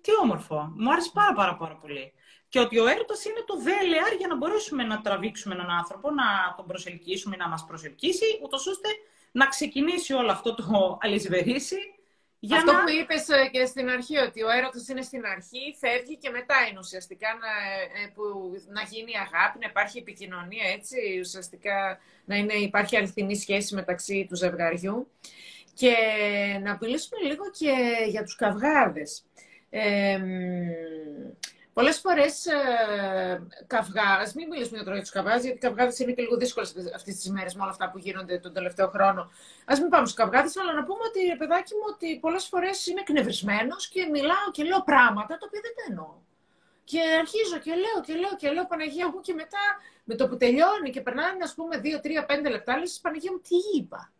τι 0.00 0.10
όμορφο. 0.22 0.72
Μου 0.76 0.92
άρεσε 0.92 1.10
πάρα 1.14 1.32
πάρα 1.32 1.56
πάρα 1.56 1.76
πολύ. 1.76 2.12
Και 2.48 2.60
ότι 2.60 2.78
ο 2.78 2.86
έρωτας 2.86 3.24
είναι 3.24 3.42
το 3.46 3.56
δέλεαρ 3.56 4.12
για 4.18 4.26
να 4.26 4.36
μπορέσουμε 4.36 4.82
να 4.84 5.00
τραβήξουμε 5.00 5.54
έναν 5.54 5.70
άνθρωπο, 5.70 6.10
να 6.10 6.54
τον 6.56 6.66
προσελκύσουμε, 6.66 7.36
να 7.36 7.48
μας 7.48 7.64
προσελκύσει, 7.64 8.40
ούτως 8.42 8.66
ώστε 8.66 8.88
να 9.32 9.46
ξεκινήσει 9.46 10.12
όλο 10.12 10.30
αυτό 10.30 10.54
το 10.54 10.98
αλυσβερίσι. 11.00 11.76
Για 12.38 12.56
αυτό 12.56 12.72
να... 12.72 12.82
που 12.82 12.90
είπες 12.90 13.28
ε, 13.28 13.48
και 13.52 13.64
στην 13.64 13.88
αρχή, 13.88 14.16
ότι 14.16 14.42
ο 14.42 14.50
έρωτας 14.50 14.88
είναι 14.88 15.02
στην 15.02 15.26
αρχή, 15.26 15.76
φεύγει 15.80 16.16
και 16.16 16.30
μετά 16.30 16.54
είναι 16.68 16.78
ουσιαστικά 16.78 17.28
να, 17.40 17.52
ε, 18.00 18.06
που, 18.14 18.22
να 18.68 18.82
γίνει 18.82 19.12
αγάπη, 19.16 19.58
να 19.58 19.66
υπάρχει 19.68 19.98
επικοινωνία, 19.98 20.64
έτσι, 20.76 20.96
ουσιαστικά 21.20 21.98
να 22.24 22.36
είναι, 22.36 22.54
υπάρχει 22.54 22.96
αληθινή 22.96 23.36
σχέση 23.36 23.74
μεταξύ 23.74 24.26
του 24.28 24.36
ζευγαριού. 24.36 25.10
Και 25.74 25.94
να 26.62 26.78
μιλήσουμε 26.80 27.20
λίγο 27.28 27.44
και 27.58 27.72
για 28.08 28.22
τους 28.22 28.36
καυγάδες. 28.36 29.24
Ε, 29.70 30.20
πολλές 31.72 31.98
φορές 31.98 32.46
ε, 32.46 33.46
καυγάς, 33.66 34.34
μην 34.34 34.48
μιλήσουμε 34.48 34.82
για 34.82 35.00
τους 35.00 35.10
καυγάδες, 35.10 35.42
γιατί 35.42 35.56
οι 35.56 35.60
καυγάδες 35.60 35.98
είναι 35.98 36.12
και 36.12 36.22
λίγο 36.22 36.36
δύσκολες 36.36 36.74
αυτές 36.94 37.14
τις 37.16 37.30
μέρες 37.30 37.54
με 37.54 37.62
όλα 37.62 37.70
αυτά 37.70 37.90
που 37.90 37.98
γίνονται 37.98 38.38
τον 38.38 38.52
τελευταίο 38.52 38.88
χρόνο. 38.88 39.30
Ας 39.64 39.80
μην 39.80 39.88
πάμε 39.88 40.06
στους 40.06 40.18
καυγάδες, 40.18 40.56
αλλά 40.56 40.72
να 40.72 40.84
πούμε 40.84 41.00
ότι, 41.06 41.36
παιδάκι 41.38 41.74
μου, 41.74 41.86
ότι 41.92 42.18
πολλές 42.18 42.44
φορές 42.44 42.86
είμαι 42.86 43.00
εκνευρισμένος 43.00 43.88
και 43.88 44.08
μιλάω 44.12 44.50
και 44.52 44.64
λέω 44.64 44.82
πράγματα 44.82 45.36
τα 45.38 45.46
οποία 45.46 45.60
δεν 45.62 45.72
τα 45.76 45.82
εννοώ. 45.88 46.20
Και 46.84 47.00
αρχίζω 47.18 47.58
και 47.58 47.74
λέω 47.74 47.98
και 48.06 48.14
λέω 48.14 48.36
και 48.36 48.50
λέω 48.50 48.66
Παναγία 48.66 49.08
μου 49.08 49.20
και 49.20 49.34
μετά 49.34 49.64
με 50.04 50.14
το 50.14 50.28
που 50.28 50.36
τελειώνει 50.36 50.90
και 50.90 51.00
περνάνε 51.00 51.42
ας 51.42 51.54
πούμε 51.54 51.80
2, 51.84 52.00
3, 52.00 52.24
5 52.26 52.50
λεπτά, 52.50 52.78
λες 52.78 52.98
Παναγία 53.02 53.32
μου 53.32 53.40
τι 53.48 53.78
είπα; 53.78 54.12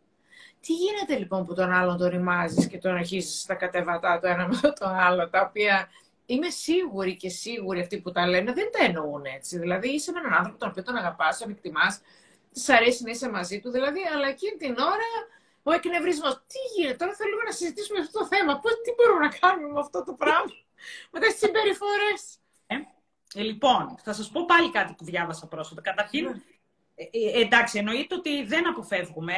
Τι 0.65 0.73
γίνεται 0.73 1.17
λοιπόν 1.17 1.45
που 1.45 1.53
τον 1.53 1.71
άλλον 1.71 1.97
τον 1.97 2.07
ρημάζεις 2.07 2.67
και 2.67 2.77
τον 2.77 2.95
αρχίζεις 2.95 3.41
στα 3.41 3.55
κατεβατά 3.55 4.19
το 4.19 4.27
ένα 4.27 4.47
με 4.53 4.59
το 4.61 4.85
άλλο, 4.85 5.29
τα 5.29 5.41
οποία 5.41 5.89
είμαι 6.25 6.49
σίγουρη 6.49 7.15
και 7.17 7.29
σίγουρη 7.29 7.79
αυτοί 7.79 8.01
που 8.01 8.11
τα 8.11 8.27
λένε 8.27 8.53
δεν 8.53 8.69
τα 8.71 8.85
εννοούν 8.85 9.25
έτσι. 9.25 9.57
Δηλαδή 9.57 9.89
είσαι 9.89 10.11
με 10.11 10.19
έναν 10.19 10.33
άνθρωπο 10.33 10.57
τον 10.59 10.69
οποίο 10.69 10.83
τον 10.83 10.95
αγαπάς, 10.95 11.37
τον 11.37 11.49
εκτιμάς, 11.49 12.01
της 12.53 12.69
αρέσει 12.69 13.03
να 13.03 13.11
είσαι 13.11 13.29
μαζί 13.29 13.59
του, 13.59 13.71
δηλαδή, 13.71 13.99
αλλά 14.13 14.27
εκείνη 14.27 14.57
την 14.57 14.71
ώρα 14.77 15.09
ο 15.63 15.71
εκνευρισμός. 15.71 16.33
Τι 16.47 16.59
γίνεται, 16.75 16.97
τώρα 16.97 17.13
θέλω 17.13 17.29
λίγο 17.29 17.41
να 17.45 17.51
συζητήσουμε 17.51 17.99
αυτό 17.99 18.19
το 18.19 18.25
θέμα. 18.25 18.59
Πώς, 18.59 18.71
τι 18.83 18.91
μπορούμε 18.95 19.25
να 19.25 19.31
κάνουμε 19.39 19.73
με 19.73 19.79
αυτό 19.79 20.03
το 20.03 20.13
πράγμα, 20.13 20.53
με 21.11 21.19
τις 21.19 21.37
συμπεριφορές. 21.37 22.21
Ε, 22.67 22.75
ε, 23.39 23.43
λοιπόν, 23.43 23.95
θα 24.03 24.13
σας 24.13 24.29
πω 24.29 24.45
πάλι 24.45 24.71
κάτι 24.71 24.93
που 24.97 25.05
διάβασα 25.05 25.47
πρόσφατα. 25.47 25.81
Καταρχήν, 25.81 26.23
ναι. 26.23 26.31
ε, 26.95 27.03
ε, 27.37 27.41
εντάξει, 27.41 27.77
εννοείται 27.77 28.15
ότι 28.15 28.43
δεν 28.43 28.67
αποφεύγουμε 28.67 29.35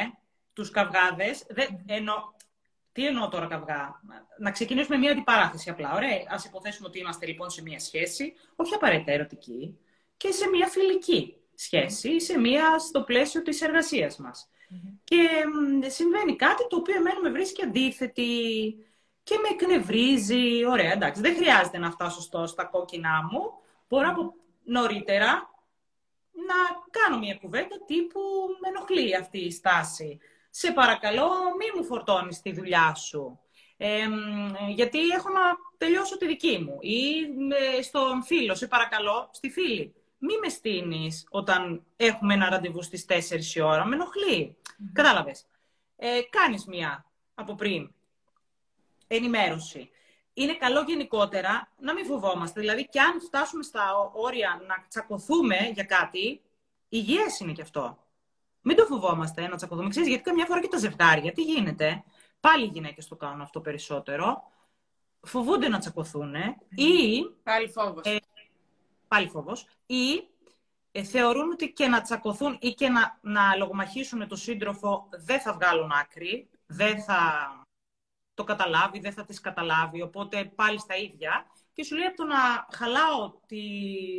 τους 0.56 0.70
καυγάδες, 0.70 1.46
δεν, 1.48 1.84
εννο, 1.86 2.34
τι 2.92 3.06
εννοώ 3.06 3.28
τώρα 3.28 3.46
καυγά, 3.46 4.00
να 4.38 4.50
ξεκινήσουμε 4.50 4.96
μια 4.96 5.10
αντιπαράθεση 5.10 5.70
απλά, 5.70 5.94
ωραία. 5.94 6.22
Ας 6.28 6.44
υποθέσουμε 6.44 6.88
ότι 6.88 6.98
είμαστε 6.98 7.26
λοιπόν 7.26 7.50
σε 7.50 7.62
μια 7.62 7.78
σχέση, 7.78 8.34
όχι 8.56 8.74
απαραίτητα 8.74 9.12
ερωτική, 9.12 9.78
και 10.16 10.30
σε 10.30 10.48
μια 10.48 10.66
φιλική 10.66 11.36
σχέση, 11.54 12.20
σε 12.20 12.38
μια 12.38 12.78
στο 12.78 13.02
πλαίσιο 13.02 13.42
της 13.42 13.62
εργασίας 13.62 14.16
μας. 14.16 14.48
Και 15.04 15.28
συμβαίνει 15.86 16.36
κάτι 16.36 16.66
το 16.68 16.76
οποίο 16.76 16.96
εμένα 16.96 17.20
με 17.20 17.30
βρίσκει 17.30 17.62
αντίθετη 17.62 18.30
και 19.22 19.38
με 19.42 19.48
εκνευρίζει. 19.50 20.64
Ωραία, 20.64 20.92
εντάξει, 20.92 21.20
δεν 21.20 21.36
χρειάζεται 21.36 21.78
να 21.78 21.90
φτάσω 21.90 22.20
στο, 22.20 22.46
στα 22.46 22.64
κόκκινά 22.64 23.28
μου. 23.30 23.52
Μπορώ 23.88 24.08
από 24.08 24.34
νωρίτερα 24.64 25.50
να 26.32 26.54
κάνω 26.90 27.18
μια 27.18 27.34
κουβέντα 27.34 27.84
τύπου 27.86 28.20
με 28.60 28.68
ενοχλεί 28.68 29.16
αυτή 29.16 29.38
η 29.38 29.50
στάση 29.50 30.18
σε 30.58 30.72
παρακαλώ 30.72 31.28
μη 31.58 31.66
μου 31.76 31.84
φορτώνεις 31.84 32.40
τη 32.40 32.52
δουλειά 32.52 32.94
σου. 32.94 33.40
γιατί 34.68 34.98
έχω 35.08 35.28
να 35.28 35.40
τελειώσω 35.78 36.16
τη 36.16 36.26
δική 36.26 36.58
μου. 36.58 36.78
Ή 36.80 37.02
στον 37.82 38.22
φίλο, 38.22 38.54
σε 38.54 38.66
παρακαλώ, 38.66 39.30
στη 39.32 39.50
φίλη. 39.50 39.94
Μη 40.18 40.38
με 40.42 40.48
στείνεις 40.48 41.26
όταν 41.30 41.84
έχουμε 41.96 42.34
ένα 42.34 42.48
ραντεβού 42.48 42.82
στις 42.82 43.04
4 43.08 43.54
η 43.54 43.60
ώρα. 43.60 43.84
Με 43.84 43.94
ενοχλεί. 43.94 44.56
Mm-hmm. 44.56 44.90
Κατάλαβες. 44.92 45.46
Ε, 45.96 46.20
κάνεις 46.30 46.64
μία 46.64 47.10
από 47.34 47.54
πριν. 47.54 47.94
Ενημέρωση. 49.06 49.90
Είναι 50.32 50.54
καλό 50.54 50.82
γενικότερα 50.82 51.72
να 51.78 51.92
μην 51.92 52.04
φοβόμαστε. 52.04 52.60
Δηλαδή, 52.60 52.88
και 52.88 53.00
αν 53.00 53.20
φτάσουμε 53.20 53.62
στα 53.62 54.10
όρια 54.12 54.62
να 54.66 54.86
τσακωθούμε 54.88 55.56
για 55.74 55.84
κάτι, 55.84 56.42
υγιές 56.88 57.40
είναι 57.40 57.52
και 57.52 57.62
αυτό. 57.62 58.05
Μην 58.68 58.76
το 58.76 58.84
φοβόμαστε 58.84 59.48
να 59.48 59.56
τσακωθούμε. 59.56 59.88
Ξέρεις, 59.88 60.08
γιατί 60.08 60.22
καμιά 60.22 60.46
φορά 60.46 60.60
και 60.60 60.68
τα 60.68 60.78
ζευγάρια, 60.78 61.32
τι 61.32 61.42
γίνεται. 61.42 62.04
Πάλι 62.40 62.64
οι 62.64 62.70
γυναίκες 62.72 63.08
το 63.08 63.16
κάνουν 63.16 63.40
αυτό 63.40 63.60
περισσότερο. 63.60 64.42
Φοβούνται 65.20 65.68
να 65.68 65.78
τσακωθούν 65.78 66.34
ή. 66.74 67.24
Πάλι 67.42 67.68
φόβος. 67.68 68.04
Ε, 68.04 68.16
πάλι 69.08 69.28
φόβος. 69.28 69.66
Ή 69.86 70.28
ε, 70.92 71.02
θεωρούν 71.02 71.50
ότι 71.50 71.72
και 71.72 71.86
να 71.86 72.00
τσακωθούν 72.00 72.56
ή 72.60 72.74
και 72.74 72.88
να, 72.88 73.18
να 73.20 73.56
λογομαχήσουν 73.56 74.18
με 74.18 74.26
τον 74.26 74.38
σύντροφο 74.38 75.08
δεν 75.10 75.40
θα 75.40 75.52
βγάλουν 75.52 75.92
άκρη, 75.92 76.48
δεν 76.66 77.02
θα 77.02 77.20
το 78.34 78.44
καταλάβει, 78.44 79.00
δεν 79.00 79.12
θα 79.12 79.24
τις 79.24 79.40
καταλάβει, 79.40 80.02
οπότε 80.02 80.44
πάλι 80.44 80.78
στα 80.78 80.96
ίδια. 80.96 81.46
Και 81.72 81.84
σου 81.84 81.96
λέει 81.96 82.06
από 82.06 82.16
το 82.16 82.24
να 82.24 82.66
χαλάω 82.72 83.32
τη 83.46 83.56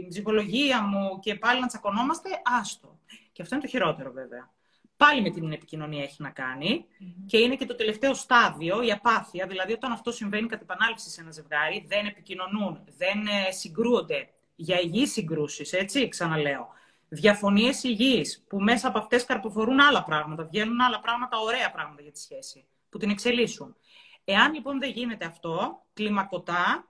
ψυχολογία 0.09 0.81
μου 0.81 1.19
και 1.19 1.35
πάλι 1.35 1.59
να 1.59 1.67
τσακωνόμαστε, 1.67 2.29
άστο. 2.59 2.99
Και 3.37 3.43
αυτό 3.43 3.55
είναι 3.55 3.63
το 3.63 3.69
χειρότερο 3.69 4.11
βέβαια. 4.11 4.49
Πάλι 4.97 5.21
με 5.21 5.29
την 5.29 5.51
επικοινωνία 5.51 6.03
έχει 6.03 6.21
να 6.21 6.29
κανει 6.29 6.85
και 7.25 7.37
είναι 7.37 7.55
και 7.55 7.65
το 7.65 7.75
τελευταίο 7.75 8.13
στάδιο, 8.13 8.81
η 8.81 8.91
απάθεια. 8.91 9.47
Δηλαδή, 9.47 9.73
όταν 9.73 9.91
αυτό 9.91 10.11
συμβαίνει 10.11 10.47
κατά 10.47 10.61
επανάληψη 10.63 11.09
σε 11.09 11.21
ένα 11.21 11.31
ζευγάρι, 11.31 11.85
δεν 11.87 12.05
επικοινωνούν, 12.05 12.83
δεν 12.97 13.27
ε, 13.27 13.51
συγκρούονται 13.51 14.29
για 14.55 14.79
υγιείς 14.79 15.11
συγκρούσεις, 15.11 15.73
έτσι, 15.73 16.07
ξαναλέω. 16.07 16.67
Διαφωνίες 17.09 17.83
υγιείς, 17.83 18.45
που 18.47 18.59
μέσα 18.59 18.87
από 18.87 18.97
αυτές 18.97 19.25
καρποφορούν 19.25 19.79
άλλα 19.79 20.03
πράγματα, 20.03 20.43
βγαίνουν 20.43 20.81
άλλα 20.81 20.99
πράγματα, 20.99 21.37
ωραία 21.37 21.71
πράγματα 21.71 22.01
για 22.01 22.11
τη 22.11 22.19
σχέση, 22.19 22.65
που 22.89 22.97
την 22.97 23.09
εξελίσσουν. 23.09 23.75
Εάν 24.23 24.53
λοιπόν 24.53 24.79
δεν 24.79 24.89
γίνεται 24.89 25.25
αυτό, 25.25 25.83
κλιμακωτά, 25.93 26.87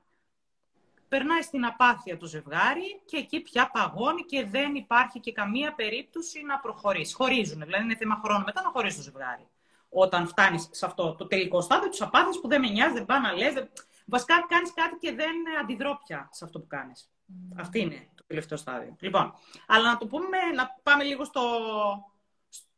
περνάει 1.08 1.41
στην 1.41 1.65
απάθεια 1.65 2.17
το 2.17 2.26
ζευγάρι 2.26 3.02
και 3.06 3.17
εκεί 3.17 3.39
πια 3.39 3.70
παγώνει 3.72 4.26
και 4.26 4.46
δεν 4.46 4.76
υπάρχει 4.76 5.20
και 5.20 5.32
καμία 5.32 5.74
περίπτωση 5.74 6.41
να 6.41 6.60
προχωρήσει. 6.60 7.13
Χωρίζουν, 7.13 7.62
δηλαδή 7.62 7.84
είναι 7.84 7.96
θέμα 7.96 8.22
χρόνου 8.24 8.43
μετά 8.46 8.62
να 8.62 8.70
χωρίσει 8.70 8.96
το 8.96 9.02
ζευγάρι. 9.02 9.48
Όταν 9.89 10.28
φτάνεις 10.28 10.70
σε 10.72 10.86
αυτό 10.86 11.15
το 11.15 11.28
τελικό 11.28 11.62
στάδιο 11.62 11.89
της 11.89 12.02
απάθειας 12.02 12.39
που 12.39 12.48
δεν 12.48 12.62
με 12.62 12.70
νοιάζει, 12.70 12.93
δεν 12.93 13.06
πάει 13.06 13.22
να 13.22 13.34
λες. 13.34 13.54
Δεν... 13.54 13.70
Βασικά 14.06 14.46
κάνεις 14.48 14.74
κάτι 14.74 14.96
και 15.00 15.13
δεν 15.13 15.36
αντιδρώ 15.62 16.00
πια 16.06 16.30
σε 16.32 16.46
αυτό 16.46 16.60
που 16.60 16.67
κάνεις. 16.67 17.10
Mm. 17.30 17.56
Αυτή 17.60 17.80
είναι 17.80 18.08
το 18.15 18.24
τελευταίο 18.28 18.58
στάδιο. 18.58 18.96
Λοιπόν, 19.00 19.34
αλλά 19.67 19.91
να 19.91 19.98
το 19.98 20.08
πούμε, 20.08 20.38
να 20.56 20.80
πάμε 20.84 21.04
λίγο 21.04 21.24
στο, 21.24 21.41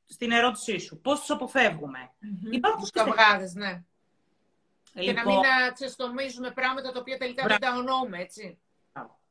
στην 0.05 0.31
ερώτησή 0.31 0.77
σου. 0.77 1.01
Πώς 1.01 1.19
τους 1.19 1.29
αποφεύγουμε; 1.29 2.11
Mm-hmm. 2.21 2.51
Υπάρχουν 2.53 2.81
τους 2.81 2.91
καυγάδες, 2.91 3.53
ναι. 3.53 3.83
Και 4.99 5.13
να 5.13 5.25
μην 5.25 5.35
λοιπόν. 5.35 5.73
ξεστομίζουμε 5.73 6.51
πράγματα 6.51 6.91
τα 6.91 6.99
οποία 6.99 7.17
τελικά 7.17 7.45
δεν 7.47 7.59
τα 7.59 7.75
ονοούμε, 7.75 8.19
έτσι. 8.19 8.59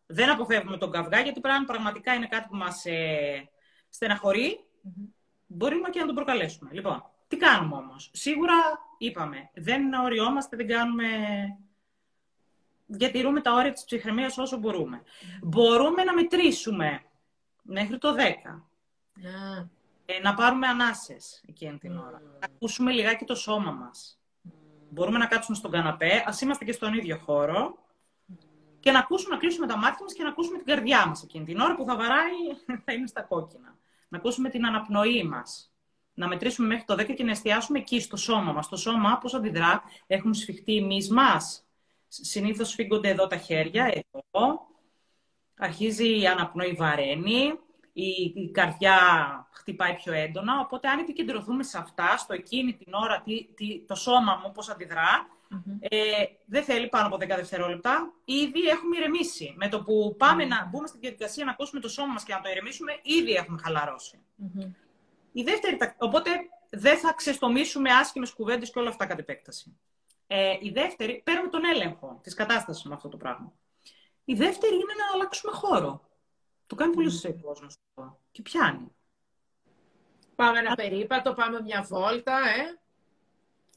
Δεν 0.07 0.31
αποφεύγουμε 0.31 0.77
τον 0.77 0.91
καυγά, 0.91 1.21
γιατί 1.21 1.41
πράγμα 1.41 1.65
πραγματικά 1.65 2.15
είναι 2.15 2.27
κάτι 2.27 2.49
που 2.49 2.57
μας 2.57 2.85
ε, 2.85 3.49
στεναχωρεί. 3.89 4.59
Mm-hmm. 4.59 5.09
Μπορούμε 5.47 5.91
και 5.91 6.01
να 6.01 6.07
τον 6.07 6.15
προκαλέσουμε. 6.15 6.71
Λοιπόν, 6.73 7.05
τι 7.29 7.37
κάνουμε 7.37 7.77
όμως; 7.77 8.11
Σίγουρα 8.13 8.55
είπαμε, 8.99 9.51
δεν 9.55 9.93
οριόμαστε, 9.93 10.57
δεν 10.57 10.67
κάνουμε... 10.67 11.07
Διατηρούμε 12.87 13.41
τα 13.41 13.53
όρια 13.53 13.73
της 13.73 13.85
ψυχραιμίας 13.85 14.39
όσο 14.39 14.57
μπορούμε. 14.57 15.03
Μπορούμε 15.43 16.05
να 16.05 16.15
μετρήσουμε 16.15 17.03
μέχρι 17.63 17.99
το 17.99 18.15
10. 18.15 18.19
Ε, 20.07 20.21
να 20.21 20.35
πάρουμε 20.35 20.67
ανάσες 20.67 21.43
εκείνη 21.49 21.79
την 21.79 21.99
ώρα. 21.99 22.23
Να 22.41 22.47
ακούσουμε 22.55 22.93
λιγάκι 22.93 23.25
το 23.25 23.35
σώμα 23.35 23.71
μας 23.71 24.18
μπορούμε 24.91 25.19
να 25.19 25.27
κάτσουμε 25.27 25.57
στον 25.57 25.71
καναπέ, 25.71 26.25
ας 26.27 26.41
είμαστε 26.41 26.65
και 26.65 26.73
στον 26.73 26.95
ίδιο 26.95 27.19
χώρο 27.19 27.79
και 28.81 28.91
να 28.91 28.99
ακούσουμε, 28.99 29.35
να 29.35 29.41
κλείσουμε 29.41 29.67
τα 29.67 29.77
μάτια 29.77 29.99
μας 30.03 30.13
και 30.13 30.23
να 30.23 30.29
ακούσουμε 30.29 30.57
την 30.57 30.67
καρδιά 30.67 31.07
μας 31.07 31.23
εκείνη 31.23 31.45
την 31.45 31.61
ώρα 31.61 31.75
που 31.75 31.85
θα 31.85 31.97
βαράει, 31.97 32.37
θα 32.85 32.93
είναι 32.93 33.07
στα 33.07 33.23
κόκκινα. 33.23 33.77
Να 34.09 34.19
ακούσουμε 34.19 34.49
την 34.49 34.67
αναπνοή 34.67 35.25
μας. 35.25 35.73
Να 36.15 36.29
μετρήσουμε 36.29 36.67
μέχρι 36.69 36.85
το 36.85 36.95
10 36.95 37.15
και 37.15 37.25
να 37.25 37.31
εστιάσουμε 37.31 37.79
εκεί 37.79 38.01
στο 38.01 38.17
σώμα 38.17 38.53
μας. 38.53 38.69
Το 38.69 38.77
σώμα 38.77 39.19
πώς 39.19 39.35
αντιδρά, 39.35 39.83
έχουμε 40.07 40.35
σφιχτεί 40.35 40.77
εμεί 40.77 41.07
μας. 41.11 41.67
Συνήθως 42.09 42.69
σφίγγονται 42.69 43.09
εδώ 43.09 43.27
τα 43.27 43.37
χέρια, 43.37 43.85
εδώ. 43.85 44.67
Αρχίζει 45.59 46.21
η 46.21 46.27
αναπνοή 46.27 46.73
βαραίνει. 46.73 47.59
Η, 47.93 48.51
καρδιά 48.53 48.99
χτυπάει 49.53 49.95
πιο 49.95 50.13
έντονα. 50.13 50.61
Οπότε, 50.61 50.89
αν 50.89 50.99
επικεντρωθούμε 50.99 51.63
σε 51.63 51.79
αυτά, 51.79 52.17
στο 52.17 52.35
εκείνη 52.35 52.75
την 52.75 52.95
ώρα, 52.95 53.23
τι, 53.55 53.85
το 53.87 53.95
σώμα 53.95 54.41
μου 54.45 54.53
πώς 54.53 54.69
ε, 55.81 55.99
δεν 56.45 56.65
θέλει 56.65 56.89
πάνω 56.89 57.07
από 57.07 57.17
10 57.17 57.19
δευτερόλεπτα. 57.19 58.13
Ήδη 58.25 58.61
έχουμε 58.61 58.97
ηρεμήσει. 58.97 59.55
Με 59.57 59.69
το 59.69 59.83
που 59.83 60.15
παμε 60.19 60.45
να 60.45 60.69
μπούμε 60.71 60.87
στην 60.87 61.01
διαδικασία 61.01 61.45
να 61.45 61.51
ακούσουμε 61.51 61.81
το 61.81 61.89
σώμα 61.89 62.13
μας 62.13 62.25
και 62.25 62.33
να 62.33 62.41
το 62.41 62.49
ηρεμήσουμε, 62.49 62.99
ήδη 63.03 63.33
έχουμε 63.33 63.59
Η 65.33 65.43
δεύτερη, 65.43 65.79
οπότε 65.99 66.31
δεν 66.71 66.99
θα 66.99 67.13
ξεστομίσουμε 67.13 67.91
άσχημες 67.93 68.33
κουβέντες 68.33 68.71
και 68.71 68.79
όλα 68.79 68.89
αυτά 68.89 69.07
κατ' 69.07 69.19
επέκταση. 69.19 69.77
Ε, 70.27 70.57
η 70.61 70.71
δεύτερη, 70.71 71.21
παίρνουμε 71.25 71.49
τον 71.49 71.65
έλεγχο 71.65 72.21
της 72.23 72.35
κατάστασης 72.35 72.85
με 72.85 72.95
αυτό 72.95 73.09
το 73.09 73.17
πράγμα. 73.17 73.53
Η 74.25 74.35
δεύτερη 74.35 74.75
είναι 74.75 74.95
να 74.99 75.15
αλλάξουμε 75.15 75.53
χώρο. 75.53 76.08
Το 76.69 76.75
κάνει 76.75 76.95
πολύ 76.95 77.11
σωστά 77.11 77.29
ο 77.29 77.33
κόσμο 77.43 77.69
και 78.31 78.43
πιάνει. 78.43 78.93
Πάμε 80.35 80.59
ένα 80.59 80.75
περίπατο, 80.75 81.35
πάμε 81.35 81.61
μια 81.61 81.83
βόλτα, 81.83 82.39
ε. 82.39 82.79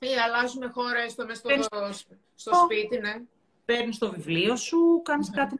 Ή 0.07 0.17
αλλάζουμε 0.17 0.67
χώρα 0.67 0.99
έστω 0.99 1.25
μέσα 1.25 1.41
στο, 1.61 1.89
στο 2.35 2.51
σπίτι, 2.55 2.97
ναι. 2.97 3.21
Παίρνεις 3.65 3.97
το 3.97 4.11
βιβλίο 4.11 4.55
σου, 4.55 5.01
κάνεις 5.03 5.29
κάτι 5.29 5.59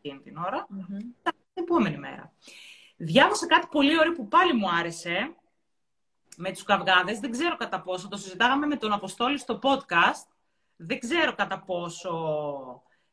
εκείνη 0.00 0.20
την 0.20 0.36
ώρα. 0.36 0.66
Την 1.26 1.64
επόμενη 1.64 1.98
μέρα. 1.98 2.32
Διάβασα 2.96 3.46
κάτι 3.46 3.66
πολύ 3.70 3.98
ωραίο 3.98 4.12
που 4.12 4.28
πάλι 4.28 4.52
μου 4.52 4.70
άρεσε 4.70 5.34
με 6.36 6.52
τους 6.52 6.62
καυγάδες. 6.62 7.18
Δεν 7.18 7.30
ξέρω 7.30 7.56
κατά 7.56 7.80
πόσο, 7.80 8.08
το 8.08 8.16
συζητάγαμε 8.16 8.66
με 8.66 8.76
τον 8.76 8.92
Αποστόλη 8.92 9.38
στο 9.38 9.58
podcast. 9.62 10.28
Δεν 10.76 10.98
ξέρω 10.98 11.34
κατά 11.34 11.58
πόσο 11.60 12.12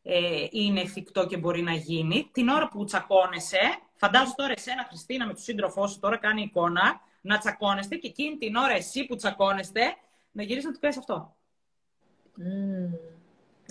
ε, 0.03 0.47
είναι 0.51 0.81
εφικτό 0.81 1.25
και 1.25 1.37
μπορεί 1.37 1.61
να 1.61 1.73
γίνει. 1.73 2.29
Την 2.31 2.47
ώρα 2.49 2.67
που 2.67 2.83
τσακώνεσαι, 2.83 3.77
φαντάζομαι 3.95 4.33
τώρα 4.35 4.53
εσένα, 4.55 4.85
Χριστίνα, 4.87 5.25
με 5.25 5.33
τον 5.33 5.41
σύντροφό 5.41 5.87
σου, 5.87 5.99
τώρα 5.99 6.17
κάνει 6.17 6.41
εικόνα, 6.41 7.01
να 7.21 7.37
τσακώνεστε 7.37 7.95
και 7.95 8.07
εκείνη 8.07 8.37
την 8.37 8.55
ώρα 8.55 8.73
εσύ 8.73 9.05
που 9.05 9.15
τσακώνεστε, 9.15 9.81
να 10.31 10.43
γυρίσει 10.43 10.65
να 10.65 10.71
του 10.73 10.79
κάνει 10.79 10.95
αυτό. 10.97 11.35
Mm. 12.37 12.97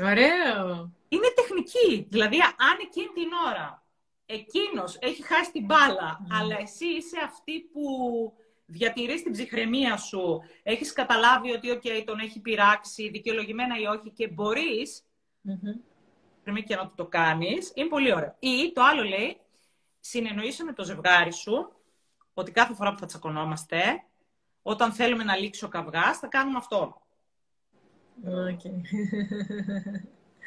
Ωραίο. 0.03 0.93
Είναι 1.09 1.33
τεχνική. 1.35 2.07
Δηλαδή, 2.11 2.37
αν 2.41 2.79
εκείνη 2.83 3.07
την 3.07 3.29
ώρα 3.49 3.83
εκείνος 4.27 4.97
έχει 5.01 5.23
χάσει 5.23 5.53
την 5.53 5.65
μπάλα, 5.65 6.27
αλλά 6.41 6.59
εσύ 6.61 6.87
είσαι 6.87 7.17
αυτή 7.25 7.61
που 7.61 7.83
διατηρείς 8.67 9.23
την 9.23 9.33
ψυχραιμία 9.33 9.97
σου, 9.97 10.41
έχεις 10.63 10.93
καταλάβει 10.93 11.51
ότι 11.51 11.81
okay, 11.83 12.03
τον 12.07 12.19
έχει 12.19 12.41
πειράξει, 12.41 13.09
δικαιολογημένα 13.09 13.79
ή 13.79 13.87
όχι, 13.87 14.11
και 14.11 14.29
μπορείς 14.29 15.05
πριν 16.45 16.65
και 16.65 16.77
να 16.77 16.93
το 16.95 17.07
κάνεις, 17.07 17.73
είναι 17.75 17.89
πολύ 17.89 18.15
ωραίο. 18.15 18.37
Ή 18.39 18.73
το 18.73 18.83
άλλο 18.83 19.03
λέει, 19.03 19.41
συνεννοείσαι 20.01 20.65
με 20.65 20.73
το 20.73 20.85
ζευγάρι 20.85 21.33
σου 21.33 21.73
ότι 22.35 22.51
κάθε 22.51 22.75
φορά 22.75 22.93
που 22.93 22.99
θα 22.99 23.07
τσακωνόμαστε, 23.07 24.05
όταν 24.63 24.93
θέλουμε 24.93 25.25
να 25.25 25.37
λήξει 25.37 25.65
ο 25.65 25.69
καυγάς, 25.69 26.19
θα 26.19 26.27
κάνουμε 26.27 26.59
αυτό. 26.59 27.03
Okay. 28.25 28.81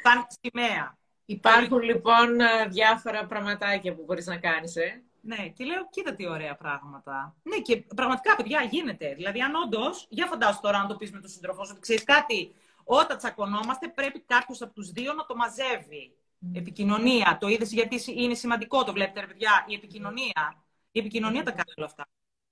Σαν 0.02 0.26
σημαία. 0.40 0.98
Υπάρχουν 1.24 1.80
λοιπόν 1.80 2.36
διάφορα 2.68 3.26
πραγματάκια 3.26 3.94
που 3.94 4.02
μπορείς 4.04 4.26
να 4.26 4.36
κάνεις, 4.36 4.76
ε. 4.76 5.02
Ναι, 5.20 5.48
και 5.48 5.64
λέω, 5.64 5.88
κοίτα 5.90 6.14
τι 6.14 6.26
ωραία 6.26 6.56
πράγματα. 6.56 7.36
Ναι, 7.42 7.58
και 7.58 7.76
πραγματικά, 7.76 8.36
παιδιά, 8.36 8.62
γίνεται. 8.70 9.14
Δηλαδή, 9.14 9.40
αν 9.40 9.54
όντως, 9.54 10.06
για 10.08 10.26
φαντάσου 10.26 10.60
τώρα, 10.60 10.78
αν 10.78 10.88
το 10.88 10.96
πεις 10.96 11.12
με 11.12 11.20
τον 11.20 11.30
σύντροφό 11.30 11.64
σου, 11.64 11.70
ότι 11.72 11.80
ξέρεις 11.80 12.04
κάτι, 12.04 12.54
όταν 12.88 13.18
τσακωνόμαστε, 13.18 13.88
πρέπει 13.88 14.20
κάποιος 14.20 14.62
από 14.62 14.72
τους 14.72 14.90
δύο 14.90 15.12
να 15.12 15.26
το 15.26 15.36
μαζεύει. 15.36 16.16
Επικοινωνία. 16.52 17.38
Το 17.40 17.48
είδες 17.48 17.72
γιατί 17.72 18.00
είναι 18.14 18.34
σημαντικό, 18.34 18.84
το 18.84 18.92
βλέπετε, 18.92 19.20
ρε 19.20 19.26
παιδιά. 19.26 19.64
Η 19.68 19.74
επικοινωνία. 19.74 20.64
Η 20.90 20.98
επικοινωνία 20.98 21.42
τα 21.42 21.50
κάνει 21.50 21.72
όλα 21.76 21.86
αυτά. 21.86 22.08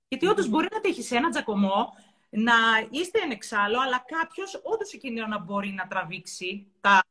Γιατί 0.07 0.27
όντως 0.27 0.47
μπορεί 0.47 0.67
να 0.71 0.79
τύχει 0.79 1.01
σε 1.01 1.15
ένα 1.15 1.29
τζακωμό, 1.29 1.93
να 2.29 2.53
είστε 2.89 3.19
εξάλλου, 3.31 3.81
αλλά 3.81 4.05
κάποιος 4.07 4.61
όντως 4.63 4.93
εκείνη 4.93 5.19
να 5.27 5.39
μπορεί 5.39 5.69
να 5.69 5.87
τραβήξει 5.87 6.67
τα, 6.81 7.03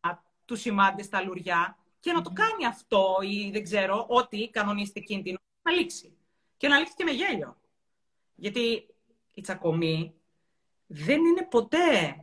τους 0.45 0.61
σημάντες, 0.61 1.09
τα 1.09 1.23
λουριά 1.23 1.79
και 2.01 2.13
να 2.13 2.23
το 2.23 2.31
κάνει 2.31 2.67
αυτό 2.67 3.17
ή 3.23 3.51
δεν 3.51 3.63
ξέρω, 3.63 4.07
ό,τι 4.09 4.49
κανονίστε 4.51 5.01
εκείνη 5.01 5.23
την 5.23 5.39
να 5.63 5.73
λήξει. 5.73 6.17
Και 6.57 6.69
να 6.69 6.79
λήξει 6.79 6.95
και 6.97 7.05
με 7.05 7.11
γέλιο. 7.11 7.57
Γιατί 8.35 8.87
η 9.35 9.41
τσακωμή 9.41 10.15
δεν 10.87 11.25
είναι 11.25 11.43
ποτέ 11.43 12.17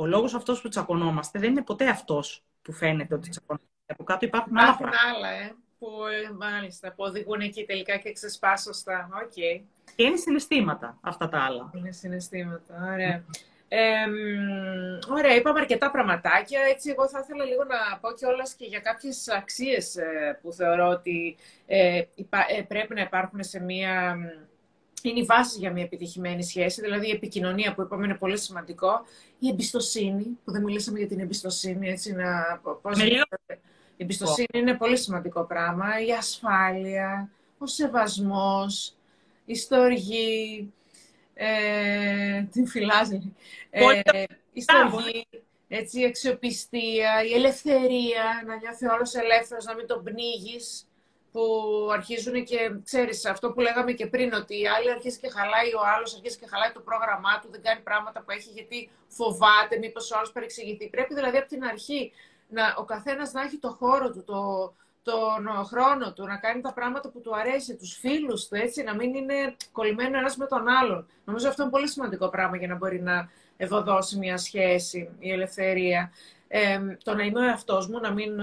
ο 0.00 0.06
λόγος 0.06 0.34
αυτός 0.34 0.60
που 0.60 0.68
τσακωνόμαστε 0.68 1.38
δεν 1.38 1.50
είναι 1.50 1.62
ποτέ 1.62 1.88
αυτός 1.88 2.44
που 2.62 2.72
φαίνεται 2.72 3.14
ότι 3.14 3.28
τσακωνόμαστε. 3.28 3.72
Από 3.86 4.04
κάτω 4.04 4.26
υπάρχουν, 4.26 4.56
υπάρχουν 4.56 4.88
άλλα 4.88 4.92
πράγματα. 4.92 5.16
άλλα, 5.16 5.28
ε, 5.28 5.54
που 5.78 5.88
ε, 6.26 6.32
μάλιστα, 6.32 6.88
που 6.88 7.04
οδηγούν 7.04 7.40
εκεί 7.40 7.64
τελικά 7.64 7.96
και 7.96 8.12
ξεσπάσωστα. 8.12 9.08
Okay. 9.12 9.62
Και 9.94 10.02
είναι 10.02 10.16
συναισθήματα 10.16 10.98
αυτά 11.00 11.28
τα 11.28 11.40
άλλα. 11.40 11.70
Είναι 11.74 11.92
συναισθήματα, 11.92 12.88
ωραία. 12.92 13.24
Ε, 13.68 14.06
ωραία, 15.08 15.34
είπαμε 15.34 15.60
αρκετά 15.60 15.90
πραγματάκια. 15.90 16.60
Έτσι, 16.70 16.90
εγώ 16.90 17.08
θα 17.08 17.20
ήθελα 17.22 17.44
λίγο 17.44 17.64
να 17.64 17.98
πω 18.00 18.12
κιόλας 18.12 18.54
και 18.54 18.66
για 18.66 18.80
κάποιες 18.80 19.28
αξίες 19.28 19.96
ε, 19.96 20.38
που 20.42 20.52
θεωρώ 20.52 20.88
ότι 20.88 21.36
ε, 21.66 22.02
ε, 22.48 22.62
πρέπει 22.68 22.94
να 22.94 23.00
υπάρχουν 23.00 23.44
σε 23.44 23.60
μία 23.60 24.16
είναι 25.02 25.20
η 25.20 25.24
βάση 25.24 25.58
για 25.58 25.72
μια 25.72 25.82
επιτυχημένη 25.82 26.42
σχέση, 26.42 26.80
δηλαδή 26.80 27.06
η 27.08 27.10
επικοινωνία 27.10 27.74
που 27.74 27.82
είπαμε 27.82 28.04
είναι 28.04 28.14
πολύ 28.14 28.38
σημαντικό, 28.38 29.04
η 29.38 29.48
εμπιστοσύνη, 29.48 30.38
που 30.44 30.52
δεν 30.52 30.62
μιλήσαμε 30.62 30.98
για 30.98 31.08
την 31.08 31.20
εμπιστοσύνη, 31.20 31.88
έτσι 31.88 32.12
να... 32.12 32.60
Πώς... 32.82 32.98
Η 33.96 34.02
εμπιστοσύνη 34.04 34.46
είναι 34.54 34.74
πολύ 34.76 34.96
σημαντικό 34.96 35.44
πράγμα, 35.44 35.86
η 36.06 36.12
ασφάλεια, 36.12 37.30
ο 37.58 37.66
σεβασμός, 37.66 38.94
η 39.44 39.54
στοργή, 39.54 40.72
ε, 41.34 42.42
την 42.52 42.66
φυλάζει, 42.66 43.34
ε, 43.70 44.02
η 44.52 44.60
στοργή, 44.62 45.26
έτσι, 45.68 46.00
η 46.00 46.04
αξιοπιστία, 46.04 47.24
η 47.24 47.34
ελευθερία, 47.34 48.42
να 48.46 48.56
νιώθει 48.56 48.86
όλος 48.86 49.14
ελεύθερος, 49.14 49.64
να 49.64 49.74
μην 49.74 49.86
τον 49.86 50.04
πνίγεις, 50.04 50.87
που 51.32 51.42
αρχίζουν 51.92 52.44
και 52.44 52.70
ξέρεις 52.84 53.26
αυτό 53.26 53.52
που 53.52 53.60
λέγαμε 53.60 53.92
και 53.92 54.06
πριν 54.06 54.32
ότι 54.32 54.60
η 54.60 54.68
άλλη 54.68 54.90
αρχίζει 54.90 55.18
και 55.18 55.30
χαλάει, 55.30 55.74
ο 55.74 55.80
άλλος 55.94 56.14
αρχίζει 56.14 56.38
και 56.38 56.46
χαλάει 56.46 56.72
το 56.72 56.80
πρόγραμμά 56.80 57.38
του, 57.40 57.48
δεν 57.50 57.62
κάνει 57.62 57.80
πράγματα 57.80 58.20
που 58.22 58.30
έχει 58.30 58.50
γιατί 58.50 58.90
φοβάται 59.08 59.78
μήπως 59.78 60.10
ο 60.10 60.16
άλλος 60.16 60.32
παρεξηγηθεί. 60.32 60.88
Πρέπει 60.88 61.14
δηλαδή 61.14 61.36
από 61.36 61.48
την 61.48 61.64
αρχή 61.64 62.12
να, 62.48 62.74
ο 62.78 62.84
καθένας 62.84 63.32
να 63.32 63.42
έχει 63.42 63.58
το 63.58 63.70
χώρο 63.70 64.10
του, 64.10 64.24
το, 64.24 64.72
τον 65.02 65.64
χρόνο 65.64 66.12
του, 66.12 66.26
να 66.26 66.36
κάνει 66.36 66.60
τα 66.60 66.72
πράγματα 66.72 67.08
που 67.10 67.20
του 67.20 67.36
αρέσει, 67.36 67.76
τους 67.76 67.98
φίλους 67.98 68.48
του, 68.48 68.54
έτσι, 68.54 68.82
να 68.82 68.94
μην 68.94 69.14
είναι 69.14 69.56
κολλημένο 69.72 70.18
ένας 70.18 70.36
με 70.36 70.46
τον 70.46 70.68
άλλον. 70.68 71.06
Νομίζω 71.24 71.48
αυτό 71.48 71.62
είναι 71.62 71.70
πολύ 71.70 71.88
σημαντικό 71.88 72.28
πράγμα 72.28 72.56
για 72.56 72.68
να 72.68 72.74
μπορεί 72.74 73.00
να 73.00 73.30
ευωδώσει 73.56 74.18
μια 74.18 74.36
σχέση, 74.36 75.10
η 75.18 75.32
ελευθερία. 75.32 76.12
Ε, 76.48 76.78
το 77.04 77.14
να 77.14 77.22
είμαι 77.22 77.40
ο 77.40 77.44
εαυτός 77.44 77.88
μου, 77.88 78.00
να 78.00 78.12
μην 78.12 78.40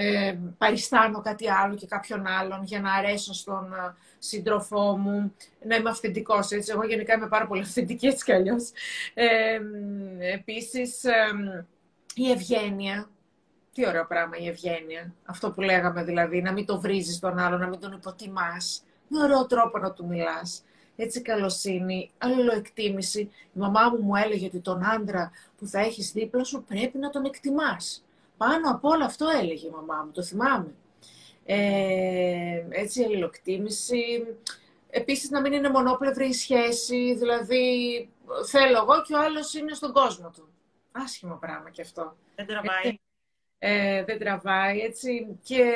ε, 0.00 0.38
παριστάνω 0.58 1.20
κάτι 1.20 1.50
άλλο 1.50 1.74
και 1.74 1.86
κάποιον 1.86 2.26
άλλον 2.26 2.64
για 2.64 2.80
να 2.80 2.92
αρέσω 2.92 3.34
στον 3.34 3.72
ε, 3.72 3.94
σύντροφό 4.18 4.96
μου, 4.96 5.34
να 5.66 5.76
είμαι 5.76 5.90
αυθεντικός, 5.90 6.50
έτσι. 6.50 6.72
Εγώ 6.74 6.84
γενικά 6.84 7.14
είμαι 7.14 7.28
πάρα 7.28 7.46
πολύ 7.46 7.60
αυθεντική, 7.60 8.06
έτσι 8.06 8.24
κι 8.24 8.32
αλλιώς. 8.32 8.70
Ε, 9.14 9.60
επίσης, 10.32 11.02
η 12.14 12.30
ευγένεια. 12.30 13.08
Τι 13.72 13.86
ωραίο 13.86 14.06
πράγμα 14.06 14.36
η 14.36 14.48
ευγένεια. 14.48 15.14
Αυτό 15.24 15.50
που 15.50 15.60
λέγαμε 15.60 16.04
δηλαδή, 16.04 16.42
να 16.42 16.52
μην 16.52 16.66
το 16.66 16.80
βρίζεις 16.80 17.18
τον 17.18 17.38
άλλο, 17.38 17.58
να 17.58 17.66
μην 17.66 17.80
τον 17.80 17.92
υποτιμάς. 17.92 18.82
Με 19.08 19.22
ωραίο 19.22 19.46
τρόπο 19.46 19.78
να 19.78 19.92
του 19.92 20.06
μιλάς. 20.06 20.64
Έτσι 20.96 21.22
καλοσύνη, 21.22 22.10
αλληλοεκτίμηση. 22.18 23.20
Η 23.20 23.58
μαμά 23.58 23.88
μου 23.88 24.02
μου 24.02 24.16
έλεγε 24.16 24.46
ότι 24.46 24.60
τον 24.60 24.84
άντρα 24.84 25.30
που 25.58 25.66
θα 25.66 25.78
έχεις 25.80 26.12
δίπλα 26.12 26.44
σου 26.44 26.64
πρέπει 26.68 26.98
να 26.98 27.10
τον 27.10 27.24
εκτιμάς. 27.24 28.02
Πάνω 28.38 28.70
από 28.70 28.88
όλο 28.88 29.04
αυτό 29.04 29.26
έλεγε 29.40 29.66
η 29.66 29.70
μαμά 29.70 30.02
μου, 30.04 30.10
το 30.12 30.22
θυμάμαι. 30.22 30.74
Ε, 31.44 32.64
έτσι, 32.70 33.04
αλληλοκτήμηση. 33.04 34.26
Επίσης, 34.90 35.30
να 35.30 35.40
μην 35.40 35.52
είναι 35.52 35.70
μονόπλευρη 35.70 36.28
η 36.28 36.32
σχέση, 36.32 37.14
δηλαδή 37.14 38.08
θέλω 38.50 38.76
εγώ 38.76 39.02
και 39.02 39.14
ο 39.14 39.20
άλλος 39.20 39.54
είναι 39.54 39.74
στον 39.74 39.92
κόσμο 39.92 40.30
του. 40.30 40.48
Άσχημο 40.92 41.34
πράγμα 41.34 41.70
και 41.70 41.82
αυτό. 41.82 42.16
Δεν 42.34 42.46
τραβάει. 42.46 42.98
Ε, 43.58 44.04
δεν 44.04 44.18
τραβάει, 44.18 44.78
έτσι. 44.78 45.38
Και 45.42 45.74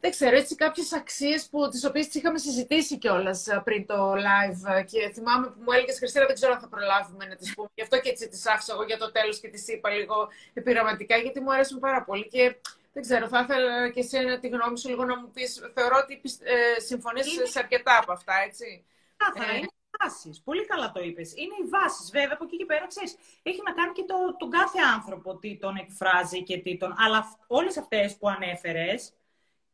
δεν 0.00 0.10
ξέρω, 0.10 0.36
έτσι 0.36 0.54
κάποιες 0.54 0.92
αξίες 0.92 1.48
που, 1.48 1.68
τις 1.68 1.84
οποίες 1.84 2.06
τις 2.06 2.14
είχαμε 2.14 2.38
συζητήσει 2.38 2.98
κιόλας 2.98 3.46
ε, 3.46 3.60
πριν 3.64 3.86
το 3.86 4.12
live 4.12 4.84
και 4.84 5.10
θυμάμαι 5.14 5.46
που 5.46 5.60
μου 5.64 5.72
έλεγες 5.72 5.98
Χριστίνα, 5.98 6.26
δεν 6.26 6.34
ξέρω 6.34 6.52
αν 6.52 6.60
θα 6.60 6.68
προλάβουμε 6.68 7.24
να 7.24 7.36
τις 7.36 7.54
πούμε. 7.54 7.68
Γι' 7.74 7.82
αυτό 7.82 8.00
και 8.00 8.08
έτσι 8.08 8.28
τις 8.28 8.46
άφησα 8.46 8.72
εγώ 8.72 8.84
για 8.84 8.98
το 8.98 9.12
τέλος 9.12 9.40
και 9.40 9.48
τις 9.48 9.68
είπα 9.68 9.90
λίγο 9.90 10.28
επιραματικά, 10.54 11.16
γιατί 11.16 11.40
μου 11.40 11.52
αρέσουν 11.52 11.78
πάρα 11.78 12.04
πολύ 12.04 12.28
και 12.28 12.56
δεν 12.92 13.02
ξέρω, 13.02 13.28
θα 13.28 13.40
ήθελα 13.40 13.90
και 13.90 14.00
εσένα 14.00 14.38
τη 14.38 14.48
γνώμη 14.48 14.78
σου 14.78 14.88
λίγο 14.88 15.04
να 15.04 15.20
μου 15.20 15.30
πεις. 15.30 15.70
Θεωρώ 15.74 15.96
ότι 16.02 16.20
ε, 16.42 16.80
συμφωνείς 16.80 17.26
σε 17.42 17.58
αρκετά 17.58 17.98
από 18.02 18.12
αυτά, 18.12 18.34
έτσι. 18.46 18.84
Κάθαρα, 19.16 19.52
ε, 19.52 19.56
είναι 19.56 19.66
οι 19.66 19.90
βάσεις. 20.00 20.40
Πολύ 20.40 20.66
καλά 20.66 20.92
το 20.92 21.00
είπες. 21.00 21.32
Είναι 21.36 21.54
οι 21.62 21.68
βάσεις. 21.68 22.10
Βέβαια, 22.10 22.32
από 22.32 22.44
εκεί 22.44 22.56
και 22.56 22.64
πέρα, 22.64 22.86
ξέρεις, 22.86 23.16
έχει 23.42 23.60
να 23.64 23.72
κάνει 23.72 23.92
και 23.92 24.02
το, 24.02 24.36
τον 24.38 24.50
κάθε 24.50 24.78
άνθρωπο 24.94 25.36
τι 25.36 25.58
τον 25.58 25.76
εκφράζει 25.76 26.42
και 26.42 26.58
τι 26.58 26.76
τον. 26.76 26.94
Αλλά 26.98 27.36
όλες 27.46 27.76
αυτές 27.76 28.16
που 28.16 28.28
ανέφερες, 28.28 29.12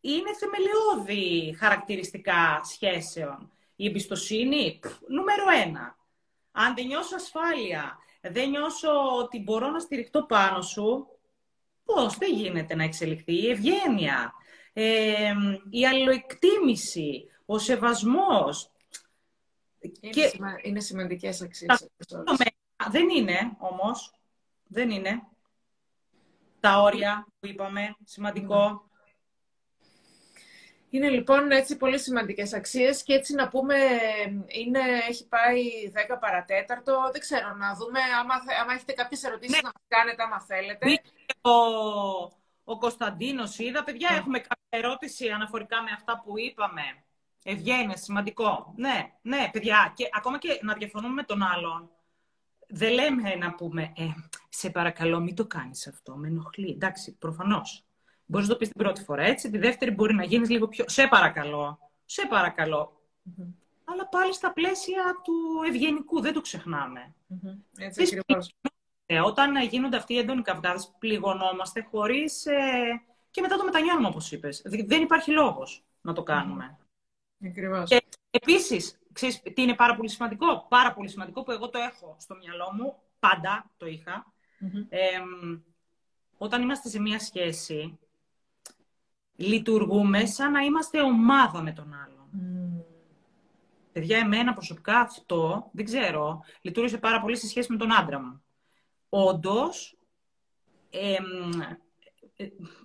είναι 0.05 0.31
θεμελιώδη 0.39 1.57
χαρακτηριστικά 1.59 2.61
σχέσεων. 2.65 3.53
Η 3.77 3.87
εμπιστοσύνη, 3.87 4.81
νούμερο 5.09 5.45
ένα. 5.65 5.97
Αν 6.53 6.75
δεν 6.75 6.87
νιώσω 6.87 7.15
ασφάλεια, 7.15 7.99
δεν 8.21 8.51
νιώσω 8.51 9.17
ότι 9.19 9.43
μπορώ 9.43 9.71
να 9.71 9.79
στηριχτώ 9.79 10.23
πάνω 10.23 10.63
σου, 10.63 11.07
πώς, 11.85 12.17
δεν 12.19 12.35
γίνεται 12.35 12.75
να 12.75 12.83
εξελιχθεί. 12.85 13.33
Η 13.33 13.51
ευγένεια, 13.51 14.33
ε, 14.73 15.35
η 15.71 15.87
αλληλοεκτίμηση, 15.87 17.25
ο 17.47 17.59
σεβασμός. 17.59 18.71
Είναι, 19.81 20.13
και... 20.13 20.29
σημα... 20.29 20.59
είναι 20.63 20.81
σημαντικές 20.81 21.43
αξίες. 21.43 21.91
Δεν 22.91 23.09
είναι, 23.09 23.57
όμως. 23.59 24.13
Δεν 24.67 24.91
είναι. 24.91 25.23
Τα 26.61 26.81
όρια 26.81 27.27
που 27.41 27.47
είπαμε, 27.47 27.97
σημαντικό. 28.05 28.69
Ναι. 28.69 28.93
Είναι 30.95 31.09
λοιπόν 31.09 31.51
έτσι 31.51 31.77
πολύ 31.77 31.99
σημαντικές 31.99 32.53
αξίες 32.53 33.03
και 33.03 33.13
έτσι 33.13 33.35
να 33.35 33.49
πούμε 33.49 33.75
είναι, 34.47 34.81
έχει 35.09 35.27
πάει 35.29 35.63
10 36.15 36.17
παρατέταρτο. 36.21 37.09
Δεν 37.13 37.21
ξέρω, 37.21 37.55
να 37.55 37.75
δούμε 37.75 38.01
άμα, 38.21 38.35
άμα 38.63 38.73
έχετε 38.73 38.93
κάποιες 38.93 39.23
ερωτήσεις 39.23 39.55
ναι. 39.55 39.61
να 39.63 39.73
μας 39.75 39.83
κάνετε 39.89 40.23
άμα 40.23 40.41
θέλετε. 40.41 40.87
Ο, 41.41 41.51
ο 42.65 42.79
Κωνσταντίνος 42.79 43.59
είδα. 43.59 43.85
Παιδιά, 43.85 44.09
ναι. 44.11 44.17
έχουμε 44.17 44.39
κάποια 44.39 44.89
ερώτηση 44.89 45.29
αναφορικά 45.29 45.83
με 45.83 45.91
αυτά 45.95 46.23
που 46.25 46.39
είπαμε. 46.39 46.83
Ευγένεια, 47.45 47.97
σημαντικό. 47.97 48.73
Ναι, 48.77 49.13
ναι, 49.23 49.49
παιδιά. 49.53 49.93
Και 49.97 50.09
ακόμα 50.13 50.39
και 50.39 50.59
να 50.63 50.75
διαφωνούμε 50.75 51.15
με 51.15 51.23
τον 51.23 51.43
άλλον. 51.43 51.91
Δεν 52.69 52.93
λέμε 52.93 53.35
να 53.35 53.55
πούμε, 53.55 53.93
ε, 53.97 54.05
σε 54.49 54.71
παρακαλώ 54.71 55.21
μην 55.21 55.35
το 55.35 55.47
κάνεις 55.47 55.87
αυτό, 55.87 56.17
με 56.17 56.29
ενοχλεί. 56.29 56.71
Εντάξει, 56.71 57.13
προφανώς. 57.13 57.85
Μπορείς 58.27 58.47
να 58.47 58.53
το 58.53 58.59
πεις 58.59 58.69
την 58.69 58.83
πρώτη 58.83 59.03
φορά 59.03 59.23
έτσι. 59.23 59.51
Τη 59.51 59.59
δεύτερη 59.59 59.91
μπορεί 59.91 60.15
να 60.15 60.25
γίνεις 60.25 60.51
λίγο 60.51 60.69
πιο. 60.69 60.85
Σε 60.89 61.07
παρακαλώ. 61.07 61.79
Σε 62.05 62.27
παρακαλω 62.27 63.01
Αλλά 63.85 64.09
πάλι 64.09 64.35
στα 64.35 64.53
πλαίσια 64.53 65.03
του 65.25 65.35
ευγενικού, 65.67 66.21
δεν 66.21 66.33
το 66.33 66.41
ξεχνάμε. 66.41 67.15
Mm-hmm. 67.31 67.59
Έτσι 67.79 68.03
ακριβώς. 68.03 68.55
Ε, 69.07 69.21
όταν 69.21 69.63
γίνονται 69.63 69.97
αυτοί 69.97 70.15
οι 70.15 70.19
έντονοι 70.19 70.43
καυγάδες, 70.43 70.95
πληγωνόμαστε 70.99 71.87
χωρίς. 71.91 72.47
Ε, 72.47 73.03
και 73.31 73.41
μετά 73.41 73.57
το 73.57 73.65
μετανιώνουμε, 73.65 74.09
όπως 74.09 74.33
είπες. 74.33 74.63
Δεν 74.65 75.03
υπάρχει 75.03 75.31
λόγος 75.31 75.85
να 76.01 76.13
το 76.13 76.23
κάνουμε. 76.23 76.79
Ακριβώς. 77.45 77.89
Και 77.89 78.05
επίσης, 78.31 78.99
ξέρεις 79.13 79.43
τι 79.43 79.63
είναι 79.63 79.75
πάρα 79.75 79.97
πολύ 79.97 80.09
σημαντικό; 80.09 80.67
Πάρα 80.69 80.93
πολύ 80.93 81.09
σημαντικό 81.09 81.43
που 81.43 81.51
εγώ 81.51 81.69
το 81.69 81.79
έχω 81.79 82.17
στο 82.19 82.37
μυαλό 82.37 82.73
μου. 82.73 82.95
Πάντα 83.19 83.71
το 83.77 83.87
είχα. 83.87 84.33
όταν 86.39 86.63
είμαστε 86.63 86.89
σε 86.89 87.01
μία 87.01 87.19
σχέση, 87.19 87.99
λειτουργούμε 89.37 90.27
σαν 90.27 90.53
να 90.53 90.61
είμαστε 90.61 91.03
ομάδα 91.03 91.63
με 91.63 91.73
τον 91.73 91.95
άλλον. 91.95 92.29
Mm. 92.35 92.85
Παιδιά, 93.93 94.19
εμένα 94.19 94.53
προσωπικά 94.53 94.99
αυτό, 94.99 95.71
δεν 95.73 95.85
ξέρω, 95.85 96.41
λειτουργήσε 96.61 96.99
πάρα 96.99 97.21
πολύ 97.21 97.37
σε 97.37 97.47
σχέση 97.47 97.73
με 97.73 97.79
τον 97.79 97.93
άντρα 97.93 98.21
μου. 98.21 98.43
Όντως, 99.09 99.99
ε, 100.91 101.17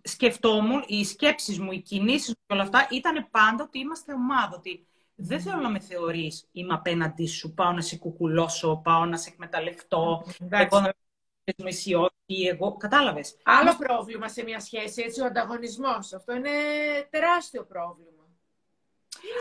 σκεφτόμουν, 0.03 0.83
οι 0.87 1.05
σκέψεις 1.05 1.59
μου, 1.59 1.71
οι 1.71 1.81
κινήσεις 1.81 2.27
μου 2.27 2.41
και 2.47 2.53
όλα 2.53 2.61
αυτά 2.61 2.87
ήταν 2.91 3.27
πάντα 3.31 3.63
ότι 3.63 3.79
είμαστε 3.79 4.13
ομάδα. 4.13 4.55
Ότι 4.55 4.87
δεν 5.15 5.41
θέλω 5.41 5.61
να 5.61 5.69
με 5.69 5.79
θεωρείς, 5.79 6.47
είμαι 6.51 6.73
απέναντί 6.73 7.27
σου, 7.27 7.53
πάω 7.53 7.71
να 7.71 7.81
σε 7.81 7.97
κουκουλώσω, 7.97 8.81
πάω 8.83 9.05
να 9.05 9.17
σε 9.17 9.29
εκμεταλλευτώ, 9.29 10.23
εγώ 10.49 10.79
να 10.79 10.93
ή 12.25 12.47
εγώ. 12.47 12.77
Κατάλαβες. 12.77 13.37
Άλλο 13.43 13.75
πρόβλημα 13.75 14.27
σε 14.27 14.43
μια 14.43 14.59
σχέση, 14.59 15.01
έτσι, 15.01 15.21
ο 15.21 15.25
ανταγωνισμός. 15.25 16.13
Αυτό 16.13 16.33
είναι 16.35 16.49
τεράστιο 17.09 17.63
πρόβλημα. 17.65 18.27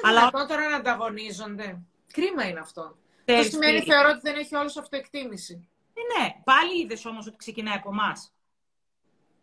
Αλλά 0.03 0.31
είναι 0.35 0.47
τώρα 0.47 0.69
να 0.69 0.77
ανταγωνίζονται. 0.77 1.83
Κρίμα 2.13 2.49
είναι 2.49 2.61
αυτό. 2.61 2.99
Αυτό 3.29 3.43
σημαίνει, 3.43 3.83
θεωρώ, 3.83 4.09
ότι 4.09 4.21
δεν 4.23 4.37
έχει 4.37 4.57
όλος 4.57 4.77
αυτοεκτίμηση. 4.77 5.69
Ε, 5.95 6.21
ναι, 6.21 6.35
πάλι 6.45 6.81
είδες 6.81 7.05
όμως 7.05 7.27
ότι 7.27 7.37
ξεκινάει 7.37 7.77
από 7.77 7.89
εμάς. 7.91 8.33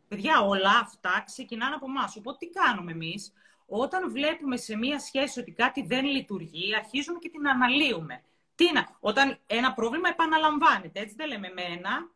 Παιδιά, 0.08 0.42
όλα 0.42 0.80
αυτά 0.82 1.24
ξεκινάνε 1.26 1.76
από 1.76 1.86
εμάς. 1.86 2.16
Οπότε 2.16 2.38
τι 2.40 2.52
κάνουμε 2.52 2.92
εμείς, 2.92 3.34
όταν 3.66 4.12
βλέπουμε 4.12 4.58
σε 4.58 4.78
μία 4.78 5.00
σχέση 5.00 5.40
ότι 5.40 5.52
κάτι 5.52 5.82
δεν 5.82 6.06
λειτουργεί, 6.06 6.76
αρχίζουμε 6.76 7.20
και 7.20 7.30
την 7.30 7.48
αναλύουμε. 7.48 8.24
Τι 8.56 8.66
είναι, 8.66 8.88
όταν 9.00 9.40
ένα 9.48 9.74
πρόβλημα 9.74 10.10
επαναλαμβάνεται, 10.10 11.00
έτσι 11.00 11.16
δεν 11.16 11.28
λέμε 11.28 11.48
εμένα, 11.48 12.10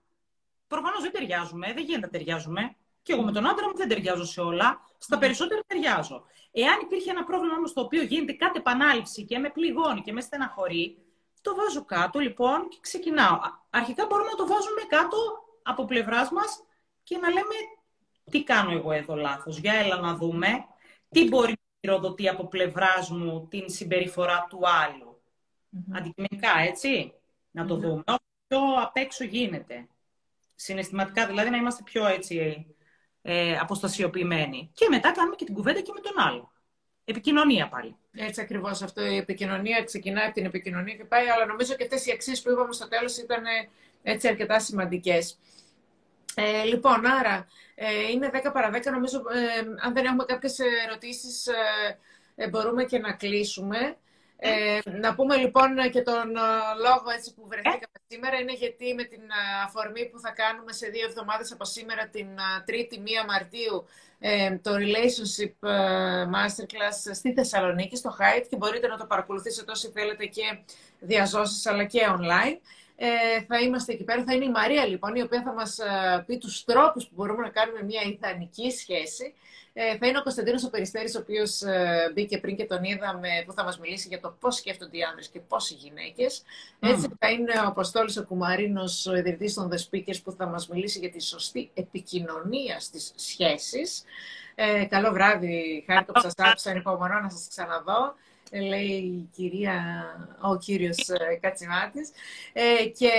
Προφανώς 0.70 1.01
δεν 1.01 1.11
ταιριάζουμε, 1.11 1.74
δεν 1.74 1.84
γίνεται 1.84 2.05
να 2.05 2.09
ταιριάζουμε. 2.09 2.76
Και 3.01 3.13
εγώ 3.13 3.24
με 3.24 3.32
τον 3.32 3.47
άντρα 3.47 3.67
μου 3.67 3.76
δεν 3.76 3.88
ταιριάζω 3.88 4.26
σε 4.26 4.41
όλα. 4.41 4.82
Στα 4.97 5.15
ναι. 5.15 5.22
περισσότερα 5.22 5.61
ταιριάζω. 5.67 6.24
Εάν 6.51 6.80
υπήρχε 6.82 7.09
ένα 7.11 7.24
πρόβλημα 7.24 7.55
όμως 7.55 7.74
το 7.74 7.82
οποίο 7.82 8.03
γίνεται 8.03 8.34
κάτι 8.34 8.59
επανάληψη 8.59 9.26
και 9.26 9.38
με 9.38 9.49
πληγώνει 9.49 10.01
και 10.01 10.11
με 10.11 10.22
στεναχωρεί, 10.22 10.97
το 11.41 11.55
βάζω 11.55 11.86
κάτω 11.86 12.20
λοιπόν 12.20 12.67
και 12.70 12.78
ξεκινάω. 12.82 13.39
Αρχικά 13.70 14.05
μπορούμε 14.05 14.30
να 14.30 14.36
το 14.36 14.47
βάζουμε 14.47 14.82
κάτω 14.89 15.17
από 15.63 15.86
πλευράς 15.86 16.32
μας 16.32 16.63
και 17.03 17.17
να 17.17 17.28
λέμε 17.30 17.55
τι 18.32 18.43
κάνω 18.43 18.72
εγώ 18.72 18.91
εδώ 18.91 19.15
λάθος; 19.15 19.57
Για 19.57 19.74
έλα 19.74 19.99
να 19.99 20.15
δούμε 20.15 20.65
τι 21.09 21.28
μπορεί 21.28 21.51
να 21.51 21.78
πυροδοτεί 21.80 22.28
από 22.30 22.47
πλευράς 22.47 23.09
μου 23.09 23.47
την 23.49 23.70
συμπεριφορά 23.70 24.47
του 24.49 24.59
άλλου; 24.84 25.09
Mm-hmm. 25.76 25.97
Αντικειμενικά, 25.97 26.59
έτσι, 26.67 27.13
να 27.51 27.65
το 27.65 27.76
mm-hmm. 27.76 27.80
δούμε. 27.80 28.03
Όσο 28.07 28.61
απ' 28.82 28.97
έξω 28.97 29.24
γίνεται 29.24 29.88
συναισθηματικά, 30.60 31.28
δηλαδή 31.28 31.49
να 31.49 31.57
είμαστε 31.57 31.84
πιο 31.84 32.07
έτσι 32.07 32.66
ε, 33.22 33.57
αποστασιοποιημένοι. 33.57 34.72
Και 34.74 34.88
μετά 34.89 35.12
κάνουμε 35.12 35.36
και 35.36 35.45
την 35.45 35.53
κουβέντα 35.53 35.82
και 35.82 35.91
με 35.93 35.99
τον 35.99 36.14
άλλο. 36.28 36.51
Επικοινωνία 37.05 37.70
πάλι. 37.70 37.95
Έτσι 38.12 38.41
ακριβώς 38.41 38.82
αυτό. 38.82 39.05
Η 39.05 39.18
επικοινωνία 39.18 39.84
ξεκινάει 39.84 40.26
από 40.26 40.34
την 40.34 40.45
επικοινωνία 40.45 40.95
και 40.95 41.03
πάει, 41.05 41.30
αλλά 41.30 41.45
νομίζω 41.45 41.76
και 41.76 41.84
αυτές 41.84 42.05
οι 42.05 42.12
αξίες 42.12 42.41
που 42.41 42.51
είπαμε 42.51 42.74
στο 42.74 42.88
τέλος 42.88 43.18
ήταν 43.18 43.45
ε, 43.45 43.70
έτσι 44.03 44.28
αρκετά 44.28 44.60
σημαντικές. 44.60 45.39
Ε, 46.36 46.64
λοιπόν, 46.64 47.05
άρα 47.05 47.47
ε, 47.76 48.12
είναι 48.12 48.30
10 48.34 48.49
παρα 48.53 48.70
10. 48.74 48.91
Νομίζω, 48.91 49.18
ε, 49.18 49.86
αν 49.86 49.93
δεν 49.93 50.05
έχουμε 50.05 50.24
κάποιες 50.24 50.60
ερωτήσεις, 50.88 51.47
ε, 52.36 52.49
μπορούμε 52.49 52.84
και 52.84 52.99
να 52.99 53.14
κλείσουμε. 53.14 53.97
Ε, 54.42 54.80
να 54.92 55.16
πούμε 55.16 55.36
λοιπόν 55.36 55.70
και 55.92 56.02
τον 56.02 56.36
ε, 56.36 56.50
λόγο 56.86 57.10
έτσι 57.18 57.34
που 57.34 57.48
βρεθήκαμε 57.48 57.98
σήμερα 58.08 58.38
είναι 58.38 58.54
γιατί 58.54 58.94
με 58.94 59.04
την 59.04 59.22
ε, 59.22 59.64
αφορμή 59.66 60.06
που 60.10 60.20
θα 60.20 60.32
κάνουμε 60.32 60.72
σε 60.72 60.88
δύο 60.88 61.06
εβδομάδες 61.06 61.52
από 61.52 61.66
σήμερα 61.66 62.08
την 62.08 62.28
3η 62.68 62.96
1 63.24 63.28
Μαρτίου 63.28 63.86
το 64.62 64.72
Relationship 64.76 65.68
Masterclass 66.36 67.14
στη 67.14 67.34
Θεσσαλονίκη, 67.34 67.96
στο 67.96 68.16
Hyatt 68.20 68.46
και 68.50 68.56
μπορείτε 68.56 68.88
να 68.88 68.98
το 68.98 69.06
παρακολουθήσετε 69.06 69.72
όσοι 69.72 69.90
θέλετε 69.90 70.26
και 70.26 70.60
διαζώσεις 71.00 71.66
αλλά 71.66 71.84
και 71.84 72.00
online. 72.10 72.58
Ε, 72.96 73.42
θα 73.48 73.60
είμαστε 73.60 73.94
εκεί 73.94 74.04
πέρα. 74.04 74.24
Θα 74.24 74.34
είναι 74.34 74.46
η 74.46 74.50
Μαρία 74.50 74.86
λοιπόν, 74.86 75.16
η 75.16 75.22
οποία 75.22 75.42
θα 75.42 75.54
μας 75.54 75.80
πει 76.26 76.38
τους 76.38 76.64
τρόπους 76.64 77.04
που 77.08 77.14
μπορούμε 77.16 77.42
να 77.42 77.50
κάνουμε 77.50 77.84
μια 77.84 78.02
ιδανική 78.02 78.72
σχέση 78.72 79.34
ε, 79.82 79.98
θα 79.98 80.08
είναι 80.08 80.18
ο 80.18 80.24
Κωνσταντίνος 80.24 80.64
ο 80.64 80.70
Περιστέρης, 80.70 81.16
ο 81.16 81.20
οποίος 81.20 81.62
ε, 81.62 82.12
μπήκε 82.14 82.38
πριν 82.38 82.56
και 82.56 82.66
τον 82.66 82.84
είδαμε, 82.84 83.30
που 83.46 83.54
θα 83.54 83.64
μας 83.64 83.80
μιλήσει 83.80 84.08
για 84.08 84.20
το 84.20 84.36
πώς 84.40 84.56
σκέφτονται 84.56 84.98
οι 84.98 85.04
άνδρες 85.04 85.28
και 85.28 85.40
πώς 85.40 85.72
οι 85.72 85.74
γυναίκες. 85.74 86.44
Έτσι 86.80 87.08
θα 87.20 87.30
είναι 87.30 87.54
ο 87.66 87.68
Αποστόλης 87.68 88.18
ο 88.18 88.26
Κουμαρίνος, 88.26 89.06
ο 89.06 89.16
ιδρυτής 89.16 89.54
των 89.54 89.70
The 89.72 89.76
Speakers, 89.76 90.22
που 90.24 90.32
θα 90.32 90.46
μας 90.46 90.68
μιλήσει 90.68 91.00
για 91.00 91.10
τη 91.10 91.22
σωστή 91.24 91.72
επικοινωνία 91.74 92.80
στις 92.80 93.12
σχέσεις. 93.16 94.04
Ε, 94.56 94.86
καλό 94.86 95.12
βράδυ, 95.12 95.84
χάρηκα 95.88 96.14
που 96.14 96.22
σας 96.22 96.34
άκουσα, 96.38 96.70
ανυπομονώ 96.70 97.20
να 97.20 97.30
σας 97.30 97.48
ξαναδώ 97.50 98.16
λέει 98.52 98.88
η 98.88 99.30
κυρία, 99.36 100.06
ο 100.41 100.58
κύριος 100.58 101.10
ε, 101.10 101.36
Κατσιμάτης. 101.41 102.12
Ε, 102.54 102.86
και 102.86 103.12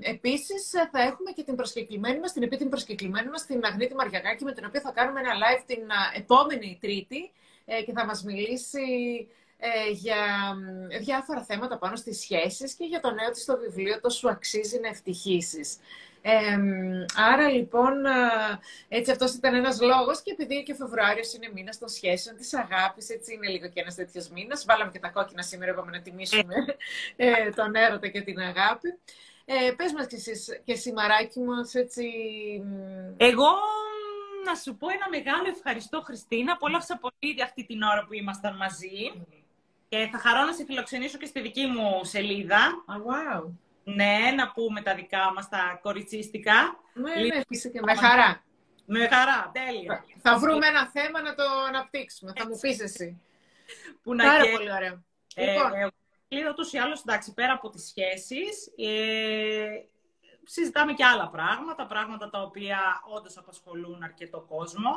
επίσης 0.00 0.70
θα 0.70 1.02
έχουμε 1.02 1.30
και 1.34 1.42
την 1.42 1.54
προσκεκλημένη 1.54 2.18
μας, 2.18 2.32
την 2.32 2.42
επίτιμη 2.42 2.70
προσκεκλημένη 2.70 3.28
μας, 3.28 3.46
την 3.46 3.64
Αγνίτη 3.64 3.94
Μαριαγάκη, 3.94 4.44
με 4.44 4.52
την 4.52 4.64
οποία 4.66 4.80
θα 4.80 4.92
κάνουμε 4.92 5.20
ένα 5.20 5.32
live 5.32 5.62
την 5.66 5.82
επόμενη 6.16 6.78
Τρίτη 6.80 7.30
ε, 7.64 7.82
και 7.82 7.92
θα 7.92 8.04
μας 8.04 8.22
μιλήσει 8.22 8.80
για 9.92 10.16
διάφορα 11.00 11.44
θέματα 11.44 11.78
πάνω 11.78 11.96
στις 11.96 12.18
σχέσεις 12.20 12.74
και 12.74 12.84
για 12.84 13.00
το 13.00 13.10
νέο 13.10 13.30
της 13.30 13.42
στο 13.42 13.58
βιβλίο 13.58 14.00
«Το 14.00 14.08
σου 14.08 14.28
αξίζει 14.28 14.80
να 14.80 14.88
ευτυχήσεις» 14.88 15.78
άρα 17.16 17.48
λοιπόν, 17.48 17.92
έτσι 18.88 19.10
αυτός 19.10 19.32
ήταν 19.34 19.54
ένας 19.54 19.80
λόγος 19.80 20.22
και 20.22 20.30
επειδή 20.32 20.62
και 20.62 20.72
ο 20.72 20.74
Φεβρουάριος 20.74 21.34
είναι 21.34 21.50
μήνας 21.54 21.78
των 21.78 21.88
σχέσεων, 21.88 22.36
της 22.36 22.54
αγάπης, 22.54 23.10
έτσι 23.10 23.34
είναι 23.34 23.48
λίγο 23.48 23.68
και 23.68 23.80
ένας 23.80 23.94
τέτοιος 23.94 24.28
μήνας. 24.28 24.64
Βάλαμε 24.64 24.90
και 24.90 24.98
τα 24.98 25.08
κόκκινα 25.08 25.42
σήμερα, 25.42 25.72
είπαμε 25.72 25.90
να 25.90 26.02
τιμήσουμε 26.02 26.54
ε, 27.16 27.50
τον 27.50 27.74
έρωτα 27.74 28.08
και 28.08 28.20
την 28.22 28.38
αγάπη. 28.38 28.98
Ε, 29.44 29.72
πες 29.76 29.92
μας 29.92 30.06
και 30.06 30.16
εσύ, 30.16 30.60
και 30.64 30.72
εσύ 30.72 30.92
Μαράκι 30.92 31.40
μας, 31.40 31.74
έτσι... 31.74 32.04
Εγώ 33.16 33.48
να 34.44 34.54
σου 34.54 34.76
πω 34.76 34.88
ένα 34.88 35.08
μεγάλο 35.10 35.48
ευχαριστώ, 35.56 36.00
Χριστίνα. 36.00 36.52
Απόλαυσα 36.52 36.98
πολύ 36.98 37.42
αυτή 37.42 37.64
την 37.64 37.82
ώρα 37.82 38.04
που 38.06 38.14
ήμασταν 38.14 38.56
μαζί. 38.56 39.26
Και 39.88 40.08
θα 40.12 40.18
χαρώ 40.18 40.44
να 40.44 40.52
σε 40.52 40.64
φιλοξενήσω 40.64 41.18
και 41.18 41.26
στη 41.26 41.40
δική 41.40 41.66
μου 41.66 42.04
σελίδα. 42.04 42.84
Oh, 42.88 42.92
wow. 42.92 43.42
Ναι, 43.84 44.32
να 44.36 44.52
πούμε 44.52 44.80
τα 44.82 44.94
δικά 44.94 45.32
μας, 45.32 45.48
τα 45.48 45.78
κοριτσίστικα. 45.82 46.54
Ναι, 46.94 47.14
ναι, 47.14 47.40
φυσικά, 47.48 47.80
με 47.84 47.94
χαρά. 47.94 48.42
Με 48.86 49.08
χαρά, 49.08 49.50
τέλεια. 49.52 50.04
Θα 50.22 50.38
βρούμε 50.38 50.66
ένα 50.66 50.86
θέμα 50.86 51.22
να 51.22 51.34
το 51.34 51.42
αναπτύξουμε. 51.68 52.32
Θα 52.36 52.48
μου 52.48 52.58
πεις 52.60 52.80
εσύ. 52.80 53.20
Που 54.02 54.14
να 54.14 54.24
Πάρα 54.24 54.44
πολύ 54.56 54.72
ωραία. 54.72 55.02
Ε, 55.34 55.52
λοιπόν. 55.52 55.72
ε, 56.28 56.48
ούτως 56.50 56.72
ή 56.72 56.78
άλλως, 56.78 57.00
εντάξει, 57.00 57.34
πέρα 57.34 57.52
από 57.52 57.70
τις 57.70 57.86
σχέσεις, 57.86 58.72
ε, 58.76 59.66
συζητάμε 60.44 60.92
και 60.92 61.04
άλλα 61.04 61.28
πράγματα, 61.28 61.86
πράγματα 61.86 62.30
τα 62.30 62.42
οποία 62.42 62.78
όντως 63.16 63.36
απασχολούν 63.36 64.02
αρκετό 64.02 64.40
κόσμο. 64.40 64.90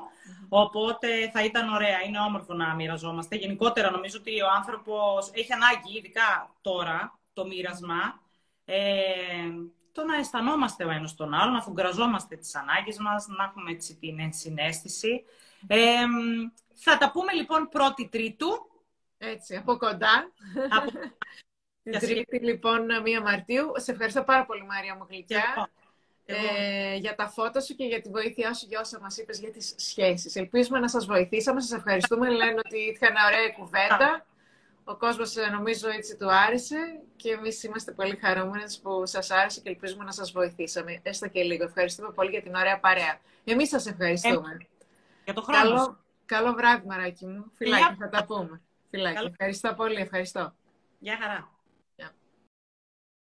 Οπότε 0.49 1.29
θα 1.33 1.43
ήταν 1.43 1.73
ωραία, 1.73 2.01
είναι 2.01 2.19
όμορφο 2.19 2.53
να 2.53 2.73
μοιραζόμαστε. 2.75 3.35
Γενικότερα 3.35 3.91
νομίζω 3.91 4.17
ότι 4.19 4.41
ο 4.41 4.47
άνθρωπος 4.55 5.31
έχει 5.33 5.53
ανάγκη, 5.53 5.97
ειδικά 5.97 6.53
τώρα, 6.61 7.19
το 7.33 7.45
μοίρασμα, 7.45 8.21
ε, 8.69 8.79
το 9.91 10.03
να 10.03 10.15
αισθανόμαστε 10.15 10.85
ο 10.85 10.89
ένας 10.89 11.15
τον 11.15 11.33
άλλο, 11.33 11.51
να 11.51 11.61
φουγκραζόμαστε 11.61 12.35
τις 12.35 12.55
ανάγκες 12.55 12.97
μας, 12.97 13.27
να 13.27 13.43
έχουμε 13.43 13.71
έτσι 13.71 13.95
την 13.95 14.19
ενσυναίσθηση. 14.19 15.23
Ε, 15.67 16.05
θα 16.73 16.97
τα 16.97 17.11
πούμε 17.11 17.33
λοιπόν 17.33 17.69
πρώτη 17.69 18.07
τρίτου. 18.07 18.47
Έτσι, 19.17 19.55
από 19.55 19.77
κοντά. 19.77 20.31
Από... 20.69 20.91
Την 21.83 21.99
Τρίτη, 21.99 22.39
λοιπόν, 22.39 22.87
1 23.19 23.21
Μαρτίου. 23.23 23.71
Σε 23.75 23.91
ευχαριστώ 23.91 24.23
πάρα 24.23 24.45
πολύ, 24.45 24.65
Μαρία 24.65 24.95
μου 24.95 25.07
γλυκιά, 25.09 25.69
ε, 26.25 26.95
για 26.95 27.15
τα 27.15 27.29
φώτα 27.29 27.61
σου 27.61 27.75
και 27.75 27.85
για 27.85 28.01
τη 28.01 28.09
βοήθειά 28.09 28.53
σου 28.53 28.65
για 28.69 28.79
όσα 28.79 28.99
μας 28.99 29.17
είπες 29.17 29.39
για 29.39 29.51
τις 29.51 29.73
σχέσεις. 29.77 30.35
Ελπίζουμε 30.35 30.79
να 30.79 30.87
σας 30.87 31.05
βοηθήσαμε. 31.05 31.61
Σας 31.61 31.71
ευχαριστούμε. 31.71 32.29
Λένε 32.29 32.61
ότι 32.65 32.77
ήταν 32.77 33.13
ωραία 33.27 33.49
κουβέντα. 33.49 34.25
Ο 34.89 34.95
κόσμος 34.95 35.35
ε, 35.35 35.49
νομίζω 35.49 35.89
έτσι 35.89 36.15
του 36.17 36.31
άρεσε 36.31 37.01
και 37.15 37.31
εμείς 37.31 37.63
είμαστε 37.63 37.91
πολύ 37.91 38.15
χαρούμενοι 38.15 38.63
που 38.81 39.05
σας 39.05 39.31
άρεσε 39.31 39.59
και 39.61 39.69
ελπίζουμε 39.69 40.03
να 40.03 40.11
σας 40.11 40.31
βοηθήσαμε. 40.31 40.99
Έστω 41.03 41.27
και 41.27 41.43
λίγο. 41.43 41.63
Ευχαριστούμε 41.63 42.11
πολύ 42.11 42.29
για 42.29 42.41
την 42.41 42.55
ωραία 42.55 42.79
παρέα. 42.79 43.19
Εμείς 43.43 43.69
σας 43.69 43.85
ευχαριστούμε. 43.85 44.57
Ε, 44.61 44.65
για 45.23 45.33
το 45.33 45.41
χρόνο 45.41 45.61
καλό, 45.61 45.99
καλό 46.25 46.53
βράδυ, 46.53 46.87
Μαράκι 46.87 47.25
μου. 47.25 47.51
Φιλάκι, 47.55 47.95
θα 47.99 48.09
τα 48.09 48.25
πούμε. 48.25 48.61
Φιλάκι. 48.89 49.25
Ευχαριστώ 49.25 49.73
πολύ. 49.73 49.95
Ευχαριστώ. 49.95 50.53
Γεια 50.99 51.17
χαρά. 51.21 51.56